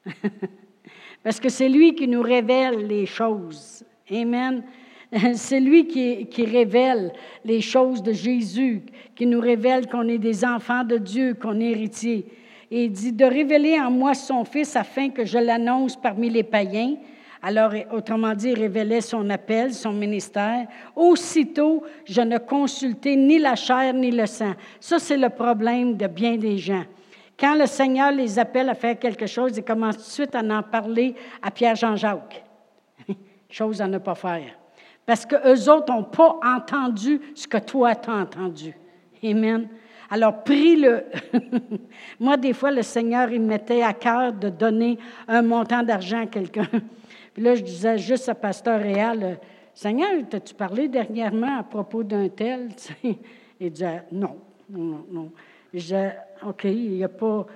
Parce 1.22 1.40
que 1.40 1.50
c'est 1.50 1.68
lui 1.68 1.94
qui 1.94 2.08
nous 2.08 2.22
révèle 2.22 2.86
les 2.86 3.04
choses. 3.04 3.84
Amen. 4.10 4.62
C'est 5.34 5.60
lui 5.60 5.86
qui, 5.86 6.44
révèle 6.44 7.12
les 7.44 7.60
choses 7.60 8.02
de 8.02 8.12
Jésus, 8.12 8.82
qui 9.14 9.26
nous 9.26 9.40
révèle 9.40 9.88
qu'on 9.88 10.08
est 10.08 10.18
des 10.18 10.44
enfants 10.44 10.84
de 10.84 10.98
Dieu, 10.98 11.34
qu'on 11.34 11.60
est 11.60 11.70
héritiers. 11.70 12.26
Et 12.70 12.84
il 12.84 12.92
dit 12.92 13.12
de 13.12 13.24
révéler 13.24 13.80
en 13.80 13.90
moi 13.90 14.12
son 14.14 14.44
Fils 14.44 14.76
afin 14.76 15.08
que 15.08 15.24
je 15.24 15.38
l'annonce 15.38 15.96
parmi 15.96 16.28
les 16.28 16.42
païens. 16.42 16.96
Alors, 17.40 17.72
autrement 17.92 18.34
dit, 18.34 18.50
il 18.50 18.58
révélait 18.58 19.00
son 19.00 19.30
appel, 19.30 19.72
son 19.72 19.92
ministère. 19.92 20.66
Aussitôt, 20.94 21.84
je 22.04 22.20
ne 22.20 22.36
consultais 22.36 23.16
ni 23.16 23.38
la 23.38 23.54
chair 23.54 23.94
ni 23.94 24.10
le 24.10 24.26
sang. 24.26 24.54
Ça, 24.80 24.98
c'est 24.98 25.16
le 25.16 25.30
problème 25.30 25.96
de 25.96 26.06
bien 26.08 26.36
des 26.36 26.58
gens. 26.58 26.84
Quand 27.38 27.54
le 27.54 27.66
Seigneur 27.66 28.10
les 28.10 28.38
appelle 28.38 28.68
à 28.68 28.74
faire 28.74 28.98
quelque 28.98 29.26
chose, 29.26 29.56
ils 29.56 29.64
commencent 29.64 29.98
tout 29.98 30.02
de 30.02 30.08
suite 30.08 30.34
à 30.34 30.40
en 30.40 30.62
parler 30.62 31.14
à 31.40 31.50
Pierre-Jean-Jacques. 31.52 32.44
Chose 33.48 33.80
à 33.80 33.86
ne 33.86 33.98
pas 33.98 34.16
faire. 34.16 34.58
Parce 35.08 35.24
qu'eux 35.24 35.70
autres 35.70 35.90
n'ont 35.90 36.04
pas 36.04 36.38
entendu 36.44 37.18
ce 37.34 37.48
que 37.48 37.56
toi 37.56 37.94
tu 37.94 38.10
as 38.10 38.16
entendu. 38.16 38.76
Amen. 39.24 39.66
Alors, 40.10 40.44
prie-le. 40.44 41.04
Moi, 42.20 42.36
des 42.36 42.52
fois, 42.52 42.70
le 42.70 42.82
Seigneur, 42.82 43.32
il 43.32 43.40
me 43.40 43.46
mettait 43.46 43.80
à 43.82 43.94
cœur 43.94 44.34
de 44.34 44.50
donner 44.50 44.98
un 45.26 45.40
montant 45.40 45.82
d'argent 45.82 46.24
à 46.24 46.26
quelqu'un. 46.26 46.68
Puis 47.32 47.42
là, 47.42 47.54
je 47.54 47.62
disais 47.62 47.96
juste 47.96 48.28
à 48.28 48.34
Pasteur 48.34 48.82
Réal, 48.82 49.38
Seigneur, 49.72 50.10
t'as-tu 50.28 50.52
parlé 50.52 50.88
dernièrement 50.88 51.60
à 51.60 51.62
propos 51.62 52.02
d'un 52.02 52.28
tel? 52.28 52.68
Il 53.60 53.70
disait, 53.72 54.02
non, 54.12 54.36
non, 54.68 55.06
non. 55.10 55.32
Je 55.72 55.78
disais, 55.78 56.18
OK, 56.46 56.64
il 56.64 56.90
n'y 56.90 57.04
a, 57.04 57.08
pas, 57.08 57.46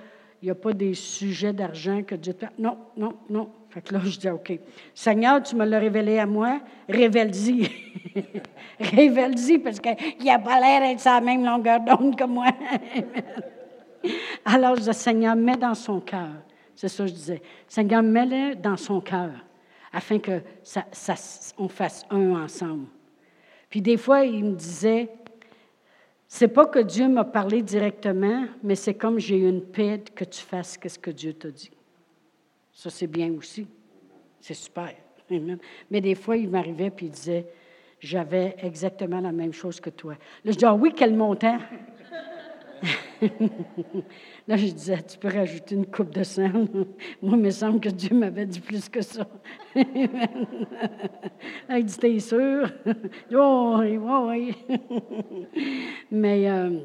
a 0.43 0.55
pas 0.55 0.73
des 0.73 0.95
sujets 0.95 1.53
d'argent 1.53 2.01
que 2.01 2.15
Dieu 2.15 2.33
te... 2.33 2.47
Non, 2.57 2.79
non, 2.97 3.13
non. 3.29 3.47
Fait 3.73 3.81
que 3.81 3.91
là, 3.91 4.01
je 4.03 4.19
dis, 4.19 4.29
OK, 4.29 4.53
Seigneur, 4.93 5.41
tu 5.41 5.55
me 5.55 5.65
l'as 5.65 5.79
révélé 5.79 6.19
à 6.19 6.27
moi, 6.27 6.61
révèle-y. 6.87 7.71
révèle-y, 8.79 9.57
parce 9.57 9.79
qu'il 9.79 10.25
n'a 10.25 10.37
pas 10.37 10.59
l'air 10.59 10.81
d'être 10.81 10.99
sur 10.99 11.09
la 11.09 11.21
même 11.21 11.43
longueur 11.43 11.79
d'onde 11.79 12.15
que 12.15 12.23
moi. 12.23 12.49
Alors, 14.45 14.75
je 14.75 14.81
dis, 14.81 14.93
Seigneur, 14.93 15.35
mets 15.35 15.57
dans 15.57 15.73
son 15.73 15.99
cœur. 16.01 16.29
C'est 16.75 16.87
ça 16.87 17.03
que 17.03 17.09
je 17.09 17.15
disais. 17.15 17.41
Seigneur, 17.67 18.03
mets-le 18.03 18.53
dans 18.53 18.77
son 18.77 19.01
cœur. 19.01 19.31
afin 19.91 20.19
que 20.19 20.43
ça, 20.61 20.85
on 21.57 21.67
fasse 21.67 22.05
un 22.11 22.43
ensemble. 22.43 22.85
Puis 23.71 23.81
des 23.81 23.97
fois, 23.97 24.23
il 24.23 24.45
me 24.45 24.55
disait, 24.55 25.09
c'est 26.27 26.47
pas 26.47 26.67
que 26.67 26.77
Dieu 26.77 27.07
m'a 27.07 27.23
parlé 27.23 27.63
directement, 27.63 28.45
mais 28.61 28.75
c'est 28.75 28.93
comme 28.93 29.17
j'ai 29.17 29.37
une 29.37 29.63
paix 29.63 30.03
que 30.13 30.25
tu 30.25 30.41
fasses 30.41 30.77
ce 30.87 30.99
que 30.99 31.09
Dieu 31.09 31.33
t'a 31.33 31.49
dit. 31.49 31.71
Ça, 32.73 32.89
c'est 32.89 33.07
bien 33.07 33.31
aussi. 33.33 33.67
C'est 34.39 34.55
super. 34.55 34.91
Mais 35.89 36.01
des 36.01 36.15
fois, 36.15 36.35
il 36.35 36.49
m'arrivait 36.49 36.89
puis 36.89 37.05
il 37.05 37.11
disait, 37.11 37.47
j'avais 37.99 38.55
exactement 38.59 39.21
la 39.21 39.31
même 39.31 39.53
chose 39.53 39.79
que 39.79 39.89
toi. 39.89 40.15
Là, 40.43 40.51
je 40.51 40.57
dis, 40.57 40.65
ah 40.65 40.73
oui, 40.73 40.91
quel 40.95 41.15
montant? 41.15 41.57
Là, 44.47 44.57
je 44.57 44.67
disais, 44.67 45.01
tu 45.03 45.17
peux 45.17 45.29
rajouter 45.29 45.75
une 45.75 45.85
coupe 45.85 46.13
de 46.13 46.23
sang. 46.23 46.51
Moi, 47.21 47.37
il 47.37 47.37
me 47.37 47.51
semble 47.51 47.79
que 47.79 47.87
Dieu 47.87 48.13
m'avait 48.13 48.45
dit 48.45 48.59
plus 48.59 48.89
que 48.89 49.01
ça. 49.01 49.25
il 49.75 50.09
dit, 51.85 51.97
t'es 51.97 52.19
sûr? 52.19 52.69
oh, 53.33 53.77
oui, 53.79 53.97
oui. 53.97 54.53
Mais. 56.11 56.49
Euh, 56.49 56.81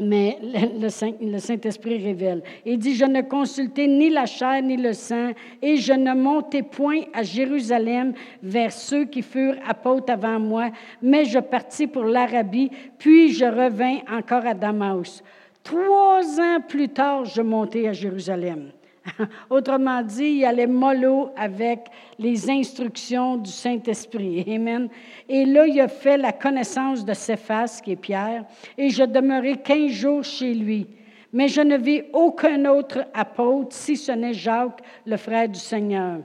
mais 0.00 0.38
le, 0.80 1.38
Saint-Esprit 1.38 1.98
révèle. 1.98 2.42
Il 2.64 2.78
dit, 2.78 2.94
je 2.94 3.04
ne 3.04 3.22
consultais 3.22 3.86
ni 3.86 4.10
la 4.10 4.26
chair 4.26 4.62
ni 4.62 4.76
le 4.76 4.92
sang, 4.92 5.32
et 5.60 5.76
je 5.76 5.92
ne 5.92 6.14
montais 6.14 6.62
point 6.62 7.02
à 7.12 7.22
Jérusalem 7.22 8.12
vers 8.42 8.72
ceux 8.72 9.06
qui 9.06 9.22
furent 9.22 9.58
apôtres 9.66 10.12
avant 10.12 10.38
moi, 10.38 10.70
mais 11.02 11.24
je 11.24 11.40
partis 11.40 11.86
pour 11.86 12.04
l'Arabie, 12.04 12.70
puis 12.98 13.32
je 13.32 13.44
revins 13.44 13.98
encore 14.10 14.46
à 14.46 14.54
Damas. 14.54 15.22
Trois 15.64 16.40
ans 16.40 16.60
plus 16.66 16.88
tard, 16.88 17.24
je 17.24 17.42
montais 17.42 17.88
à 17.88 17.92
Jérusalem. 17.92 18.70
Autrement 19.50 20.02
dit, 20.02 20.38
il 20.38 20.44
allait 20.44 20.66
mollo 20.66 21.30
avec 21.36 21.86
les 22.18 22.50
instructions 22.50 23.36
du 23.36 23.50
Saint-Esprit. 23.50 24.44
Amen. 24.54 24.88
Et 25.28 25.44
là, 25.44 25.66
il 25.66 25.80
a 25.80 25.88
fait 25.88 26.16
la 26.16 26.32
connaissance 26.32 27.04
de 27.04 27.14
Céphas, 27.14 27.80
qui 27.82 27.92
est 27.92 27.96
Pierre, 27.96 28.44
et 28.76 28.90
je 28.90 29.04
demeurai 29.04 29.56
quinze 29.58 29.92
jours 29.92 30.24
chez 30.24 30.54
lui. 30.54 30.86
Mais 31.32 31.48
je 31.48 31.60
ne 31.60 31.76
vis 31.76 32.04
aucun 32.12 32.64
autre 32.64 33.04
apôtre, 33.12 33.74
si 33.74 33.96
ce 33.96 34.12
n'est 34.12 34.32
Jacques, 34.32 34.80
le 35.04 35.16
frère 35.16 35.48
du 35.48 35.58
Seigneur. 35.58 36.20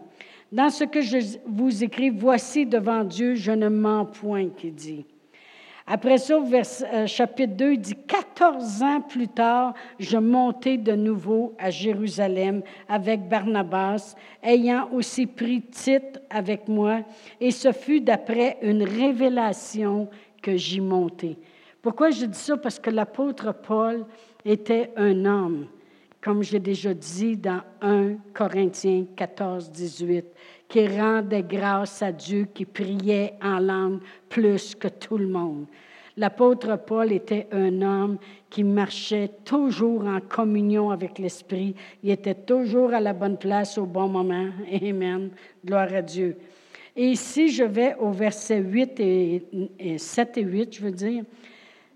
Dans 0.51 0.69
ce 0.69 0.83
que 0.83 1.01
je 1.01 1.17
vous 1.45 1.83
écris, 1.83 2.09
voici 2.09 2.65
devant 2.65 3.03
Dieu, 3.03 3.35
je 3.35 3.51
ne 3.51 3.67
mens 3.69 4.05
point, 4.05 4.49
qui 4.49 4.71
dit. 4.71 5.05
Après 5.95 6.17
ça, 6.17 6.39
vers, 6.39 6.65
euh, 6.91 7.05
chapitre 7.05 7.53
2, 7.53 7.73
il 7.73 7.79
dit 7.79 7.93
14 8.07 8.81
ans 8.81 9.01
plus 9.01 9.27
tard, 9.27 9.75
je 9.99 10.17
montai 10.17 10.77
de 10.77 10.93
nouveau 10.93 11.53
à 11.59 11.69
Jérusalem 11.69 12.63
avec 12.89 13.29
Barnabas, 13.29 14.15
ayant 14.41 14.89
aussi 14.91 15.27
pris 15.27 15.61
Tite 15.61 16.19
avec 16.31 16.67
moi, 16.67 17.01
et 17.39 17.51
ce 17.51 17.71
fut 17.71 18.01
d'après 18.01 18.57
une 18.63 18.81
révélation 18.81 20.09
que 20.41 20.57
j'y 20.57 20.81
montai. 20.81 21.37
Pourquoi 21.79 22.09
je 22.09 22.25
dis 22.25 22.39
ça? 22.39 22.57
Parce 22.57 22.79
que 22.79 22.89
l'apôtre 22.89 23.53
Paul 23.53 24.07
était 24.43 24.89
un 24.97 25.25
homme, 25.25 25.67
comme 26.21 26.41
j'ai 26.41 26.59
déjà 26.59 26.95
dit 26.95 27.37
dans 27.37 27.61
1 27.83 28.15
Corinthiens 28.33 29.05
14, 29.15 29.69
18 29.69 30.25
qui 30.67 30.87
rendait 30.87 31.43
grâce 31.43 32.01
à 32.01 32.11
Dieu, 32.11 32.47
qui 32.53 32.65
priait 32.65 33.33
en 33.41 33.59
langue 33.59 33.99
plus 34.29 34.75
que 34.75 34.87
tout 34.87 35.17
le 35.17 35.27
monde. 35.27 35.65
L'apôtre 36.15 36.77
Paul 36.77 37.11
était 37.11 37.47
un 37.51 37.81
homme 37.81 38.17
qui 38.49 38.63
marchait 38.63 39.31
toujours 39.45 40.05
en 40.05 40.19
communion 40.19 40.91
avec 40.91 41.17
l'Esprit. 41.17 41.73
Il 42.03 42.11
était 42.11 42.35
toujours 42.35 42.93
à 42.93 42.99
la 42.99 43.13
bonne 43.13 43.37
place 43.37 43.79
au 43.79 43.87
bon 43.87 44.07
moment. 44.07 44.49
Amen. 44.81 45.31
Gloire 45.65 45.91
à 45.91 46.03
Dieu. 46.03 46.37
Et 46.95 47.07
ici, 47.07 47.49
je 47.49 47.63
vais 47.63 47.95
au 47.95 48.11
verset 48.11 48.59
8 48.59 48.99
et, 48.99 49.97
7 49.97 50.37
et 50.37 50.43
8, 50.43 50.75
je 50.75 50.81
veux 50.81 50.91
dire. 50.91 51.23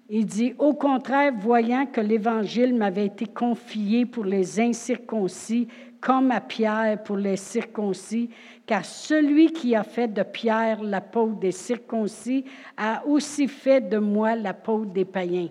Il 0.09 0.25
dit, 0.25 0.55
au 0.57 0.73
contraire, 0.73 1.33
voyant 1.37 1.85
que 1.85 2.01
l'Évangile 2.01 2.73
m'avait 2.73 3.05
été 3.05 3.25
confié 3.25 4.07
pour 4.07 4.25
les 4.25 4.59
incirconcis, 4.59 5.67
comme 5.99 6.31
à 6.31 6.41
Pierre 6.41 7.01
pour 7.03 7.17
les 7.17 7.37
circoncis, 7.37 8.29
car 8.65 8.85
celui 8.85 9.51
qui 9.51 9.75
a 9.75 9.83
fait 9.83 10.07
de 10.07 10.23
Pierre 10.23 10.81
l'apôtre 10.83 11.39
des 11.39 11.51
circoncis 11.51 12.45
a 12.75 13.05
aussi 13.05 13.47
fait 13.47 13.81
de 13.81 13.97
moi 13.97 14.35
l'apôtre 14.35 14.91
des 14.91 15.05
païens. 15.05 15.49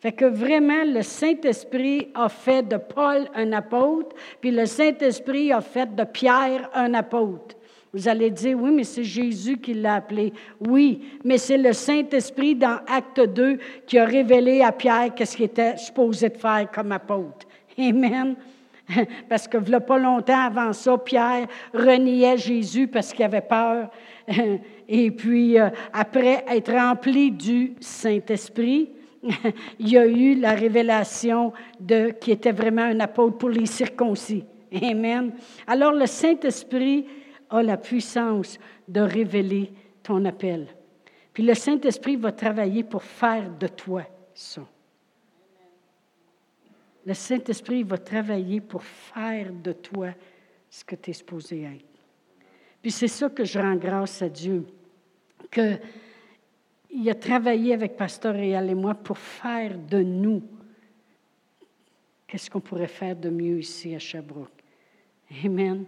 Fait 0.00 0.12
que 0.12 0.24
vraiment, 0.24 0.84
le 0.86 1.02
Saint-Esprit 1.02 2.08
a 2.14 2.28
fait 2.28 2.66
de 2.66 2.76
Paul 2.78 3.28
un 3.34 3.52
apôtre, 3.52 4.16
puis 4.40 4.50
le 4.50 4.64
Saint-Esprit 4.64 5.52
a 5.52 5.60
fait 5.60 5.94
de 5.94 6.04
Pierre 6.04 6.70
un 6.74 6.94
apôtre. 6.94 7.56
Vous 7.92 8.08
allez 8.08 8.30
dire, 8.30 8.56
oui, 8.58 8.70
mais 8.70 8.84
c'est 8.84 9.04
Jésus 9.04 9.58
qui 9.58 9.74
l'a 9.74 9.96
appelé. 9.96 10.32
Oui, 10.60 11.18
mais 11.24 11.38
c'est 11.38 11.58
le 11.58 11.72
Saint-Esprit 11.72 12.54
dans 12.54 12.78
Acte 12.86 13.20
2 13.20 13.58
qui 13.86 13.98
a 13.98 14.04
révélé 14.04 14.62
à 14.62 14.70
Pierre 14.72 15.12
qu'est-ce 15.14 15.36
qu'il 15.36 15.46
était 15.46 15.76
supposé 15.76 16.28
de 16.28 16.36
faire 16.36 16.70
comme 16.72 16.92
apôtre. 16.92 17.46
Amen. 17.76 18.36
Parce 19.28 19.46
que 19.46 19.58
voilà 19.58 19.80
pas 19.80 19.98
longtemps 19.98 20.46
avant 20.46 20.72
ça, 20.72 20.98
Pierre 20.98 21.46
reniait 21.72 22.36
Jésus 22.36 22.88
parce 22.88 23.12
qu'il 23.12 23.24
avait 23.24 23.40
peur. 23.40 23.90
Et 24.88 25.10
puis, 25.10 25.58
euh, 25.58 25.70
après 25.92 26.44
être 26.48 26.72
rempli 26.72 27.30
du 27.30 27.74
Saint-Esprit, 27.80 28.90
il 29.78 29.88
y 29.88 29.98
a 29.98 30.06
eu 30.06 30.34
la 30.34 30.52
révélation 30.52 31.52
de 31.78 32.10
qui 32.10 32.32
était 32.32 32.52
vraiment 32.52 32.82
un 32.82 33.00
apôtre 33.00 33.38
pour 33.38 33.50
les 33.50 33.66
circoncis. 33.66 34.44
Amen. 34.82 35.32
Alors, 35.66 35.92
le 35.92 36.06
Saint-Esprit 36.06 37.06
a 37.50 37.62
la 37.62 37.76
puissance 37.76 38.58
de 38.88 39.00
révéler 39.00 39.72
ton 40.02 40.24
appel. 40.24 40.66
Puis 41.32 41.44
le 41.44 41.54
Saint-Esprit 41.54 42.16
va 42.16 42.32
travailler 42.32 42.82
pour 42.82 43.02
faire 43.02 43.50
de 43.58 43.68
toi 43.68 44.02
ça. 44.34 44.62
Le 47.06 47.14
Saint-Esprit 47.14 47.82
va 47.82 47.98
travailler 47.98 48.60
pour 48.60 48.82
faire 48.82 49.52
de 49.52 49.72
toi 49.72 50.10
ce 50.68 50.84
que 50.84 50.94
tu 50.94 51.10
es 51.10 51.14
supposé 51.14 51.62
être. 51.62 51.84
Puis 52.82 52.90
c'est 52.90 53.08
ça 53.08 53.28
que 53.28 53.44
je 53.44 53.58
rends 53.58 53.76
grâce 53.76 54.22
à 54.22 54.28
Dieu, 54.28 54.66
qu'il 55.50 57.10
a 57.10 57.14
travaillé 57.14 57.74
avec 57.74 57.96
Pasteur 57.96 58.34
Réal 58.34 58.70
et 58.70 58.74
moi 58.74 58.94
pour 58.94 59.18
faire 59.18 59.76
de 59.78 60.02
nous 60.02 60.42
qu'est-ce 62.30 62.48
qu'on 62.48 62.60
pourrait 62.60 62.86
faire 62.86 63.16
de 63.16 63.28
mieux 63.28 63.58
ici 63.58 63.94
à 63.94 63.98
Sherbrooke. 63.98 64.62
Amen. 65.44 65.84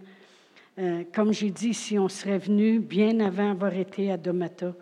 Euh, 0.78 1.04
comme 1.14 1.32
j'ai 1.32 1.50
dit, 1.50 1.72
si 1.72 1.98
on 1.98 2.08
serait 2.08 2.38
venu 2.38 2.80
bien 2.80 3.20
avant 3.20 3.52
avoir 3.52 3.74
été 3.74 4.10
à 4.10 4.16
Domata, 4.16 4.74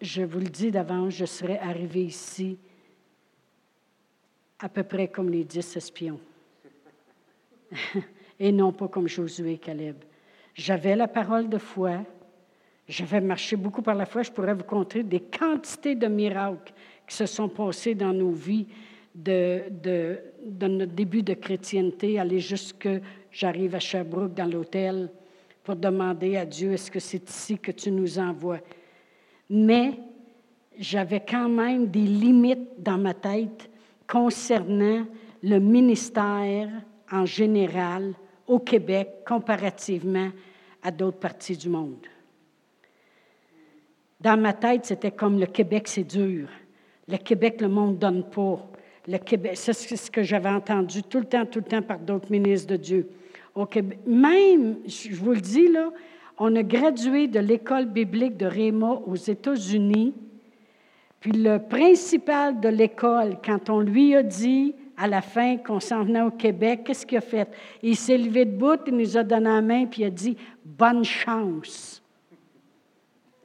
je 0.00 0.22
vous 0.22 0.40
le 0.40 0.48
dis 0.48 0.70
d'avance, 0.70 1.14
je 1.14 1.24
serais 1.24 1.58
arrivé 1.58 2.04
ici 2.04 2.58
à 4.62 4.68
peu 4.68 4.84
près 4.84 5.08
comme 5.08 5.28
les 5.28 5.44
dix 5.44 5.76
espions. 5.76 6.20
et 8.40 8.52
non 8.52 8.72
pas 8.72 8.88
comme 8.88 9.08
Josué 9.08 9.54
et 9.54 9.58
Caleb. 9.58 9.96
J'avais 10.54 10.94
la 10.94 11.08
parole 11.08 11.48
de 11.48 11.58
foi. 11.58 12.04
J'avais 12.88 13.20
marché 13.20 13.56
beaucoup 13.56 13.82
par 13.82 13.94
la 13.94 14.06
foi. 14.06 14.22
Je 14.22 14.30
pourrais 14.30 14.54
vous 14.54 14.64
conter 14.64 15.02
des 15.02 15.20
quantités 15.20 15.94
de 15.94 16.06
miracles 16.06 16.72
qui 17.06 17.16
se 17.16 17.26
sont 17.26 17.48
passés 17.48 17.94
dans 17.94 18.12
nos 18.12 18.30
vies 18.30 18.66
de, 19.14 19.64
de, 19.70 20.18
de 20.44 20.66
notre 20.66 20.92
début 20.92 21.22
de 21.22 21.34
chrétienté, 21.34 22.18
aller 22.18 22.38
jusque 22.38 22.88
j'arrive 23.30 23.74
à 23.74 23.80
Sherbrooke 23.80 24.34
dans 24.34 24.46
l'hôtel 24.46 25.10
pour 25.64 25.76
demander 25.76 26.36
à 26.36 26.46
Dieu, 26.46 26.72
est-ce 26.72 26.90
que 26.90 27.00
c'est 27.00 27.28
ici 27.28 27.58
que 27.58 27.72
tu 27.72 27.90
nous 27.90 28.18
envoies? 28.18 28.60
Mais 29.50 29.92
j'avais 30.78 31.20
quand 31.20 31.48
même 31.48 31.86
des 31.86 32.00
limites 32.00 32.82
dans 32.82 32.98
ma 32.98 33.14
tête 33.14 33.68
concernant 34.12 35.06
le 35.42 35.58
ministère 35.58 36.68
en 37.10 37.24
général 37.24 38.12
au 38.46 38.58
Québec 38.58 39.08
comparativement 39.26 40.28
à 40.82 40.90
d'autres 40.90 41.18
parties 41.18 41.56
du 41.56 41.70
monde. 41.70 42.06
Dans 44.20 44.38
ma 44.38 44.52
tête, 44.52 44.84
c'était 44.84 45.12
comme 45.12 45.40
le 45.40 45.46
Québec, 45.46 45.88
c'est 45.88 46.04
dur. 46.04 46.50
Le 47.08 47.16
Québec, 47.16 47.62
le 47.62 47.68
monde 47.68 47.94
ne 47.94 48.00
donne 48.00 48.24
pas. 48.28 48.62
Le 49.08 49.16
Québec, 49.16 49.52
c'est 49.54 49.72
ce 49.72 50.10
que 50.10 50.22
j'avais 50.22 50.50
entendu 50.50 51.02
tout 51.04 51.18
le 51.18 51.24
temps, 51.24 51.46
tout 51.46 51.60
le 51.60 51.64
temps 51.64 51.82
par 51.82 51.98
d'autres 51.98 52.30
ministres 52.30 52.68
de 52.68 52.76
Dieu. 52.76 53.08
Au 53.54 53.64
Québec, 53.64 53.98
même, 54.06 54.76
je 54.84 55.14
vous 55.14 55.32
le 55.32 55.40
dis, 55.40 55.68
là, 55.68 55.90
on 56.38 56.54
a 56.54 56.62
gradué 56.62 57.28
de 57.28 57.40
l'école 57.40 57.86
biblique 57.86 58.36
de 58.36 58.46
Réma 58.46 59.00
aux 59.06 59.16
États-Unis 59.16 60.12
puis 61.22 61.30
le 61.30 61.60
principal 61.60 62.58
de 62.58 62.68
l'école, 62.68 63.38
quand 63.44 63.70
on 63.70 63.78
lui 63.78 64.16
a 64.16 64.24
dit 64.24 64.74
à 64.96 65.06
la 65.06 65.22
fin 65.22 65.56
qu'on 65.56 65.78
s'en 65.78 66.02
venait 66.02 66.20
au 66.20 66.32
Québec, 66.32 66.80
qu'est-ce 66.84 67.06
qu'il 67.06 67.18
a 67.18 67.20
fait? 67.20 67.48
Il 67.80 67.94
s'est 67.94 68.18
levé 68.18 68.44
debout, 68.44 68.80
il 68.88 68.96
nous 68.96 69.16
a 69.16 69.22
donné 69.22 69.44
la 69.44 69.62
main, 69.62 69.86
puis 69.86 70.02
il 70.02 70.06
a 70.06 70.10
dit 70.10 70.36
Bonne 70.64 71.04
chance. 71.04 72.02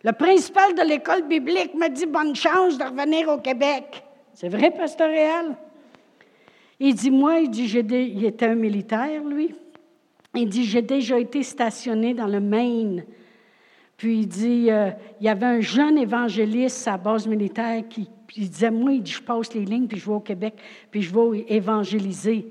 Le 0.03 0.11
principal 0.11 0.73
de 0.73 0.81
l'école 0.81 1.27
biblique 1.27 1.75
m'a 1.75 1.89
dit 1.89 2.07
Bonne 2.07 2.35
chance 2.35 2.79
de 2.79 2.83
revenir 2.83 3.29
au 3.29 3.37
Québec. 3.37 4.03
C'est 4.33 4.49
vrai, 4.49 4.71
Pasteur 4.71 5.09
Réal? 5.09 5.55
Il 6.79 6.95
dit 6.95 7.11
Moi, 7.11 7.41
il 7.41 7.51
dit, 7.51 7.71
il 7.71 8.25
était 8.25 8.47
un 8.47 8.55
militaire, 8.55 9.23
lui. 9.23 9.53
Il 10.33 10.49
dit, 10.49 10.63
j'ai 10.63 10.81
déjà 10.81 11.19
été 11.19 11.43
stationné 11.43 12.15
dans 12.15 12.27
le 12.27 12.39
Maine. 12.39 13.05
Puis 13.97 14.19
il 14.19 14.27
dit, 14.27 14.71
euh, 14.71 14.91
il 15.19 15.25
y 15.25 15.29
avait 15.29 15.45
un 15.45 15.59
jeune 15.59 15.97
évangéliste 15.97 16.87
à 16.87 16.97
base 16.97 17.27
militaire 17.27 17.83
qui 17.89 18.07
disait, 18.37 18.69
moi, 18.69 18.91
il 18.93 19.01
dit, 19.01 19.11
je 19.11 19.21
passe 19.21 19.53
les 19.55 19.65
lignes, 19.65 19.87
puis 19.87 19.97
je 19.97 20.05
vais 20.05 20.15
au 20.15 20.19
Québec, 20.19 20.53
puis 20.91 21.01
je 21.01 21.13
vais 21.13 21.45
évangéliser. 21.49 22.45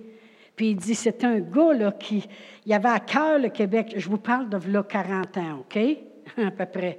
Puis 0.57 0.71
il 0.71 0.77
dit, 0.77 0.95
c'est 0.95 1.23
un 1.23 1.39
gars 1.39 1.73
là, 1.73 1.93
qui 1.93 2.25
il 2.65 2.73
avait 2.73 2.89
à 2.89 2.99
cœur 2.99 3.39
le 3.39 3.51
Québec. 3.51 3.95
Je 3.97 4.09
vous 4.09 4.19
parle 4.19 4.49
de 4.49 4.59
là 4.73 4.83
40 4.83 5.37
ans, 5.37 5.61
OK? 5.61 5.79
à 6.45 6.51
peu 6.51 6.67
près. 6.67 6.99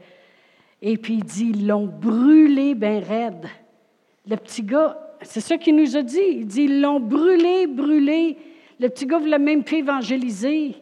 Et 0.81 0.97
puis 0.97 1.15
il 1.15 1.23
dit, 1.23 1.51
ils 1.53 1.67
l'ont 1.67 1.87
brûlé 1.87 2.73
bien 2.73 3.01
raide. 3.01 3.47
Le 4.29 4.37
petit 4.37 4.63
gars, 4.63 4.97
c'est 5.23 5.41
ça 5.41 5.57
qu'il 5.57 5.75
nous 5.75 5.97
a 5.97 6.03
dit. 6.03 6.21
Il 6.31 6.45
dit, 6.45 6.63
ils 6.63 6.81
l'ont 6.81 6.99
brûlé, 6.99 7.67
brûlé. 7.67 8.37
Le 8.79 8.87
petit 8.87 9.05
gars 9.05 9.17
ne 9.17 9.23
voulait 9.23 9.39
même 9.39 9.63
plus 9.63 9.77
évangéliser. 9.77 10.75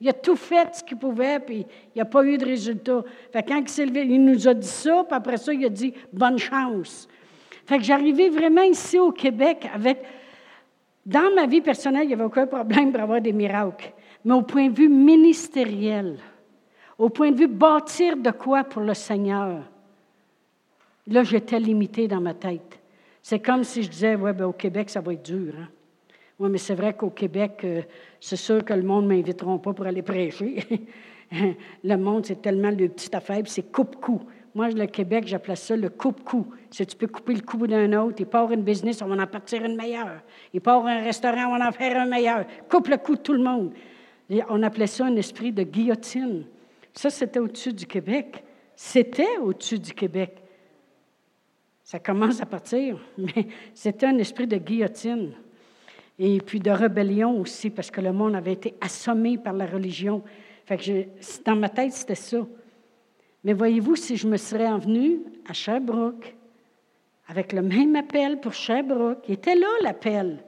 Il 0.00 0.08
a 0.08 0.12
tout 0.12 0.36
fait 0.36 0.74
ce 0.74 0.84
qu'il 0.84 0.98
pouvait, 0.98 1.40
puis 1.40 1.60
il 1.60 1.96
n'y 1.96 2.02
a 2.02 2.04
pas 2.04 2.24
eu 2.24 2.36
de 2.36 2.44
résultat. 2.44 3.02
Fait 3.32 3.42
quand 3.42 3.56
il 3.56 3.68
s'est 3.68 3.86
levé, 3.86 4.02
il 4.02 4.22
nous 4.22 4.46
a 4.46 4.54
dit 4.54 4.66
ça, 4.66 5.04
puis 5.04 5.16
après 5.16 5.38
ça, 5.38 5.54
il 5.54 5.64
a 5.64 5.70
dit 5.70 5.94
bonne 6.12 6.38
chance. 6.38 7.08
Fait 7.64 7.78
que 7.78 7.84
j'arrivais 7.84 8.28
vraiment 8.28 8.62
ici 8.62 8.98
au 8.98 9.12
Québec 9.12 9.68
avec. 9.72 9.98
Dans 11.04 11.32
ma 11.36 11.46
vie 11.46 11.60
personnelle, 11.60 12.02
il 12.02 12.08
n'y 12.08 12.14
avait 12.14 12.24
aucun 12.24 12.48
problème 12.48 12.90
pour 12.90 13.00
avoir 13.00 13.20
des 13.20 13.32
miracles. 13.32 13.92
Mais 14.24 14.34
au 14.34 14.42
point 14.42 14.68
de 14.68 14.74
vue 14.74 14.88
ministériel, 14.88 16.18
au 16.98 17.08
point 17.10 17.30
de 17.30 17.36
vue 17.36 17.46
bâtir 17.46 18.16
de 18.16 18.32
quoi 18.32 18.64
pour 18.64 18.82
le 18.82 18.92
Seigneur, 18.92 19.62
là, 21.06 21.22
j'étais 21.22 21.60
limité 21.60 22.08
dans 22.08 22.20
ma 22.20 22.34
tête. 22.34 22.80
C'est 23.22 23.38
comme 23.38 23.62
si 23.62 23.84
je 23.84 23.88
disais, 23.88 24.16
ouais, 24.16 24.32
ben, 24.32 24.46
au 24.46 24.52
Québec, 24.52 24.90
ça 24.90 25.00
va 25.00 25.12
être 25.12 25.24
dur. 25.24 25.54
Hein? 25.56 25.68
Oui, 26.38 26.50
mais 26.50 26.58
c'est 26.58 26.74
vrai 26.74 26.94
qu'au 26.94 27.10
Québec, 27.10 27.60
euh, 27.64 27.82
c'est 28.20 28.36
sûr 28.36 28.62
que 28.62 28.74
le 28.74 28.82
monde 28.82 29.04
ne 29.04 29.16
m'inviteront 29.16 29.58
pas 29.58 29.72
pour 29.72 29.86
aller 29.86 30.02
prêcher. 30.02 30.66
le 31.84 31.96
monde, 31.96 32.26
c'est 32.26 32.42
tellement 32.42 32.70
le 32.70 32.88
petit 32.88 33.14
affaire, 33.16 33.42
c'est 33.46 33.72
coupe-coup. 33.72 34.20
Moi, 34.54 34.68
le 34.70 34.86
Québec, 34.86 35.24
j'appelle 35.26 35.56
ça 35.56 35.76
le 35.76 35.88
coupe-coup. 35.88 36.46
Si 36.70 36.86
tu 36.86 36.96
peux 36.96 37.06
couper 37.06 37.34
le 37.34 37.40
cou 37.40 37.66
d'un 37.66 37.90
autre, 37.94 38.16
il 38.18 38.26
part 38.26 38.52
une 38.52 38.62
business, 38.62 39.00
on 39.00 39.06
va 39.06 39.22
en 39.22 39.26
partir 39.26 39.64
une 39.64 39.76
meilleure. 39.76 40.20
Il 40.52 40.60
part 40.60 40.84
un 40.86 41.02
restaurant, 41.02 41.54
on 41.54 41.58
va 41.58 41.68
en 41.68 41.72
faire 41.72 41.98
un 41.98 42.06
meilleur. 42.06 42.44
Coupe 42.68 42.88
le 42.88 42.98
cou 42.98 43.16
de 43.16 43.20
tout 43.20 43.32
le 43.32 43.42
monde. 43.42 43.72
on 44.50 44.62
appelait 44.62 44.86
ça 44.86 45.06
un 45.06 45.16
esprit 45.16 45.52
de 45.52 45.62
guillotine. 45.62 46.44
Ça, 46.92 47.08
c'était 47.08 47.38
au-dessus 47.38 47.72
du 47.72 47.86
Québec. 47.86 48.42
C'était 48.74 49.38
au-dessus 49.42 49.78
du 49.78 49.92
Québec. 49.92 50.42
Ça 51.82 51.98
commence 51.98 52.42
à 52.42 52.46
partir, 52.46 52.98
mais 53.18 53.46
c'était 53.72 54.06
un 54.06 54.18
esprit 54.18 54.46
de 54.46 54.56
guillotine 54.56 55.32
et 56.18 56.38
puis 56.40 56.60
de 56.60 56.70
rébellion 56.70 57.40
aussi, 57.40 57.70
parce 57.70 57.90
que 57.90 58.00
le 58.00 58.12
monde 58.12 58.34
avait 58.34 58.52
été 58.52 58.74
assommé 58.80 59.36
par 59.38 59.52
la 59.52 59.66
religion. 59.66 60.22
Dans 61.44 61.56
ma 61.56 61.68
tête, 61.68 61.92
c'était 61.92 62.14
ça. 62.14 62.46
Mais 63.44 63.52
voyez-vous, 63.52 63.96
si 63.96 64.16
je 64.16 64.26
me 64.26 64.36
serais 64.36 64.66
envenue 64.66 65.20
à 65.48 65.52
Sherbrooke, 65.52 66.34
avec 67.28 67.52
le 67.52 67.62
même 67.62 67.94
appel 67.96 68.40
pour 68.40 68.54
Sherbrooke, 68.54 69.24
il 69.28 69.34
était 69.34 69.54
là 69.54 69.68
l'appel. 69.82 70.42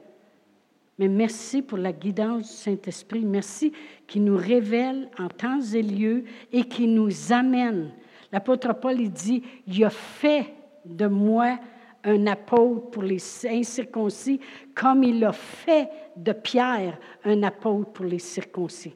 Mais 0.97 1.07
merci 1.07 1.61
pour 1.61 1.77
la 1.77 1.93
guidance 1.93 2.49
du 2.49 2.57
Saint-Esprit. 2.57 3.23
Merci 3.23 3.71
qui 4.05 4.19
nous 4.19 4.35
révèle 4.35 5.09
en 5.17 5.29
temps 5.29 5.61
et 5.61 5.81
lieu 5.81 6.25
et 6.51 6.63
qui 6.65 6.87
nous 6.87 7.31
amène. 7.31 7.91
L'apôtre 8.33 8.73
Paul, 8.73 8.99
il 8.99 9.11
dit, 9.11 9.43
il 9.65 9.83
a 9.85 9.89
fait 9.89 10.53
de 10.85 11.07
moi 11.07 11.57
un 12.03 12.27
apôtre 12.27 12.91
pour 12.91 13.03
les 13.03 13.21
incirconcis, 13.47 14.39
comme 14.73 15.03
il 15.03 15.23
a 15.23 15.31
fait 15.31 15.89
de 16.15 16.31
Pierre 16.31 16.97
un 17.23 17.43
apôtre 17.43 17.91
pour 17.91 18.05
les 18.05 18.19
circoncis. 18.19 18.95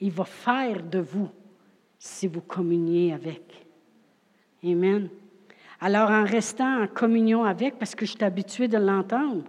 Il 0.00 0.10
va 0.10 0.24
faire 0.24 0.82
de 0.82 0.98
vous 0.98 1.28
si 1.98 2.26
vous 2.26 2.40
communiez 2.40 3.12
avec. 3.12 3.66
Amen. 4.64 5.08
Alors, 5.80 6.10
en 6.10 6.24
restant 6.24 6.82
en 6.82 6.86
communion 6.86 7.44
avec, 7.44 7.78
parce 7.78 7.94
que 7.94 8.06
je 8.06 8.12
suis 8.12 8.24
habituée 8.24 8.68
de 8.68 8.78
l'entendre, 8.78 9.42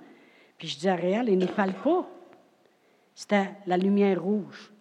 puis 0.57 0.67
je 0.67 0.79
dis 0.79 0.89
à 0.89 0.95
Réal, 0.95 1.29
il 1.29 1.37
ne 1.37 1.45
parle 1.45 1.73
pas. 1.73 2.09
C'était 3.13 3.51
la 3.67 3.77
lumière 3.77 4.23
rouge. 4.23 4.71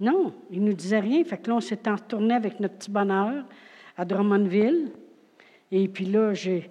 Non, 0.00 0.32
il 0.50 0.62
ne 0.62 0.68
nous 0.68 0.74
disait 0.74 1.00
rien. 1.00 1.22
Fait 1.24 1.38
que 1.38 1.50
là, 1.50 1.56
on 1.56 1.60
s'est 1.60 1.78
retourné 1.84 2.34
avec 2.34 2.60
notre 2.60 2.76
petit 2.76 2.90
bonheur 2.90 3.44
à 3.96 4.04
Drummondville. 4.04 4.90
Et 5.76 5.88
puis 5.88 6.04
là, 6.04 6.34
j'ai, 6.34 6.70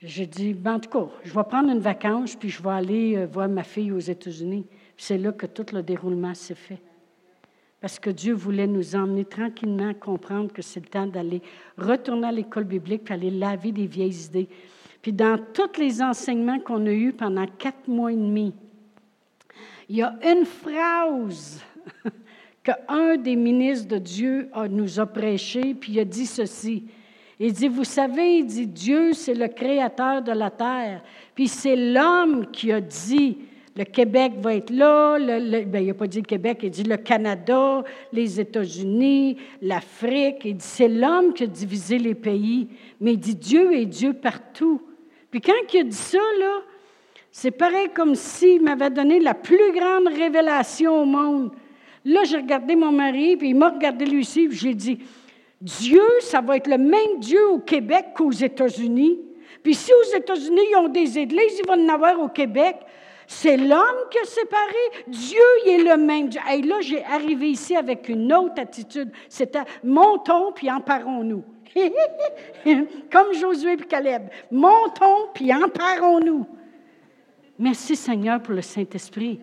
dit, 0.00 0.54
ben, 0.54 0.74
en 0.74 0.78
tout 0.78 0.88
cas, 0.88 1.08
je 1.24 1.34
vais 1.34 1.42
prendre 1.42 1.68
une 1.68 1.80
vacance, 1.80 2.36
puis 2.36 2.48
je 2.48 2.62
vais 2.62 2.70
aller 2.70 3.16
euh, 3.16 3.26
voir 3.26 3.48
ma 3.48 3.64
fille 3.64 3.90
aux 3.90 3.98
États-Unis. 3.98 4.64
c'est 4.96 5.18
là 5.18 5.32
que 5.32 5.46
tout 5.46 5.66
le 5.72 5.82
déroulement 5.82 6.32
s'est 6.32 6.54
fait. 6.54 6.78
Parce 7.80 7.98
que 7.98 8.10
Dieu 8.10 8.32
voulait 8.32 8.68
nous 8.68 8.94
emmener 8.94 9.24
tranquillement 9.24 9.88
à 9.88 9.94
comprendre 9.94 10.52
que 10.52 10.62
c'est 10.62 10.78
le 10.78 10.86
temps 10.86 11.08
d'aller 11.08 11.42
retourner 11.76 12.28
à 12.28 12.30
l'école 12.30 12.62
biblique, 12.62 13.02
puis 13.02 13.14
aller 13.14 13.30
laver 13.30 13.72
des 13.72 13.88
vieilles 13.88 14.26
idées. 14.26 14.48
Puis 15.02 15.12
dans 15.12 15.36
tous 15.52 15.80
les 15.80 16.00
enseignements 16.00 16.60
qu'on 16.60 16.86
a 16.86 16.92
eus 16.92 17.14
pendant 17.14 17.48
quatre 17.48 17.88
mois 17.88 18.12
et 18.12 18.16
demi, 18.16 18.54
il 19.88 19.96
y 19.96 20.02
a 20.02 20.16
une 20.22 20.44
phrase 20.44 21.64
qu'un 22.62 23.16
des 23.16 23.34
ministres 23.34 23.88
de 23.88 23.98
Dieu 23.98 24.50
nous 24.70 25.00
a 25.00 25.06
prêché, 25.06 25.74
puis 25.74 25.94
il 25.94 25.98
a 25.98 26.04
dit 26.04 26.26
ceci. 26.26 26.84
Il 27.40 27.52
dit, 27.52 27.68
vous 27.68 27.84
savez, 27.84 28.38
il 28.38 28.46
dit, 28.46 28.66
Dieu, 28.66 29.12
c'est 29.12 29.34
le 29.34 29.48
créateur 29.48 30.22
de 30.22 30.32
la 30.32 30.50
terre. 30.50 31.02
Puis 31.34 31.48
c'est 31.48 31.76
l'homme 31.76 32.46
qui 32.52 32.70
a 32.70 32.80
dit, 32.80 33.38
le 33.76 33.84
Québec 33.84 34.34
va 34.40 34.54
être 34.54 34.70
là, 34.70 35.18
le, 35.18 35.64
ben, 35.64 35.82
il 35.82 35.88
n'a 35.88 35.94
pas 35.94 36.06
dit 36.06 36.18
le 36.18 36.26
Québec, 36.26 36.60
il 36.62 36.70
dit 36.70 36.84
le 36.84 36.96
Canada, 36.96 37.82
les 38.12 38.38
États-Unis, 38.38 39.36
l'Afrique. 39.60 40.42
Il 40.44 40.56
dit, 40.58 40.64
c'est 40.64 40.88
l'homme 40.88 41.32
qui 41.34 41.42
a 41.42 41.46
divisé 41.46 41.98
les 41.98 42.14
pays. 42.14 42.68
Mais 43.00 43.14
il 43.14 43.18
dit, 43.18 43.34
Dieu 43.34 43.74
est 43.74 43.86
Dieu 43.86 44.12
partout. 44.12 44.80
Puis 45.30 45.40
quand 45.40 45.52
il 45.72 45.80
a 45.80 45.82
dit 45.82 45.92
ça, 45.92 46.18
là, 46.38 46.60
c'est 47.32 47.50
pareil 47.50 47.88
comme 47.92 48.14
s'il 48.14 48.62
m'avait 48.62 48.90
donné 48.90 49.18
la 49.18 49.34
plus 49.34 49.72
grande 49.72 50.06
révélation 50.06 51.02
au 51.02 51.04
monde. 51.04 51.50
Là, 52.04 52.22
j'ai 52.22 52.36
regardé 52.36 52.76
mon 52.76 52.92
mari, 52.92 53.36
puis 53.36 53.48
il 53.48 53.56
m'a 53.56 53.70
regardé 53.70 54.04
lui 54.04 54.20
aussi, 54.20 54.46
puis 54.46 54.56
j'ai 54.56 54.74
dit, 54.74 54.98
Dieu, 55.64 56.06
ça 56.20 56.42
va 56.42 56.58
être 56.58 56.66
le 56.66 56.76
même 56.76 57.18
Dieu 57.20 57.48
au 57.48 57.58
Québec 57.58 58.08
qu'aux 58.14 58.30
États-Unis. 58.30 59.18
Puis 59.62 59.74
si 59.74 59.90
aux 59.94 60.16
États-Unis, 60.16 60.60
ils 60.70 60.76
ont 60.76 60.88
des 60.88 61.18
églises, 61.18 61.58
ils 61.58 61.66
vont 61.66 61.82
en 61.82 61.88
avoir 61.88 62.20
au 62.20 62.28
Québec. 62.28 62.76
C'est 63.26 63.56
l'homme 63.56 64.08
qui 64.10 64.18
a 64.18 64.24
séparé. 64.26 65.06
Dieu, 65.06 65.40
il 65.64 65.70
est 65.70 65.84
le 65.84 65.96
même 65.96 66.28
Dieu. 66.28 66.40
Et 66.52 66.60
là, 66.60 66.82
j'ai 66.82 67.02
arrivé 67.02 67.48
ici 67.48 67.74
avec 67.74 68.10
une 68.10 68.30
autre 68.34 68.60
attitude. 68.60 69.10
C'était 69.26 69.62
montons 69.82 70.52
puis 70.52 70.70
emparons-nous. 70.70 71.42
Comme 73.10 73.32
Josué 73.32 73.72
et 73.72 73.76
Caleb. 73.78 74.24
Montons 74.50 75.28
puis 75.32 75.50
emparons-nous. 75.50 76.46
Merci 77.58 77.96
Seigneur 77.96 78.42
pour 78.42 78.52
le 78.52 78.60
Saint-Esprit. 78.60 79.40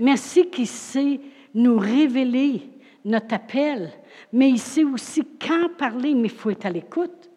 Merci 0.00 0.48
qu'il 0.48 0.66
sait 0.66 1.20
nous 1.54 1.78
révéler 1.78 2.62
notre 3.04 3.36
appel 3.36 3.92
mais 4.32 4.50
il 4.50 4.58
sait 4.58 4.84
aussi 4.84 5.22
quand 5.40 5.68
parler, 5.76 6.14
mais 6.14 6.28
il 6.28 6.30
faut 6.30 6.50
être 6.50 6.66
à 6.66 6.70
l'écoute. 6.70 7.30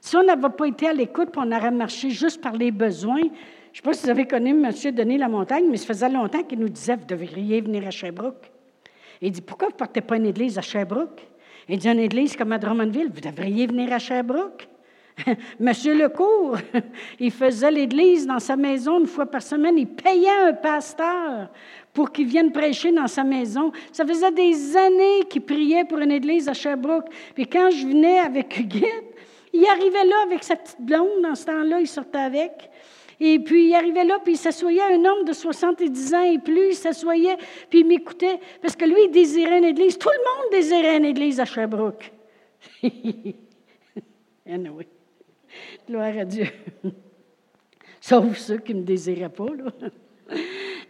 si 0.00 0.16
on 0.16 0.22
n'avait 0.22 0.50
pas 0.50 0.66
été 0.66 0.88
à 0.88 0.92
l'écoute, 0.92 1.30
puis 1.32 1.40
on 1.44 1.50
aurait 1.50 1.70
marché 1.70 2.10
juste 2.10 2.40
par 2.40 2.52
les 2.52 2.70
besoins, 2.70 3.22
je 3.22 3.26
ne 3.26 3.74
sais 3.74 3.82
pas 3.82 3.92
si 3.92 4.04
vous 4.04 4.10
avez 4.10 4.26
connu 4.26 4.50
M. 4.50 4.70
Denis 4.94 5.18
La 5.18 5.28
Montagne, 5.28 5.64
mais 5.70 5.76
ça 5.76 5.86
faisait 5.86 6.08
longtemps 6.08 6.42
qu'il 6.42 6.58
nous 6.58 6.68
disait 6.68 6.96
Vous 6.96 7.06
devriez 7.06 7.60
venir 7.60 7.86
à 7.86 7.90
Sherbrooke. 7.90 8.50
Il 9.20 9.32
dit 9.32 9.40
Pourquoi 9.40 9.68
vous 9.68 9.74
ne 9.74 9.78
portez 9.78 10.00
pas 10.00 10.16
une 10.16 10.26
église 10.26 10.58
à 10.58 10.62
Sherbrooke 10.62 11.26
Il 11.68 11.78
dit 11.78 11.88
Une 11.88 12.00
église 12.00 12.36
comme 12.36 12.52
à 12.52 12.58
Drummondville, 12.58 13.10
vous 13.12 13.20
devriez 13.20 13.66
venir 13.66 13.92
à 13.92 13.98
Sherbrooke. 13.98 14.68
Monsieur 15.60 15.98
Lecourt, 15.98 16.58
il 17.20 17.30
faisait 17.30 17.70
l'église 17.70 18.26
dans 18.26 18.38
sa 18.38 18.56
maison 18.56 19.00
une 19.00 19.06
fois 19.06 19.26
par 19.26 19.42
semaine. 19.42 19.78
Il 19.78 19.88
payait 19.88 20.48
un 20.48 20.52
pasteur 20.52 21.50
pour 21.98 22.12
qu'il 22.12 22.28
vienne 22.28 22.52
prêcher 22.52 22.92
dans 22.92 23.08
sa 23.08 23.24
maison. 23.24 23.72
Ça 23.90 24.06
faisait 24.06 24.30
des 24.30 24.76
années 24.76 25.24
qu'il 25.28 25.42
priait 25.42 25.84
pour 25.84 25.98
une 25.98 26.12
église 26.12 26.48
à 26.48 26.52
Sherbrooke. 26.54 27.06
Puis 27.34 27.48
quand 27.48 27.70
je 27.70 27.88
venais 27.88 28.20
avec 28.20 28.56
Huguette, 28.60 29.16
il 29.52 29.66
arrivait 29.66 30.04
là 30.04 30.14
avec 30.22 30.44
sa 30.44 30.54
petite 30.54 30.80
blonde. 30.80 31.22
Dans 31.24 31.34
ce 31.34 31.46
temps-là, 31.46 31.80
il 31.80 31.88
sortait 31.88 32.18
avec. 32.18 32.70
Et 33.18 33.40
puis, 33.40 33.70
il 33.70 33.74
arrivait 33.74 34.04
là, 34.04 34.20
puis 34.22 34.34
il 34.34 34.36
s'assoyait, 34.36 34.80
un 34.80 35.04
homme 35.04 35.24
de 35.24 35.32
70 35.32 36.14
ans 36.14 36.22
et 36.22 36.38
plus, 36.38 36.68
il 36.68 36.74
s'assoyait, 36.76 37.36
puis 37.68 37.80
il 37.80 37.86
m'écoutait, 37.88 38.38
parce 38.62 38.76
que 38.76 38.84
lui, 38.84 39.06
il 39.06 39.10
désirait 39.10 39.58
une 39.58 39.64
église. 39.64 39.98
Tout 39.98 40.08
le 40.08 40.22
monde 40.22 40.52
désirait 40.52 40.98
une 40.98 41.04
église 41.04 41.40
à 41.40 41.46
Sherbrooke. 41.46 42.12
anyway. 44.48 44.86
Gloire 45.88 46.16
à 46.16 46.24
Dieu. 46.24 46.46
Sauf 48.00 48.36
ceux 48.36 48.58
qui 48.58 48.72
ne 48.72 48.82
me 48.82 48.84
désiraient 48.84 49.28
pas, 49.30 49.48
là. 49.52 49.72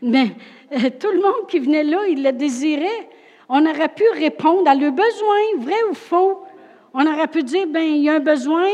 Mais 0.02 0.32
euh, 0.72 0.90
tout 0.98 1.10
le 1.10 1.20
monde 1.20 1.48
qui 1.48 1.58
venait 1.58 1.84
là, 1.84 2.06
il 2.08 2.22
le 2.22 2.32
désirait. 2.32 3.08
On 3.48 3.64
aurait 3.64 3.88
pu 3.88 4.04
répondre 4.14 4.68
à 4.68 4.74
leurs 4.74 4.92
besoin, 4.92 5.36
vrai 5.58 5.82
ou 5.90 5.94
faux. 5.94 6.44
On 6.94 7.06
aurait 7.06 7.28
pu 7.28 7.42
dire, 7.42 7.66
ben 7.66 7.82
il 7.82 8.02
y 8.02 8.08
a 8.08 8.14
un 8.14 8.20
besoin, 8.20 8.68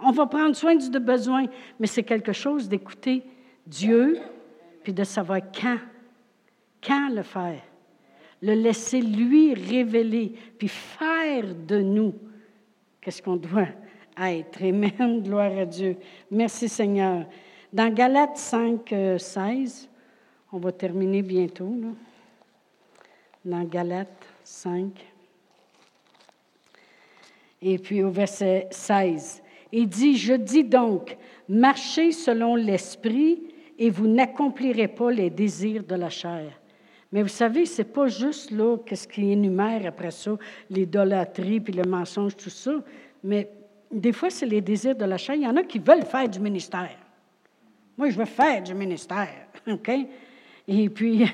on 0.00 0.10
va 0.10 0.26
prendre 0.26 0.54
soin 0.54 0.76
du 0.76 0.90
besoin. 0.98 1.46
Mais 1.78 1.86
c'est 1.86 2.02
quelque 2.02 2.32
chose 2.32 2.68
d'écouter 2.68 3.22
Dieu, 3.66 4.18
puis 4.82 4.92
de 4.92 5.04
savoir 5.04 5.40
quand 5.54 5.78
Quand 6.82 7.08
le 7.10 7.22
faire? 7.22 7.60
Le 8.40 8.54
laisser 8.54 9.00
lui 9.00 9.52
révéler, 9.54 10.32
puis 10.58 10.68
faire 10.68 11.44
de 11.66 11.80
nous 11.80 12.14
qu'est-ce 13.00 13.22
qu'on 13.22 13.36
doit 13.36 13.68
être. 14.20 14.62
Amen. 14.62 15.22
Gloire 15.22 15.56
à 15.58 15.64
Dieu. 15.64 15.96
Merci 16.30 16.68
Seigneur. 16.68 17.24
Dans 17.72 17.92
Galates 17.92 18.36
5, 18.36 18.94
16, 19.18 19.88
euh, 19.90 19.97
on 20.52 20.58
va 20.58 20.72
terminer 20.72 21.22
bientôt. 21.22 21.74
Dans 23.44 23.64
Galates 23.64 24.26
5. 24.44 24.92
Et 27.62 27.78
puis 27.78 28.02
au 28.02 28.10
verset 28.10 28.68
16, 28.70 29.42
il 29.72 29.88
dit, 29.88 30.16
je 30.16 30.34
dis 30.34 30.64
donc, 30.64 31.16
marchez 31.48 32.12
selon 32.12 32.54
l'esprit 32.54 33.42
et 33.78 33.90
vous 33.90 34.06
n'accomplirez 34.06 34.88
pas 34.88 35.10
les 35.10 35.30
désirs 35.30 35.84
de 35.84 35.94
la 35.94 36.10
chair. 36.10 36.52
Mais 37.10 37.22
vous 37.22 37.28
savez, 37.28 37.64
ce 37.64 37.82
n'est 37.82 37.88
pas 37.88 38.06
juste 38.06 38.50
là 38.50 38.76
qu'est-ce 38.84 39.08
qui 39.08 39.30
énumère 39.30 39.86
après 39.86 40.10
ça, 40.10 40.36
l'idolâtrie 40.68 41.60
puis 41.60 41.72
le 41.72 41.84
mensonge, 41.84 42.36
tout 42.36 42.50
ça. 42.50 42.82
Mais 43.24 43.50
des 43.90 44.12
fois, 44.12 44.30
c'est 44.30 44.46
les 44.46 44.60
désirs 44.60 44.94
de 44.94 45.04
la 45.04 45.16
chair. 45.16 45.34
Il 45.34 45.42
y 45.42 45.46
en 45.46 45.56
a 45.56 45.62
qui 45.62 45.78
veulent 45.78 46.04
faire 46.04 46.28
du 46.28 46.38
ministère. 46.38 46.96
Moi, 47.96 48.10
je 48.10 48.18
veux 48.18 48.26
faire 48.26 48.62
du 48.62 48.74
ministère. 48.74 49.48
OK? 49.66 49.90
Et 50.68 50.90
puis, 50.90 51.24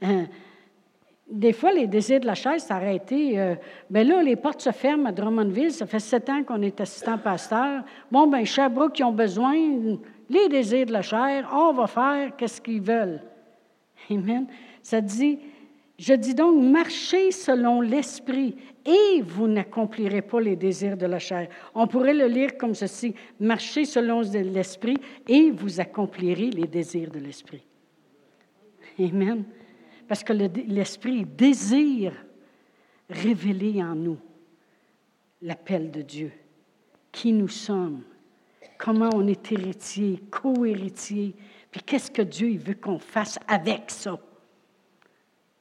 des 1.30 1.52
fois, 1.52 1.72
les 1.72 1.88
désirs 1.88 2.20
de 2.20 2.26
la 2.26 2.34
aurait 2.70 2.96
été, 2.96 3.38
euh, 3.38 3.56
ben 3.90 4.06
là, 4.06 4.22
les 4.22 4.36
portes 4.36 4.60
se 4.60 4.70
ferment 4.70 5.06
à 5.06 5.12
Drummondville. 5.12 5.72
Ça 5.72 5.86
fait 5.86 5.98
sept 5.98 6.30
ans 6.30 6.44
qu'on 6.44 6.62
est 6.62 6.80
assistant 6.80 7.18
pasteur. 7.18 7.82
Bon, 8.10 8.28
ben 8.28 8.46
Sherbrooke, 8.46 8.94
qui 8.94 9.02
ont 9.02 9.12
besoin, 9.12 9.56
les 10.28 10.48
désirs 10.48 10.86
de 10.86 10.92
la 10.92 11.02
chair, 11.02 11.50
on 11.52 11.72
va 11.72 11.88
faire 11.88 12.36
qu'est-ce 12.36 12.60
qu'ils 12.60 12.80
veulent. 12.80 13.20
Amen. 14.08 14.46
Ça 14.82 15.00
dit, 15.00 15.40
je 15.98 16.14
dis 16.14 16.34
donc, 16.34 16.62
marchez 16.62 17.32
selon 17.32 17.80
l'esprit 17.80 18.56
et 18.86 19.20
vous 19.20 19.48
n'accomplirez 19.48 20.22
pas 20.22 20.40
les 20.40 20.56
désirs 20.56 20.96
de 20.96 21.06
la 21.06 21.18
chair. 21.18 21.48
On 21.74 21.86
pourrait 21.86 22.14
le 22.14 22.26
lire 22.26 22.56
comme 22.56 22.74
ceci, 22.74 23.14
marchez 23.38 23.84
selon 23.84 24.22
l'esprit 24.22 24.96
et 25.28 25.50
vous 25.50 25.80
accomplirez 25.80 26.50
les 26.50 26.66
désirs 26.66 27.10
de 27.10 27.18
l'esprit. 27.18 27.64
Amen. 29.00 29.44
Parce 30.06 30.24
que 30.24 30.32
l'esprit 30.32 31.24
désire 31.24 32.12
révéler 33.08 33.82
en 33.82 33.94
nous 33.94 34.18
l'appel 35.42 35.90
de 35.90 36.02
Dieu, 36.02 36.32
qui 37.12 37.32
nous 37.32 37.48
sommes, 37.48 38.02
comment 38.76 39.10
on 39.14 39.26
est 39.26 39.52
héritier, 39.52 40.22
co-héritier, 40.30 41.34
puis 41.70 41.80
qu'est-ce 41.82 42.10
que 42.10 42.22
Dieu 42.22 42.58
veut 42.58 42.74
qu'on 42.74 42.98
fasse 42.98 43.38
avec 43.46 43.84
ça? 43.90 44.18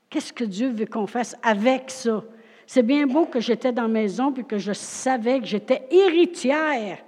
Qu'est-ce 0.09 0.33
que 0.33 0.43
Dieu 0.43 0.69
veut 0.69 0.87
qu'on 0.87 1.07
fasse 1.07 1.35
avec 1.43 1.91
ça? 1.91 2.23
C'est 2.65 2.83
bien 2.83 3.07
beau 3.07 3.25
que 3.25 3.39
j'étais 3.39 3.71
dans 3.71 3.83
la 3.83 3.87
maison 3.87 4.31
puis 4.31 4.45
que 4.45 4.57
je 4.57 4.73
savais 4.73 5.39
que 5.39 5.45
j'étais 5.45 5.87
héritière, 5.91 6.99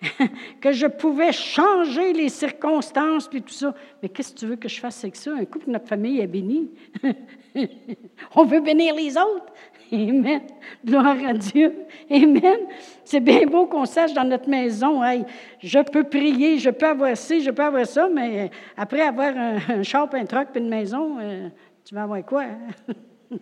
que 0.60 0.72
je 0.72 0.86
pouvais 0.86 1.32
changer 1.32 2.12
les 2.12 2.28
circonstances 2.28 3.28
puis 3.28 3.42
tout 3.42 3.52
ça. 3.52 3.74
Mais 4.02 4.08
qu'est-ce 4.08 4.32
que 4.32 4.38
tu 4.38 4.46
veux 4.46 4.56
que 4.56 4.68
je 4.68 4.80
fasse 4.80 5.02
avec 5.04 5.16
ça? 5.16 5.32
Un 5.34 5.44
coup 5.44 5.58
notre 5.66 5.88
famille 5.88 6.20
est 6.20 6.26
bénie. 6.26 6.70
On 8.34 8.44
veut 8.44 8.60
bénir 8.60 8.94
les 8.94 9.16
autres. 9.16 9.52
Amen. 9.92 10.42
Gloire 10.84 11.16
à 11.26 11.32
Dieu. 11.34 11.74
Amen. 12.08 12.58
C'est 13.04 13.20
bien 13.20 13.44
beau 13.46 13.66
qu'on 13.66 13.84
sache 13.84 14.12
dans 14.14 14.24
notre 14.24 14.48
maison, 14.48 15.02
hey, 15.02 15.24
je 15.58 15.80
peux 15.80 16.04
prier, 16.04 16.58
je 16.58 16.70
peux 16.70 16.86
avoir 16.86 17.16
ci, 17.16 17.42
je 17.42 17.50
peux 17.50 17.64
avoir 17.64 17.86
ça, 17.86 18.08
mais 18.08 18.50
après 18.76 19.00
avoir 19.00 19.36
un, 19.36 19.56
un 19.56 19.82
un 19.82 20.24
truck, 20.26 20.48
puis 20.52 20.62
une 20.62 20.68
maison, 20.68 21.18
euh, 21.20 21.48
tu 21.84 21.94
vas 21.94 22.04
avoir 22.04 22.24
quoi? 22.24 22.44
Hein? 22.44 23.36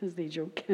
C'est 0.00 0.14
des 0.14 0.30
jokes. 0.30 0.64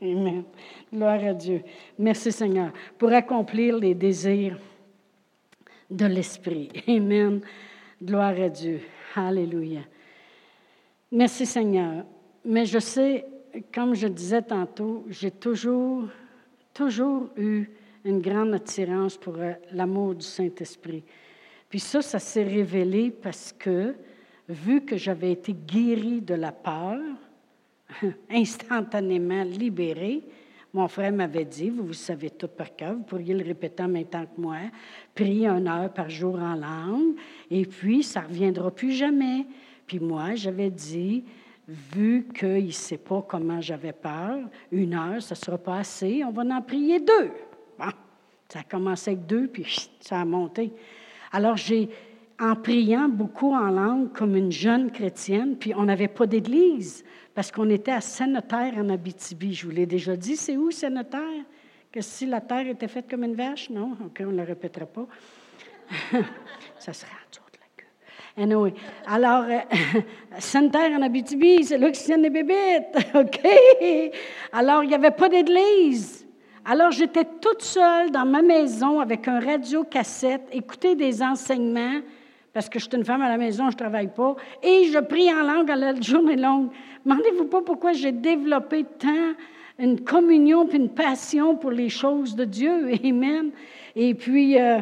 Amen. 0.00 0.44
Gloire 0.92 1.24
à 1.24 1.32
Dieu. 1.32 1.62
Merci 1.98 2.30
Seigneur 2.30 2.72
pour 2.98 3.12
accomplir 3.12 3.76
les 3.76 3.94
désirs 3.94 4.58
de 5.90 6.06
l'Esprit. 6.06 6.68
Amen. 6.88 7.40
Gloire 8.02 8.38
à 8.40 8.48
Dieu. 8.48 8.80
Alléluia. 9.14 9.80
Merci 11.10 11.46
Seigneur. 11.46 12.04
Mais 12.44 12.66
je 12.66 12.78
sais, 12.78 13.24
comme 13.72 13.94
je 13.94 14.06
disais 14.06 14.42
tantôt, 14.42 15.04
j'ai 15.08 15.30
toujours, 15.30 16.04
toujours 16.74 17.30
eu 17.36 17.66
une 18.04 18.20
grande 18.20 18.54
attirance 18.54 19.16
pour 19.16 19.36
euh, 19.38 19.52
l'amour 19.72 20.14
du 20.14 20.24
Saint-Esprit. 20.24 21.02
Puis 21.68 21.80
ça, 21.80 22.02
ça 22.02 22.18
s'est 22.18 22.44
révélé 22.44 23.10
parce 23.10 23.52
que 23.52 23.94
vu 24.48 24.84
que 24.84 24.96
j'avais 24.96 25.32
été 25.32 25.52
guérie 25.52 26.20
de 26.20 26.34
la 26.34 26.52
peur, 26.52 27.00
instantanément 28.30 29.44
libérée, 29.44 30.22
mon 30.76 30.88
frère 30.88 31.12
m'avait 31.12 31.44
dit, 31.44 31.70
vous, 31.70 31.86
vous 31.86 31.92
savez 31.94 32.28
tout 32.28 32.48
par 32.48 32.76
cœur, 32.76 32.94
vous 32.94 33.02
pourriez 33.02 33.32
le 33.32 33.44
répéter 33.44 33.82
en 33.82 33.88
même 33.88 34.04
temps 34.04 34.24
que 34.24 34.40
moi, 34.40 34.58
priez 35.14 35.48
une 35.48 35.68
heure 35.68 35.90
par 35.92 36.10
jour 36.10 36.34
en 36.34 36.54
langue, 36.54 37.14
et 37.50 37.64
puis 37.64 38.02
ça 38.02 38.20
ne 38.22 38.28
reviendra 38.28 38.70
plus 38.70 38.92
jamais. 38.92 39.46
Puis 39.86 40.00
moi, 40.00 40.34
j'avais 40.34 40.70
dit, 40.70 41.24
vu 41.66 42.28
qu'il 42.38 42.66
ne 42.66 42.70
sait 42.72 42.98
pas 42.98 43.24
comment 43.26 43.60
j'avais 43.60 43.92
peur, 43.92 44.40
une 44.70 44.94
heure, 44.94 45.22
ça 45.22 45.34
ne 45.34 45.38
sera 45.38 45.56
pas 45.56 45.78
assez, 45.78 46.22
on 46.24 46.30
va 46.30 46.42
en 46.42 46.62
prier 46.62 47.00
deux. 47.00 47.30
Bon, 47.78 47.86
ça 48.48 48.60
a 48.60 48.62
commencé 48.62 49.12
avec 49.12 49.26
deux, 49.26 49.48
puis 49.48 49.88
ça 50.00 50.20
a 50.20 50.24
monté. 50.24 50.72
Alors 51.32 51.56
j'ai 51.56 51.88
en 52.38 52.54
priant 52.54 53.08
beaucoup 53.08 53.54
en 53.54 53.70
langue 53.70 54.12
comme 54.12 54.36
une 54.36 54.52
jeune 54.52 54.90
chrétienne, 54.90 55.56
puis 55.56 55.74
on 55.74 55.84
n'avait 55.84 56.08
pas 56.08 56.26
d'église 56.26 57.02
parce 57.36 57.52
qu'on 57.52 57.68
était 57.68 57.92
à 57.92 58.00
Saint-Notaire 58.00 58.72
en 58.78 58.88
Abitibi. 58.88 59.52
Je 59.52 59.66
vous 59.66 59.70
l'ai 59.70 59.84
déjà 59.84 60.16
dit, 60.16 60.36
c'est 60.36 60.56
où 60.56 60.70
Saint-Notaire? 60.70 61.44
Que 61.92 62.00
si 62.00 62.24
la 62.24 62.40
terre 62.40 62.66
était 62.66 62.88
faite 62.88 63.10
comme 63.10 63.24
une 63.24 63.34
vache? 63.34 63.68
Non, 63.68 63.92
OK, 64.06 64.22
on 64.22 64.32
ne 64.32 64.38
le 64.38 64.42
répétera 64.42 64.86
pas. 64.86 65.06
Ça 66.78 66.94
serait 66.94 67.12
en 67.12 67.30
dessous 67.30 67.42
de 67.52 67.58
la 67.58 67.66
queue. 67.76 68.42
Anyway. 68.42 68.72
Alors, 69.06 69.44
euh, 69.44 70.00
Saint-Notaire 70.38 70.92
en 70.98 71.02
Abitibi, 71.02 71.62
c'est 71.62 71.76
là 71.76 71.90
que 71.90 72.20
les 72.20 72.30
bébites. 72.30 73.06
OK? 73.14 74.14
Alors, 74.52 74.82
il 74.82 74.88
n'y 74.88 74.94
avait 74.94 75.10
pas 75.10 75.28
d'église. 75.28 76.26
Alors, 76.64 76.90
j'étais 76.90 77.26
toute 77.42 77.60
seule 77.60 78.10
dans 78.12 78.24
ma 78.24 78.40
maison 78.40 78.98
avec 78.98 79.28
un 79.28 79.40
radio-cassette, 79.40 80.48
écouter 80.52 80.94
des 80.94 81.22
enseignements 81.22 82.00
parce 82.56 82.70
que 82.70 82.78
je 82.78 82.84
suis 82.84 82.96
une 82.96 83.04
femme 83.04 83.20
à 83.20 83.28
la 83.28 83.36
maison, 83.36 83.64
je 83.64 83.74
ne 83.74 83.78
travaille 83.78 84.08
pas, 84.08 84.34
et 84.62 84.84
je 84.90 84.98
prie 84.98 85.30
en 85.30 85.42
langue 85.42 85.70
à 85.70 85.76
la 85.76 86.00
journée 86.00 86.36
longue. 86.36 86.70
Demandez-vous 87.04 87.44
pas 87.44 87.60
pourquoi 87.60 87.92
j'ai 87.92 88.12
développé 88.12 88.86
tant 88.98 89.34
une 89.78 90.00
communion 90.00 90.66
puis 90.66 90.78
une 90.78 90.88
passion 90.88 91.56
pour 91.56 91.70
les 91.70 91.90
choses 91.90 92.34
de 92.34 92.46
Dieu. 92.46 92.88
Amen. 93.04 93.50
Et 93.94 94.14
puis, 94.14 94.58
euh, 94.58 94.78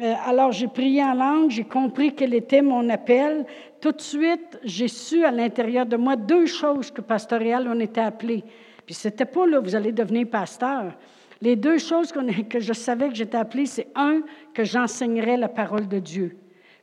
euh, 0.00 0.14
alors 0.24 0.52
j'ai 0.52 0.68
prié 0.68 1.04
en 1.04 1.12
langue, 1.12 1.50
j'ai 1.50 1.64
compris 1.64 2.14
quel 2.14 2.32
était 2.32 2.62
mon 2.62 2.88
appel. 2.88 3.44
Tout 3.82 3.92
de 3.92 4.00
suite, 4.00 4.58
j'ai 4.64 4.88
su 4.88 5.22
à 5.22 5.30
l'intérieur 5.30 5.84
de 5.84 5.98
moi 5.98 6.16
deux 6.16 6.46
choses 6.46 6.90
que 6.90 7.02
pastoral 7.02 7.68
on 7.70 7.78
était 7.78 8.00
appelé. 8.00 8.42
Puis 8.86 8.94
c'était 8.94 9.26
pas 9.26 9.46
là, 9.46 9.60
vous 9.60 9.76
allez 9.76 9.92
devenir 9.92 10.28
pasteur. 10.28 10.94
Les 11.42 11.56
deux 11.56 11.76
choses 11.76 12.10
que 12.10 12.58
je 12.58 12.72
savais 12.72 13.10
que 13.10 13.14
j'étais 13.16 13.36
appelé, 13.36 13.66
c'est 13.66 13.88
un, 13.94 14.22
que 14.54 14.64
j'enseignerais 14.64 15.36
la 15.36 15.50
parole 15.50 15.88
de 15.88 15.98
Dieu. 15.98 16.34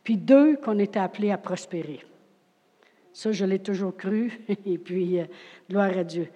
Puis 0.06 0.18
deux, 0.18 0.56
qu'on 0.58 0.78
était 0.78 0.99
appelé 0.99 1.32
à 1.32 1.38
prospérer. 1.38 1.99
Ça, 3.12 3.32
je 3.32 3.43
l'ai 3.43 3.60
toujours 3.60 3.97
cru. 3.97 4.32
Et 4.66 4.78
puis, 4.78 5.20
euh, 5.20 5.26
gloire 5.68 5.97
à 5.97 6.03
Dieu. 6.03 6.30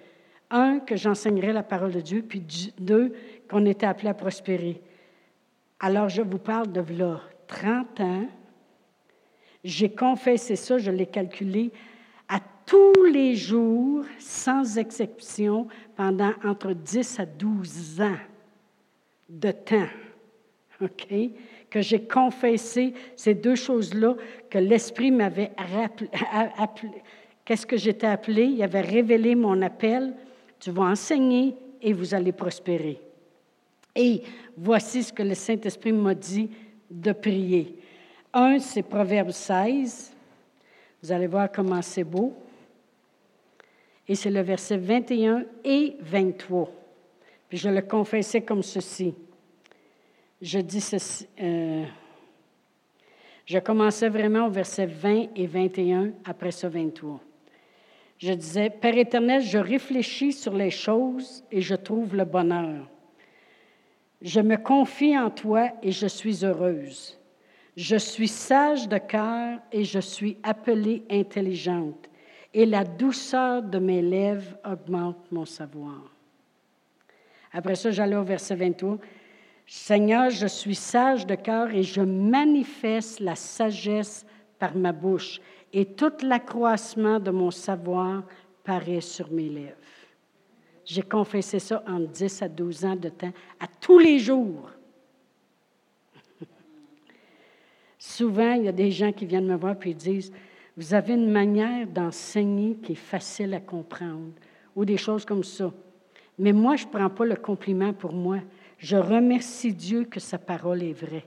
Un, 0.50 0.80
que 0.80 0.96
j'enseignerais 0.96 1.54
la 1.54 1.62
parole 1.62 1.92
de 1.92 2.02
Dieu. 2.02 2.26
Puis 2.28 2.74
deux, 2.80 3.14
qu'on 3.48 3.66
était 3.68 3.86
appelé 3.86 4.10
à 4.10 4.16
prospérer. 4.16 4.82
Alors, 5.80 6.10
je 6.10 6.24
vous 6.24 6.40
parle 6.40 6.72
de 6.72 6.82
là, 6.98 7.22
30 7.48 8.00
ans. 8.00 8.28
J'ai 9.64 9.92
confessé 9.92 10.56
ça, 10.56 10.80
je 10.80 10.90
l'ai 10.90 11.06
calculé, 11.06 11.72
à 12.28 12.40
tous 12.66 13.04
les 13.06 13.36
jours, 13.36 14.04
sans 14.18 14.80
exception, 14.80 15.68
pendant 15.96 16.34
entre 16.44 16.74
10 16.74 17.20
à 17.20 17.26
12 17.28 18.02
ans 18.02 18.18
de 19.30 19.52
temps. 19.52 19.90
OK? 20.82 21.14
Que 21.70 21.82
j'ai 21.82 22.02
confessé 22.02 22.94
ces 23.16 23.34
deux 23.34 23.56
choses-là, 23.56 24.16
que 24.50 24.58
l'Esprit 24.58 25.12
m'avait 25.12 25.52
appelé. 26.58 26.92
Qu'est-ce 27.46 27.66
que 27.66 27.78
j'étais 27.78 28.08
appelé? 28.08 28.44
Il 28.44 28.64
avait 28.64 28.82
révélé 28.82 29.36
mon 29.36 29.62
appel. 29.62 30.14
Tu 30.60 30.72
vas 30.72 30.84
enseigner 30.84 31.56
et 31.82 31.94
vous 31.94 32.14
allez 32.14 32.32
prospérer. 32.32 33.00
Et 33.96 34.22
voici 34.58 35.04
ce 35.04 35.14
que 35.14 35.24
le 35.24 35.34
Saint-Esprit 35.34 35.92
m'a 35.92 36.14
dit 36.14 36.50
de 36.90 37.12
prier. 37.12 37.76
Un, 38.34 38.60
c'est 38.60 38.84
Proverbe 38.84 39.32
16. 39.32 40.12
Vous 41.02 41.12
allez 41.12 41.28
voir 41.28 41.52
comment 41.52 41.82
c'est 41.82 42.04
beau. 42.04 42.34
Et 44.08 44.16
c'est 44.16 44.32
le 44.32 44.42
verset 44.42 44.78
21 44.78 45.46
et 45.64 45.96
23. 46.02 46.72
Puis 47.48 47.58
je 47.58 47.70
le 47.70 47.82
confessais 47.82 48.42
comme 48.42 48.64
ceci 48.64 49.14
je 50.42 50.60
dis. 50.60 50.84
Euh, 51.42 51.86
je 53.50 53.58
commençais 53.58 54.10
vraiment 54.10 54.46
au 54.46 54.52
verset 54.52 54.86
20 54.86 55.30
et 55.36 55.48
21, 55.48 56.12
après 56.24 56.52
ça 56.52 56.70
23. 56.70 57.20
je 58.20 58.34
disais, 58.34 58.70
Père 58.70 58.96
éternel, 58.96 59.42
je 59.42 59.58
réfléchis 59.58 60.34
sur 60.34 60.54
les 60.54 60.70
choses 60.70 61.44
et 61.52 61.60
je 61.60 61.74
trouve 61.74 62.16
le 62.16 62.26
bonheur. 62.26 62.88
Je 64.22 64.40
me 64.40 64.56
confie 64.58 65.18
en 65.18 65.32
toi 65.32 65.70
et 65.82 65.92
je 65.92 66.06
suis 66.06 66.46
heureuse. 66.46 67.18
Je 67.76 67.96
suis 67.96 68.28
sage 68.28 68.88
de 68.88 69.00
cœur 69.00 69.58
et 69.72 69.84
je 69.84 70.00
suis 70.00 70.38
appelée 70.44 71.04
intelligente. 71.10 72.08
Et 72.54 72.68
la 72.68 72.84
douceur 72.84 73.64
de 73.64 73.80
mes 73.80 74.04
lèvres 74.04 74.58
augmente 74.64 75.32
mon 75.32 75.46
savoir. 75.46 76.14
Après 77.52 77.74
ça, 77.74 77.90
j'allais 77.90 78.16
au 78.16 78.24
verset 78.24 78.54
23. 78.54 79.00
Seigneur, 79.72 80.32
je 80.32 80.48
suis 80.48 80.74
sage 80.74 81.28
de 81.28 81.36
cœur 81.36 81.70
et 81.70 81.84
je 81.84 82.02
manifeste 82.02 83.20
la 83.20 83.36
sagesse 83.36 84.26
par 84.58 84.76
ma 84.76 84.92
bouche 84.92 85.40
et 85.72 85.86
tout 85.86 86.12
l'accroissement 86.24 87.20
de 87.20 87.30
mon 87.30 87.52
savoir 87.52 88.24
paraît 88.64 89.00
sur 89.00 89.32
mes 89.32 89.48
lèvres. 89.48 89.78
J'ai 90.84 91.04
confessé 91.04 91.60
ça 91.60 91.84
en 91.88 92.00
10 92.00 92.42
à 92.42 92.50
12 92.50 92.84
ans 92.84 92.96
de 92.96 93.10
temps, 93.10 93.32
à 93.60 93.68
tous 93.68 94.00
les 94.00 94.18
jours. 94.18 94.72
Souvent, 98.00 98.54
il 98.54 98.64
y 98.64 98.70
a 98.70 98.72
des 98.72 98.90
gens 98.90 99.12
qui 99.12 99.28
viennent 99.28 99.46
me 99.46 99.56
voir 99.56 99.76
et 99.86 99.94
disent 99.94 100.32
Vous 100.76 100.96
avez 100.96 101.14
une 101.14 101.30
manière 101.30 101.86
d'enseigner 101.86 102.76
qui 102.78 102.94
est 102.94 102.96
facile 102.96 103.54
à 103.54 103.60
comprendre, 103.60 104.34
ou 104.76 104.84
des 104.84 104.98
choses 104.98 105.26
comme 105.26 105.44
ça. 105.44 105.72
Mais 106.40 106.54
moi, 106.54 106.76
je 106.76 106.88
ne 106.88 106.92
prends 106.92 107.10
pas 107.12 107.26
le 107.26 107.36
compliment 107.36 107.94
pour 107.94 108.14
moi. 108.14 108.40
Je 108.80 108.96
remercie 108.96 109.74
Dieu 109.74 110.06
que 110.06 110.20
sa 110.20 110.38
parole 110.38 110.84
est 110.84 110.94
vraie. 110.94 111.26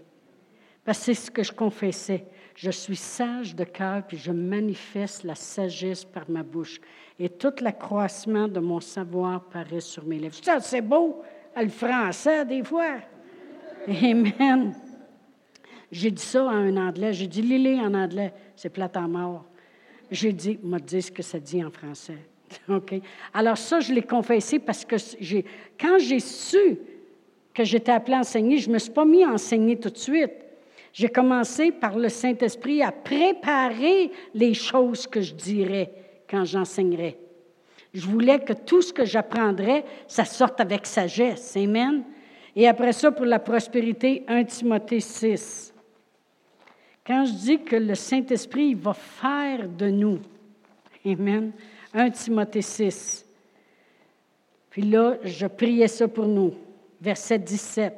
Parce 0.84 0.98
que 0.98 1.04
c'est 1.04 1.14
ce 1.14 1.30
que 1.30 1.42
je 1.42 1.52
confessais. 1.52 2.24
Je 2.56 2.70
suis 2.70 2.96
sage 2.96 3.54
de 3.54 3.64
cœur, 3.64 4.02
puis 4.06 4.16
je 4.16 4.32
manifeste 4.32 5.22
la 5.22 5.34
sagesse 5.34 6.04
par 6.04 6.28
ma 6.28 6.42
bouche. 6.42 6.80
Et 7.18 7.28
tout 7.28 7.52
l'accroissement 7.60 8.48
de 8.48 8.58
mon 8.58 8.80
savoir 8.80 9.44
paraît 9.44 9.80
sur 9.80 10.04
mes 10.04 10.18
lèvres. 10.18 10.34
Ça, 10.42 10.60
c'est 10.60 10.80
beau, 10.80 11.22
le 11.56 11.68
français, 11.68 12.44
des 12.44 12.64
fois. 12.64 12.96
Amen. 13.86 14.74
J'ai 15.90 16.10
dit 16.10 16.22
ça 16.22 16.44
en 16.44 16.50
un 16.50 16.76
anglais. 16.76 17.12
J'ai 17.12 17.26
dit 17.26 17.42
Lily 17.42 17.80
en 17.80 17.94
anglais, 17.94 18.32
c'est 18.56 18.70
plate 18.70 18.96
en 18.96 19.08
mort. 19.08 19.44
J'ai 20.10 20.32
dit, 20.32 20.58
m'a 20.62 20.78
dit 20.78 21.02
ce 21.02 21.12
que 21.12 21.22
ça 21.22 21.38
dit 21.38 21.62
en 21.62 21.70
français. 21.70 22.18
OK? 22.68 22.94
Alors, 23.32 23.56
ça, 23.56 23.80
je 23.80 23.92
l'ai 23.92 24.02
confessé 24.02 24.58
parce 24.58 24.84
que 24.84 24.96
quand 25.78 25.98
j'ai 25.98 26.20
su 26.20 26.78
que 27.54 27.64
j'étais 27.64 27.92
appelée 27.92 28.14
à 28.14 28.20
enseigner, 28.20 28.58
je 28.58 28.68
ne 28.68 28.74
me 28.74 28.78
suis 28.78 28.92
pas 28.92 29.04
mis 29.04 29.24
à 29.24 29.30
enseigner 29.30 29.78
tout 29.78 29.90
de 29.90 29.98
suite. 29.98 30.32
J'ai 30.92 31.08
commencé 31.08 31.72
par 31.72 31.96
le 31.96 32.08
Saint-Esprit 32.08 32.82
à 32.82 32.92
préparer 32.92 34.10
les 34.34 34.54
choses 34.54 35.06
que 35.06 35.20
je 35.20 35.34
dirais 35.34 35.90
quand 36.28 36.44
j'enseignerais. 36.44 37.16
Je 37.94 38.06
voulais 38.06 38.40
que 38.40 38.52
tout 38.52 38.82
ce 38.82 38.92
que 38.92 39.04
j'apprendrais, 39.04 39.84
ça 40.06 40.24
sorte 40.24 40.60
avec 40.60 40.86
sagesse. 40.86 41.56
Amen. 41.56 42.04
Et 42.56 42.68
après 42.68 42.92
ça, 42.92 43.10
pour 43.10 43.26
la 43.26 43.38
prospérité, 43.38 44.24
1 44.28 44.44
Timothée 44.44 45.00
6. 45.00 45.74
Quand 47.06 47.24
je 47.24 47.32
dis 47.32 47.58
que 47.58 47.76
le 47.76 47.94
Saint-Esprit 47.94 48.74
va 48.74 48.94
faire 48.94 49.68
de 49.68 49.88
nous, 49.88 50.20
Amen, 51.04 51.52
1 51.92 52.10
Timothée 52.10 52.62
6. 52.62 53.26
Puis 54.70 54.82
là, 54.82 55.16
je 55.24 55.46
priais 55.46 55.88
ça 55.88 56.06
pour 56.06 56.26
nous. 56.26 56.54
Verset 57.02 57.40
17. 57.40 57.94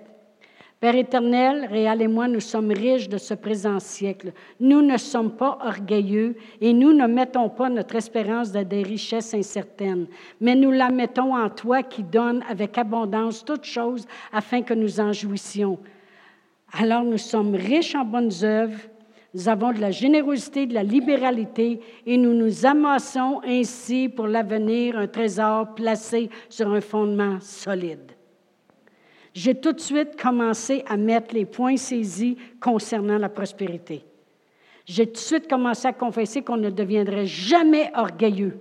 Père 0.81 0.97
éternel, 0.97 1.67
Réal 1.71 2.01
et 2.01 2.09
moi, 2.09 2.27
nous 2.27 2.41
sommes 2.41 2.73
riches 2.73 3.07
de 3.07 3.19
ce 3.19 3.35
présent 3.35 3.79
siècle. 3.79 4.33
Nous 4.59 4.81
ne 4.81 4.97
sommes 4.97 5.37
pas 5.37 5.59
orgueilleux 5.63 6.37
et 6.59 6.73
nous 6.73 6.95
ne 6.95 7.07
mettons 7.07 7.51
pas 7.51 7.69
notre 7.69 7.97
espérance 7.97 8.51
dans 8.51 8.67
des 8.67 8.83
richesses 8.83 9.35
incertaines, 9.35 10.07
mais 10.41 10.55
nous 10.55 10.71
la 10.71 10.89
mettons 10.89 11.37
en 11.37 11.51
toi 11.51 11.83
qui 11.83 12.03
donne 12.03 12.43
avec 12.49 12.79
abondance 12.79 13.45
toutes 13.45 13.67
choses 13.67 14.07
afin 14.33 14.63
que 14.63 14.73
nous 14.73 14.99
en 15.01 15.13
jouissions. 15.13 15.79
Alors 16.73 17.05
nous 17.05 17.19
sommes 17.19 17.55
riches 17.55 17.95
en 17.95 18.07
bonnes 18.07 18.33
œuvres, 18.43 18.81
nous 19.35 19.51
avons 19.51 19.73
de 19.73 19.83
la 19.83 19.91
générosité, 19.91 20.65
de 20.65 20.73
la 20.73 20.83
libéralité 20.83 21.79
et 22.07 22.17
nous 22.17 22.33
nous 22.33 22.65
amassons 22.65 23.43
ainsi 23.45 24.09
pour 24.09 24.29
l'avenir 24.29 24.97
un 24.97 25.09
trésor 25.09 25.75
placé 25.75 26.31
sur 26.49 26.73
un 26.73 26.81
fondement 26.81 27.39
solide 27.41 28.14
j'ai 29.35 29.57
tout 29.57 29.73
de 29.73 29.81
suite 29.81 30.21
commencé 30.21 30.85
à 30.87 30.97
mettre 30.97 31.35
les 31.35 31.45
points 31.45 31.77
saisis 31.77 32.39
concernant 32.61 33.19
la 33.19 33.29
prospérité. 33.29 34.05
J'ai 34.87 35.07
tout 35.07 35.15
de 35.15 35.19
suite 35.19 35.49
commencé 35.49 35.89
à 35.89 35.93
confesser 35.93 36.43
qu'on 36.43 36.57
ne 36.57 36.71
deviendrait 36.71 37.27
jamais 37.27 37.91
orgueilleux, 37.97 38.59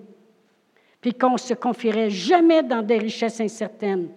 puis 1.00 1.14
qu'on 1.14 1.38
se 1.38 1.54
confierait 1.54 2.10
jamais 2.10 2.64
dans 2.64 2.82
des 2.82 2.98
richesses 2.98 3.40
incertaines, 3.40 4.10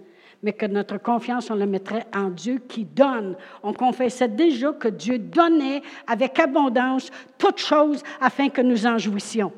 mais 0.43 0.55
que 0.55 0.67
notre 0.67 0.99
confiance, 0.99 1.51
on 1.51 1.57
la 1.57 1.67
mettrait 1.67 2.07
en 2.15 2.31
Dieu 2.31 2.63
qui 2.67 2.85
donne. 2.85 3.37
On 3.63 3.73
confessait 3.73 4.29
déjà 4.29 4.73
que 4.73 4.89
Dieu 4.89 5.19
donnait 5.19 5.83
avec 6.07 6.39
abondance 6.39 7.11
toutes 7.37 7.59
choses 7.59 8.03
afin 8.21 8.49
que 8.49 8.63
nous 8.63 8.87
en 8.87 8.97
jouissions. 8.97 9.53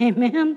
Amen. 0.00 0.56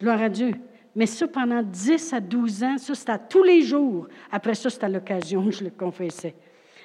Gloire 0.00 0.22
à 0.22 0.28
Dieu. 0.28 0.52
Mais 0.98 1.06
ça, 1.06 1.28
pendant 1.28 1.62
10 1.62 2.12
à 2.12 2.18
12 2.18 2.64
ans, 2.64 2.76
ça, 2.76 2.92
c'était 2.92 3.12
à 3.12 3.18
tous 3.18 3.44
les 3.44 3.62
jours. 3.62 4.08
Après 4.32 4.56
ça, 4.56 4.68
c'était 4.68 4.86
à 4.86 4.88
l'occasion 4.88 5.44
que 5.44 5.52
je 5.52 5.62
le 5.62 5.70
confessais. 5.70 6.34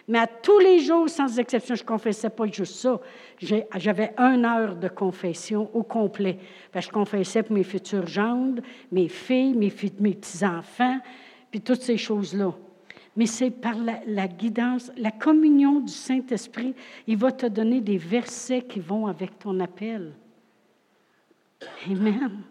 Mais 0.07 0.19
à 0.19 0.27
tous 0.27 0.59
les 0.59 0.81
jours, 0.81 1.09
sans 1.09 1.39
exception, 1.39 1.73
je 1.73 1.83
confessais 1.83 2.29
pas 2.29 2.45
juste 2.45 2.75
ça. 2.75 3.01
J'avais 3.39 4.13
une 4.19 4.45
heure 4.45 4.75
de 4.75 4.87
confession 4.87 5.67
au 5.73 5.81
complet. 5.81 6.37
je 6.75 6.89
confessais 6.89 7.41
pour 7.41 7.55
mes 7.55 7.63
futures 7.63 8.05
gendres, 8.05 8.61
mes 8.91 9.07
filles, 9.09 9.55
mes, 9.55 9.71
petits-enfants, 9.71 10.99
puis 11.49 11.61
toutes 11.61 11.81
ces 11.81 11.97
choses-là. 11.97 12.53
Mais 13.15 13.25
c'est 13.25 13.49
par 13.49 13.77
la, 14.05 14.27
guidance, 14.27 14.91
la 14.95 15.09
communion 15.09 15.79
du 15.79 15.91
Saint-Esprit, 15.91 16.75
il 17.07 17.17
va 17.17 17.31
te 17.31 17.47
donner 17.47 17.81
des 17.81 17.97
versets 17.97 18.61
qui 18.61 18.79
vont 18.79 19.07
avec 19.07 19.39
ton 19.39 19.59
appel. 19.59 20.13
Amen 21.89 22.43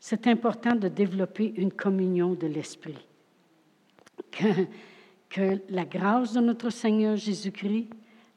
c'est 0.00 0.26
important 0.26 0.74
de 0.74 0.88
développer 0.88 1.52
une 1.56 1.70
communion 1.70 2.32
de 2.32 2.46
l'Esprit. 2.46 3.06
Que, 5.28 5.60
la 5.68 5.84
grâce 5.84 6.32
de 6.32 6.40
notre 6.40 6.70
Seigneur 6.70 7.16
Jésus-Christ, 7.16 7.90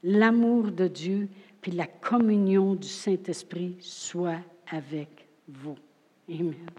l'amour 0.04 0.72
de 0.72 0.88
Dieu, 0.88 1.30
puis 1.62 1.72
la 1.72 1.88
communion 1.88 2.76
du 2.76 2.88
Saint-Esprit 2.88 3.78
soit 3.80 4.42
avec 4.70 5.26
vous. 5.48 5.78
Amen. 6.30 6.70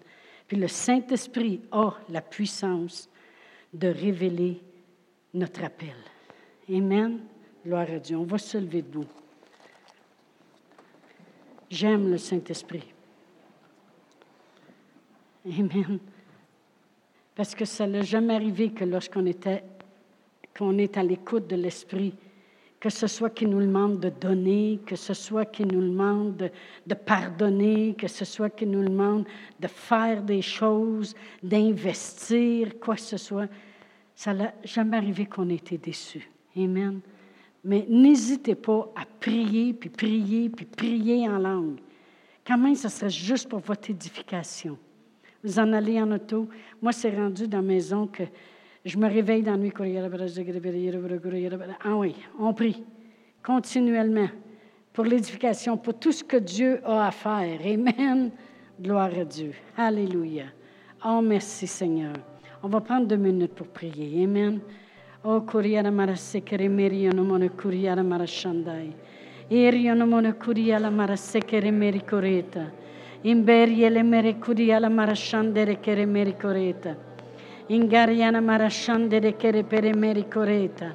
Puis 0.47 0.59
le 0.59 0.69
Saint-Esprit 0.69 1.63
a 1.73 1.95
la 2.11 2.21
puissance 2.21 3.09
de 3.73 3.89
révéler 3.89 4.61
notre 5.33 5.65
appel. 5.65 5.97
Amen. 6.69 7.21
Gloire 7.65 7.91
à 7.91 7.99
Dieu. 7.99 8.17
On 8.17 8.25
va 8.25 8.39
se 8.39 8.59
lever 8.59 8.83
debout. 8.83 9.07
J'aime 11.71 12.11
le 12.11 12.19
Saint-Esprit. 12.19 12.94
Amen. 15.47 15.99
Parce 17.35 17.55
que 17.55 17.65
ça 17.65 17.87
n'a 17.87 18.03
jamais 18.03 18.35
arrivé 18.35 18.71
que 18.71 18.85
lorsqu'on 18.85 19.27
était, 19.27 19.65
qu'on 20.57 20.79
est 20.79 20.97
à 20.97 21.03
l'écoute 21.03 21.47
de 21.49 21.57
l'Esprit, 21.57 22.15
que 22.81 22.91
ce 22.91 23.07
soit 23.07 23.31
qui 23.31 23.47
nous 23.47 23.61
demande 23.61 23.99
de 23.99 24.11
donner, 24.11 24.79
que 24.87 24.95
ce 24.95 25.15
soit 25.15 25.47
qui 25.47 25.65
nous 25.65 25.81
demande 25.81 26.37
de, 26.37 26.51
de 26.87 26.95
pardonner, 26.95 27.95
que 27.95 28.09
ce 28.09 28.25
soit 28.25 28.51
qui 28.51 28.67
nous 28.67 28.85
demande 28.85 29.27
de 29.59 29.67
faire 29.67 30.23
des 30.23 30.43
choses, 30.43 31.15
d'investir, 31.43 32.79
quoi 32.79 32.95
que 32.97 33.01
ce 33.01 33.17
soit, 33.17 33.49
ça 34.15 34.35
n'a 34.35 34.53
jamais 34.65 34.97
arrivé 34.97 35.27
qu'on 35.27 35.49
ait 35.49 35.55
été 35.55 35.79
déçus. 35.79 36.31
Amen. 36.57 37.01
Mais 37.65 37.87
n'hésitez 37.89 38.55
pas 38.55 38.93
à 38.95 39.05
prier, 39.19 39.73
puis 39.73 39.89
prier, 39.89 40.51
puis 40.51 40.67
prier 40.67 41.29
en 41.29 41.39
langue. 41.39 41.81
Quand 42.47 42.59
même, 42.59 42.75
ce 42.75 42.89
serait 42.91 43.11
juste 43.11 43.49
pour 43.49 43.61
votre 43.61 43.91
édification. 43.91 44.79
Vous 45.45 45.59
en 45.59 45.75
allez 45.75 46.01
en 46.01 46.11
auto. 46.11 46.49
Moi, 46.81 46.93
c'est 46.93 47.15
rendu 47.15 47.47
dans 47.47 47.59
la 47.59 47.63
maison 47.63 48.07
que 48.07 48.23
je 48.83 48.97
me 48.97 49.07
réveille 49.07 49.43
dans 49.43 49.53
la 49.53 49.59
nuit. 49.59 49.73
Ah 51.85 51.97
oui, 51.97 52.15
on 52.41 52.55
prie 52.55 52.83
continuellement 53.43 54.29
pour 54.91 55.05
l'édification, 55.05 55.77
pour 55.77 55.99
tout 55.99 56.13
ce 56.13 56.25
que 56.25 56.39
Dieu 56.39 56.81
a 56.83 57.09
à 57.09 57.11
faire. 57.11 57.61
Amen. 57.63 58.31
Gloire 58.81 59.11
à 59.19 59.25
Dieu. 59.25 59.53
Alléluia. 59.77 60.45
Oh, 61.05 61.21
merci 61.23 61.67
Seigneur. 61.67 62.15
On 62.63 62.69
va 62.69 62.81
prendre 62.81 63.07
deux 63.07 63.17
minutes 63.17 63.55
pour 63.55 63.67
prier. 63.67 64.25
Amen. 64.25 64.61
Oh, 65.23 65.43
kuriara 65.43 65.91
marasekere 65.91 66.69
kuriara 67.57 68.03
marashandai. 68.03 68.93
Kuriara 69.51 70.91
marasekere 70.91 71.71
meri 71.71 72.01
koreta. 72.01 72.71
Imberiele 73.25 74.03
merecuria 74.03 74.79
marashandere 74.81 75.81
chere 75.81 76.05
mericoreta. 76.05 76.95
Ingariana 77.71 78.43
marashandere 78.43 79.39
chere 79.39 79.65
pere 79.65 79.95
mericoreta. 79.95 80.95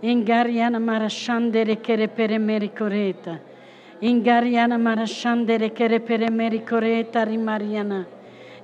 Ingariana 0.00 0.78
marashandere 0.78 1.82
chere 1.82 2.06
pere 2.06 2.38
mericoreta. 2.38 3.40
Ingariana 4.00 4.78
marashandere 4.78 5.74
chere 5.74 5.98
pere 5.98 6.30
mericoreta 6.30 7.24
rimariana. 7.24 8.06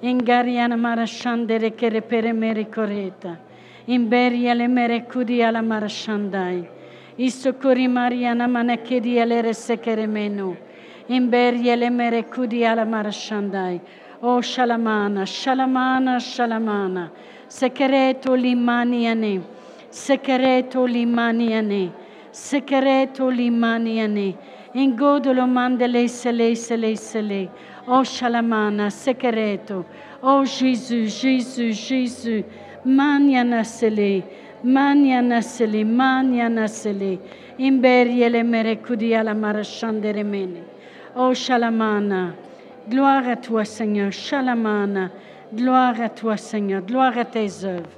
Ingariana 0.02 0.76
marashandere 0.76 1.76
chere 1.76 2.02
pere 2.02 2.32
mericoreta. 2.32 3.36
Imberiele 3.88 4.68
merecuria 4.68 5.50
marashandai. 5.50 6.68
Isso 7.16 7.54
cori 7.54 7.88
mariana 7.88 8.46
manachedi 8.46 9.18
alere 9.18 9.52
secere 9.52 10.06
menu. 10.06 10.56
Imberia 11.10 11.76
le 11.76 11.90
mere 11.90 12.22
kudi 12.22 12.64
ala 12.64 12.84
marashandai. 12.84 13.80
O 14.22 14.40
shalamana, 14.40 15.22
shalamana, 15.26 16.20
shalamana. 16.20 17.10
Secreto 17.48 18.36
limaniane. 18.36 19.42
Secreto 19.90 20.86
limaniane. 20.86 21.92
Secreto 22.30 23.28
limaniane. 23.28 24.36
Ingodolo 24.72 25.48
mandele 25.48 26.08
sele 26.08 26.54
sele 26.54 26.94
sele. 26.94 27.50
Oh 27.88 28.02
Shalamana, 28.02 28.88
secreto. 28.88 29.84
Oh 30.22 30.44
Jésus, 30.44 31.20
Jésus, 31.20 31.74
Jésus. 31.88 32.44
Maniana 32.86 33.64
sele. 33.64 34.22
Maniana 34.62 35.42
sele. 35.42 35.84
Maniana 35.84 36.68
sele. 36.68 37.18
Imberiele 37.58 38.44
merecudi 38.44 39.12
alla 39.12 39.34
marashandere 39.34 40.22
mene. 40.22 40.78
Oh 41.16 41.34
Shalamana. 41.34 42.34
Gloire 42.88 43.28
à 43.28 43.36
toi, 43.36 43.64
Seigneur. 43.64 44.12
Shalamana. 44.12 45.10
Gloire 45.52 46.00
à 46.00 46.08
toi, 46.08 46.36
Seigneur. 46.36 46.82
Gloire 46.82 47.16
à 47.18 47.24
tes 47.24 47.64
œuvres. 47.64 47.90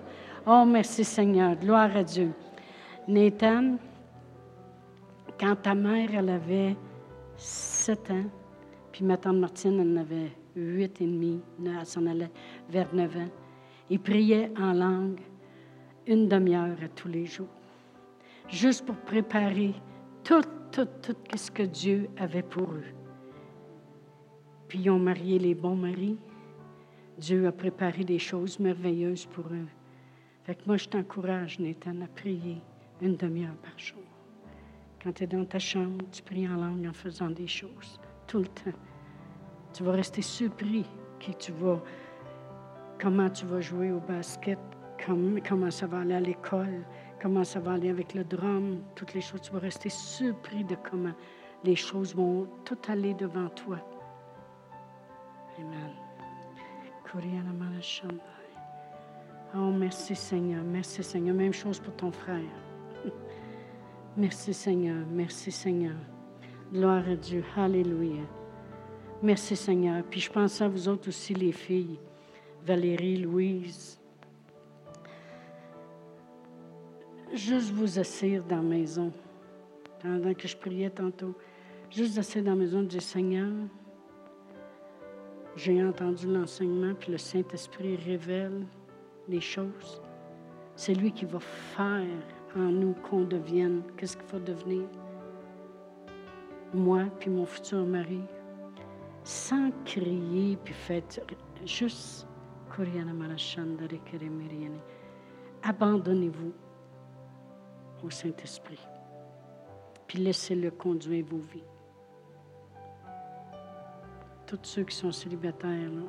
Oh, 0.47 0.65
merci, 0.67 1.05
Seigneur. 1.05 1.55
Gloire 1.57 1.97
à 1.97 2.03
Dieu. 2.03 2.31
Nathan. 3.07 3.77
Quand 5.39 5.57
ta 5.57 5.75
mère, 5.75 6.09
elle 6.15 6.29
avait 6.29 6.77
sept 7.37 8.11
ans, 8.11 8.25
puis 8.93 9.05
ma 9.05 9.17
tante 9.17 9.37
Martine, 9.37 9.81
elle 9.81 9.99
en 9.99 10.03
avait 10.03 10.31
huit 10.55 11.01
et 11.01 11.07
demi, 11.07 11.41
elle 11.65 11.85
s'en 11.85 12.07
allait 12.07 12.31
vers 12.71 12.95
neuf 12.95 13.17
ans, 13.17 13.31
ils 13.91 13.99
priaient 13.99 14.53
en 14.57 14.73
langue 14.73 15.21
une 16.07 16.29
demi-heure 16.29 16.77
tous 16.95 17.09
les 17.09 17.27
jours, 17.27 17.49
juste 18.49 18.87
pour 18.87 18.95
préparer 18.97 19.75
tout, 20.23 20.43
tout, 20.71 20.87
tout 21.03 21.17
ce 21.35 21.51
que 21.51 21.65
Dieu 21.65 22.09
avait 22.19 22.43
pour 22.43 22.71
eux. 22.71 23.02
Puis 24.73 24.81
ils 24.81 24.91
ont 24.91 24.99
marié 24.99 25.39
les 25.39 25.55
bons 25.55 25.77
maris. 25.77 26.17
Dieu 27.19 27.47
a 27.47 27.53
préparé 27.53 28.05
des 28.05 28.19
choses 28.19 28.59
merveilleuses 28.59 29.27
pour 29.27 29.45
eux. 29.49 29.69
Fait 30.45 30.55
que 30.55 30.63
moi, 30.67 30.79
je 30.79 30.89
t'encourage, 30.89 31.59
Nathan, 31.59 32.01
à 32.01 32.07
prier 32.07 32.57
une 33.03 33.17
demi-heure 33.17 33.55
par 33.57 33.79
jour. 33.79 34.01
Quand 35.03 35.13
tu 35.13 35.25
es 35.25 35.27
dans 35.27 35.45
ta 35.45 35.59
chambre, 35.59 36.03
tu 36.11 36.23
pries 36.23 36.49
en 36.49 36.57
langue 36.57 36.87
en 36.89 36.93
faisant 36.95 37.29
des 37.29 37.47
choses, 37.47 38.01
tout 38.27 38.39
le 38.39 38.47
temps. 38.47 38.79
Tu 39.75 39.83
vas 39.83 39.93
rester 39.93 40.23
surpris 40.23 40.87
qui 41.21 41.35
tu 41.35 41.53
vas, 41.53 41.79
comment 42.99 43.29
tu 43.29 43.45
vas 43.45 43.61
jouer 43.61 43.93
au 43.93 44.01
basket, 44.01 44.59
comment 45.07 45.71
ça 45.71 45.87
va 45.87 45.99
aller 45.99 46.15
à 46.15 46.21
l'école, 46.21 46.87
comment 47.21 47.45
ça 47.45 47.61
va 47.61 47.73
aller 47.73 47.91
avec 47.91 48.15
le 48.15 48.25
drum, 48.25 48.79
toutes 48.95 49.13
les 49.13 49.21
choses. 49.21 49.43
Tu 49.43 49.53
vas 49.53 49.59
rester 49.59 49.91
surpris 49.91 50.65
de 50.65 50.77
comment 50.77 51.13
les 51.63 51.77
choses 51.77 52.15
vont 52.15 52.49
tout 52.65 52.79
aller 52.89 53.13
devant 53.13 53.51
toi. 53.51 53.79
Amen. 55.59 55.91
Oh, 59.55 59.71
merci 59.71 60.15
Seigneur, 60.15 60.63
merci 60.65 61.03
Seigneur. 61.03 61.35
Même 61.35 61.53
chose 61.53 61.79
pour 61.79 61.95
ton 61.95 62.11
frère. 62.11 62.41
Merci 64.17 64.53
Seigneur, 64.53 65.07
merci 65.11 65.51
Seigneur. 65.51 65.97
Gloire 66.71 67.09
à 67.09 67.17
Dieu, 67.17 67.43
Alléluia. 67.57 68.23
Merci 69.23 69.57
Seigneur. 69.57 70.05
Puis 70.05 70.21
je 70.21 70.31
pense 70.31 70.61
à 70.61 70.69
vous 70.69 70.87
autres 70.89 71.09
aussi, 71.09 71.33
les 71.33 71.53
filles, 71.53 71.99
Valérie, 72.65 73.19
Louise. 73.19 73.99
Juste 77.33 77.71
vous 77.73 77.99
asseoir 77.99 78.43
dans 78.45 78.57
la 78.57 78.63
maison, 78.63 79.13
pendant 80.03 80.35
que 80.35 80.47
je 80.47 80.57
priais 80.57 80.91
tantôt. 80.91 81.35
Juste 81.91 82.19
asseoir 82.19 82.45
dans 82.45 82.51
la 82.51 82.57
maison, 82.57 82.83
dire 82.83 83.01
Seigneur, 83.01 83.49
j'ai 85.57 85.85
entendu 85.85 86.27
l'enseignement, 86.27 86.95
puis 86.95 87.13
le 87.13 87.19
Saint-Esprit 87.19 87.97
révèle 87.97 88.67
les 89.29 89.41
choses. 89.41 90.01
C'est 90.77 90.95
lui 90.95 91.13
qui 91.13 91.27
va 91.27 91.41
faire 91.41 92.07
en 92.57 92.71
nous 92.71 92.95
qu'on 92.95 93.23
devienne. 93.23 93.83
Qu'est-ce 93.97 94.17
qu'il 94.17 94.27
faut 94.27 94.39
devenir? 94.39 94.85
Moi, 96.73 97.05
puis 97.21 97.29
mon 97.29 97.45
futur 97.45 97.85
mari, 97.85 98.23
sans 99.25 99.71
crier, 99.85 100.57
puis 100.65 100.75
faites 100.75 101.23
juste 101.67 102.27
Abandonnez-vous 105.63 106.53
au 108.03 108.11
Saint-Esprit, 108.11 108.81
puis 110.07 110.19
laissez-le 110.19 110.71
conduire 110.71 111.25
vos 111.27 111.39
vies. 111.39 111.63
Tous 114.53 114.59
ceux 114.65 114.83
qui 114.83 114.95
sont 114.95 115.11
célibataires, 115.11 115.71
là, 115.71 116.03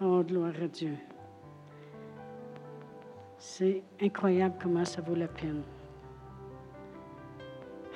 oh, 0.00 0.20
gloire 0.24 0.52
à 0.60 0.66
Dieu. 0.66 0.96
C'est 3.38 3.84
incroyable 4.02 4.56
comment 4.60 4.84
ça 4.84 5.00
vaut 5.00 5.14
la 5.14 5.28
peine. 5.28 5.62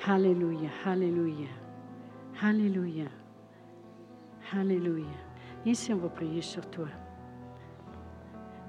Alléluia, 0.07 0.69
Alléluia, 0.85 1.49
Alléluia, 2.41 3.09
Alléluia. 4.53 5.05
Ici, 5.65 5.91
on 5.91 5.97
va 5.97 6.07
prier 6.07 6.41
sur 6.41 6.65
toi. 6.69 6.87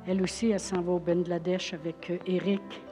Elle 0.04 0.20
aussi, 0.20 0.50
elle 0.50 0.58
s'en 0.58 0.80
va 0.82 0.94
au 0.94 0.98
Bangladesh 0.98 1.74
avec 1.74 2.10
Eric. 2.26 2.82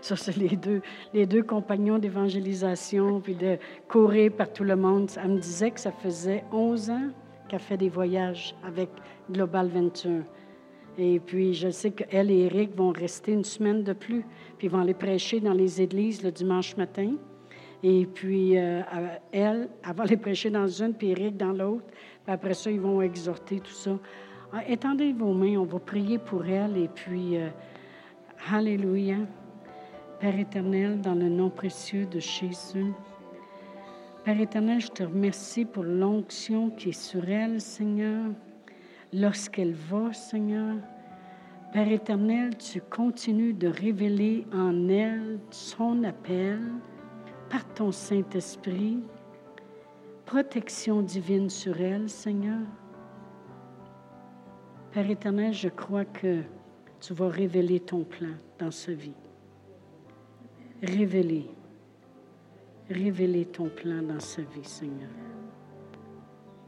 Ça, 0.00 0.16
c'est 0.16 0.36
les 0.36 0.56
deux, 0.56 0.82
les 1.12 1.26
deux 1.26 1.42
compagnons 1.42 1.98
d'évangélisation, 1.98 3.20
puis 3.20 3.34
de 3.34 3.58
courir 3.88 4.32
par 4.32 4.52
tout 4.52 4.64
le 4.64 4.76
monde. 4.76 5.10
Elle 5.22 5.32
me 5.32 5.38
disait 5.38 5.70
que 5.70 5.80
ça 5.80 5.92
faisait 5.92 6.44
11 6.52 6.90
ans 6.90 7.08
qu'elle 7.48 7.60
fait 7.60 7.76
des 7.76 7.88
voyages 7.88 8.54
avec 8.64 8.88
Global 9.30 9.68
Venture. 9.68 10.24
Et 10.96 11.18
puis, 11.18 11.54
je 11.54 11.70
sais 11.70 11.90
qu'elle 11.90 12.30
et 12.30 12.44
Eric 12.44 12.76
vont 12.76 12.90
rester 12.90 13.32
une 13.32 13.44
semaine 13.44 13.82
de 13.82 13.92
plus, 13.92 14.24
puis 14.58 14.68
ils 14.68 14.70
vont 14.70 14.80
aller 14.80 14.94
prêcher 14.94 15.40
dans 15.40 15.52
les 15.52 15.82
églises 15.82 16.22
le 16.22 16.30
dimanche 16.30 16.76
matin. 16.76 17.14
Et 17.82 18.06
puis, 18.06 18.56
euh, 18.56 18.80
elle, 19.32 19.68
elle 19.86 19.94
va 19.94 20.04
aller 20.04 20.16
prêcher 20.16 20.50
dans 20.50 20.68
une, 20.68 20.94
puis 20.94 21.10
Eric 21.10 21.36
dans 21.36 21.52
l'autre. 21.52 21.84
Puis 22.24 22.32
après 22.32 22.54
ça, 22.54 22.70
ils 22.70 22.80
vont 22.80 23.02
exhorter 23.02 23.60
tout 23.60 23.72
ça. 23.72 23.98
Ah, 24.52 24.62
étendez 24.68 25.12
vos 25.12 25.34
mains, 25.34 25.56
on 25.56 25.64
va 25.64 25.80
prier 25.80 26.18
pour 26.18 26.46
elle. 26.46 26.76
Et 26.76 26.88
puis, 26.88 27.36
euh, 27.36 27.48
Alléluia. 28.52 29.16
Père 30.20 30.38
éternel, 30.38 31.00
dans 31.00 31.14
le 31.14 31.30
nom 31.30 31.48
précieux 31.48 32.04
de 32.04 32.18
Jésus. 32.18 32.92
Père 34.22 34.38
éternel, 34.38 34.82
je 34.82 34.88
te 34.88 35.02
remercie 35.02 35.64
pour 35.64 35.82
l'onction 35.82 36.68
qui 36.68 36.90
est 36.90 36.92
sur 36.92 37.26
elle, 37.26 37.58
Seigneur 37.58 38.26
lorsqu'elle 39.14 39.72
va, 39.72 40.12
Seigneur. 40.12 40.76
Père 41.72 41.90
éternel, 41.90 42.54
tu 42.58 42.82
continues 42.82 43.54
de 43.54 43.68
révéler 43.68 44.46
en 44.52 44.88
elle 44.88 45.38
son 45.50 46.04
appel 46.04 46.60
par 47.48 47.64
ton 47.72 47.92
Saint-Esprit. 47.92 48.98
Protection 50.26 51.00
divine 51.00 51.48
sur 51.48 51.80
elle, 51.80 52.10
Seigneur. 52.10 52.60
Père 54.92 55.08
éternel, 55.08 55.54
je 55.54 55.68
crois 55.70 56.04
que 56.04 56.42
tu 57.06 57.12
vas 57.12 57.28
révéler 57.28 57.80
ton 57.80 58.02
plan 58.02 58.34
dans 58.58 58.70
sa 58.70 58.92
vie. 58.92 59.12
Révéler. 60.82 61.50
Révéler 62.88 63.44
ton 63.44 63.68
plan 63.68 64.00
dans 64.02 64.20
sa 64.20 64.40
vie, 64.40 64.64
Seigneur. 64.64 65.10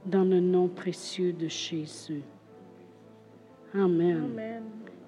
Dans 0.05 0.24
le 0.24 0.41
nom 0.41 0.68
précieux 0.68 1.32
de 1.32 1.49
Jésus. 1.49 2.22
Amen. 3.74 4.62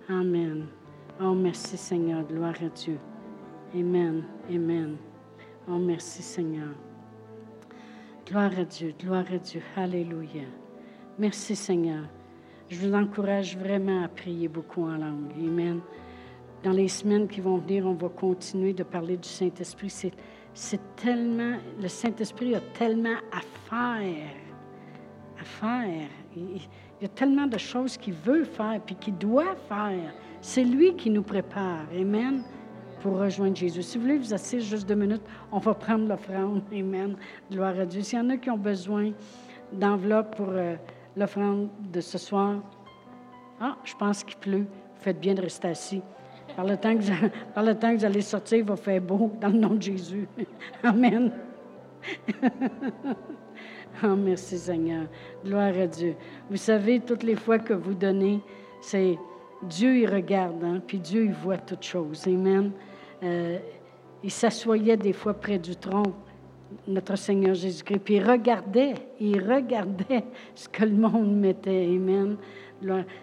Amen. 0.09 0.67
Oh, 1.21 1.35
merci 1.35 1.77
Seigneur. 1.77 2.27
Gloire 2.27 2.57
à 2.63 2.71
Dieu. 2.71 2.99
Amen. 3.75 4.25
Amen. 4.51 4.97
Oh, 5.69 5.79
merci 5.79 6.23
Seigneur. 6.23 6.75
Gloire 8.27 8.59
à 8.59 8.65
Dieu. 8.65 8.95
Gloire 8.99 9.27
à 9.31 9.37
Dieu. 9.37 9.61
Alléluia. 9.77 10.45
Merci 11.19 11.55
Seigneur. 11.55 12.05
Je 12.71 12.87
vous 12.87 12.95
encourage 12.95 13.57
vraiment 13.57 14.05
à 14.05 14.09
prier 14.09 14.47
beaucoup 14.47 14.83
en 14.83 14.99
langue. 14.99 15.33
Amen. 15.39 15.81
Dans 16.63 16.73
les 16.73 16.89
semaines 16.89 17.27
qui 17.27 17.41
vont 17.41 17.57
venir, 17.57 17.87
on 17.87 17.95
va 17.95 18.11
continuer 18.11 18.75
de 18.75 18.83
parler 18.83 19.17
du 19.17 19.29
Saint-Esprit. 19.29 20.13
C'est, 20.53 20.81
tellement, 20.97 21.57
le 21.81 21.89
Saint-Esprit 21.89 22.55
a 22.55 22.61
tellement 22.75 23.17
à 23.33 23.41
faire, 23.71 24.35
à 25.41 25.45
faire. 25.45 26.09
Il 26.37 26.61
y 27.01 27.05
a 27.07 27.09
tellement 27.09 27.47
de 27.47 27.57
choses 27.57 27.97
qu'il 27.97 28.13
veut 28.13 28.45
faire 28.45 28.81
puis 28.85 28.97
qu'il 28.97 29.17
doit 29.17 29.57
faire. 29.67 30.13
C'est 30.43 30.65
lui 30.65 30.95
qui 30.95 31.09
nous 31.09 31.23
prépare. 31.23 31.87
Amen. 31.99 32.43
pour 33.01 33.19
rejoindre 33.19 33.57
Jésus. 33.57 33.83
Si 33.83 33.97
vous 33.97 34.05
voulez 34.05 34.19
vous 34.19 34.35
asseoir 34.35 34.61
juste 34.61 34.87
deux 34.87 34.95
minutes, 34.95 35.23
on 35.53 35.59
va 35.59 35.73
prendre 35.73 36.07
l'offrande. 36.07 36.63
Amen. 36.71 37.17
Gloire 37.51 37.79
à 37.79 37.87
Dieu. 37.87 38.03
S'il 38.03 38.19
y 38.19 38.23
en 38.23 38.29
a 38.29 38.37
qui 38.37 38.51
ont 38.51 38.59
besoin 38.59 39.13
d'enveloppe 39.73 40.37
pour 40.37 40.49
euh, 40.51 40.75
l'offrande 41.19 41.69
de 41.93 42.01
ce 42.01 42.17
soir, 42.17 42.57
ah, 43.61 43.77
je 43.85 43.95
pense 43.95 44.23
qu'il 44.23 44.37
pleut. 44.37 44.67
Vous 44.67 45.03
faites 45.03 45.19
bien 45.19 45.35
de 45.35 45.43
rester 45.43 45.69
assis. 45.69 46.03
Par 46.57 46.65
le, 46.65 46.77
temps 46.77 46.97
que 46.97 47.03
vous, 47.03 47.29
par 47.55 47.65
le 47.65 47.75
temps 47.75 47.93
que 47.93 47.99
vous 47.99 48.05
allez 48.05 48.21
sortir, 48.21 48.59
il 48.59 48.65
va 48.65 48.77
faire 48.77 49.01
beau 49.01 49.33
dans 49.41 49.49
le 49.49 49.59
nom 49.59 49.75
de 49.75 49.83
Jésus. 49.83 50.29
Amen. 50.83 51.33
oh, 54.03 54.07
merci 54.17 54.59
Seigneur. 54.59 55.07
Gloire 55.45 55.77
à 55.77 55.87
Dieu. 55.87 56.15
Vous 56.49 56.57
savez, 56.57 57.01
toutes 57.01 57.23
les 57.23 57.37
fois 57.37 57.59
que 57.59 57.75
vous 57.75 57.95
donnez, 57.95 58.41
c'est 58.81 59.19
Dieu, 59.63 59.99
il 59.99 60.07
regarde, 60.07 60.63
hein, 60.63 60.81
puis 60.87 60.99
Dieu, 60.99 61.25
il 61.25 61.33
voit 61.33 61.59
toutes 61.59 61.83
choses. 61.83 62.27
Amen. 62.27 62.71
Euh, 63.23 63.59
il 64.23 64.31
s'assoyait 64.31 64.97
des 64.97 65.13
fois 65.13 65.35
près 65.35 65.59
du 65.59 65.77
tronc, 65.77 66.15
notre 66.87 67.17
Seigneur 67.17 67.55
Jésus-Christ, 67.55 68.01
puis 68.01 68.17
il 68.17 68.29
regardait, 68.29 68.95
il 69.21 69.41
regardait 69.41 70.25
ce 70.55 70.69
que 70.69 70.85
le 70.85 70.97
monde 70.97 71.35
mettait. 71.37 71.87
Amen. 71.87 72.37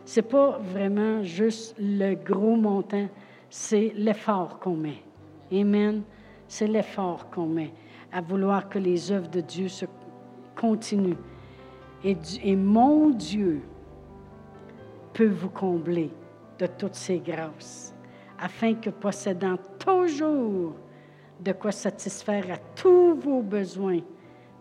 C'est 0.03 0.27
pas 0.27 0.57
vraiment 0.59 1.23
juste 1.23 1.75
le 1.79 2.15
gros 2.15 2.55
montant, 2.55 3.07
c'est 3.49 3.93
l'effort 3.95 4.59
qu'on 4.59 4.75
met. 4.75 5.01
Amen. 5.51 6.03
C'est 6.47 6.67
l'effort 6.67 7.29
qu'on 7.29 7.47
met 7.47 7.71
à 8.11 8.21
vouloir 8.21 8.69
que 8.69 8.79
les 8.79 9.11
œuvres 9.11 9.29
de 9.29 9.41
Dieu 9.41 9.67
se 9.67 9.85
continuent. 10.55 11.17
Et, 12.03 12.17
et 12.43 12.55
mon 12.55 13.09
Dieu 13.09 13.61
peut 15.13 15.27
vous 15.27 15.49
combler 15.49 16.11
de 16.59 16.67
toutes 16.67 16.95
ces 16.95 17.19
grâces, 17.19 17.93
afin 18.39 18.75
que 18.75 18.89
possédant 18.89 19.57
toujours 19.79 20.75
de 21.39 21.51
quoi 21.51 21.71
satisfaire 21.71 22.45
à 22.51 22.57
tous 22.75 23.15
vos 23.15 23.41
besoins, 23.41 23.99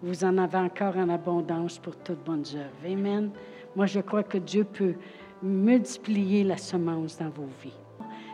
vous 0.02 0.24
en 0.24 0.36
avez 0.38 0.58
encore 0.58 0.96
en 0.96 1.08
abondance 1.08 1.78
pour 1.78 1.96
toute 1.96 2.24
bonne 2.24 2.44
œuvre. 2.54 2.92
Amen. 2.92 3.30
Moi, 3.74 3.86
je 3.86 4.00
crois 4.00 4.22
que 4.22 4.38
Dieu 4.38 4.64
peut 4.64 4.94
multiplier 5.42 6.44
la 6.44 6.56
semence 6.56 7.18
dans 7.18 7.30
vos 7.30 7.48
vies. 7.62 7.72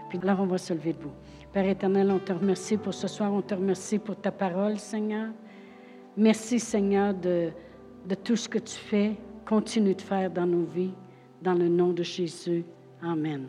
Puis 0.08 0.18
là, 0.22 0.36
on 0.38 0.46
va 0.46 0.58
se 0.58 0.74
lever 0.74 0.92
debout. 0.92 1.12
Père 1.52 1.66
éternel, 1.66 2.10
on 2.10 2.18
te 2.18 2.32
remercie 2.32 2.76
pour 2.76 2.94
ce 2.94 3.08
soir. 3.08 3.32
On 3.32 3.42
te 3.42 3.54
remercie 3.54 3.98
pour 3.98 4.16
ta 4.16 4.30
parole, 4.30 4.78
Seigneur. 4.78 5.28
Merci, 6.16 6.58
Seigneur, 6.58 7.14
de, 7.14 7.50
de 8.06 8.14
tout 8.14 8.36
ce 8.36 8.48
que 8.48 8.58
tu 8.58 8.76
fais. 8.76 9.16
Continue 9.46 9.94
de 9.94 10.02
faire 10.02 10.30
dans 10.30 10.46
nos 10.46 10.64
vies. 10.64 10.92
Dans 11.40 11.54
le 11.54 11.68
nom 11.68 11.92
de 11.92 12.02
Jésus. 12.02 12.64
Amen. 13.02 13.46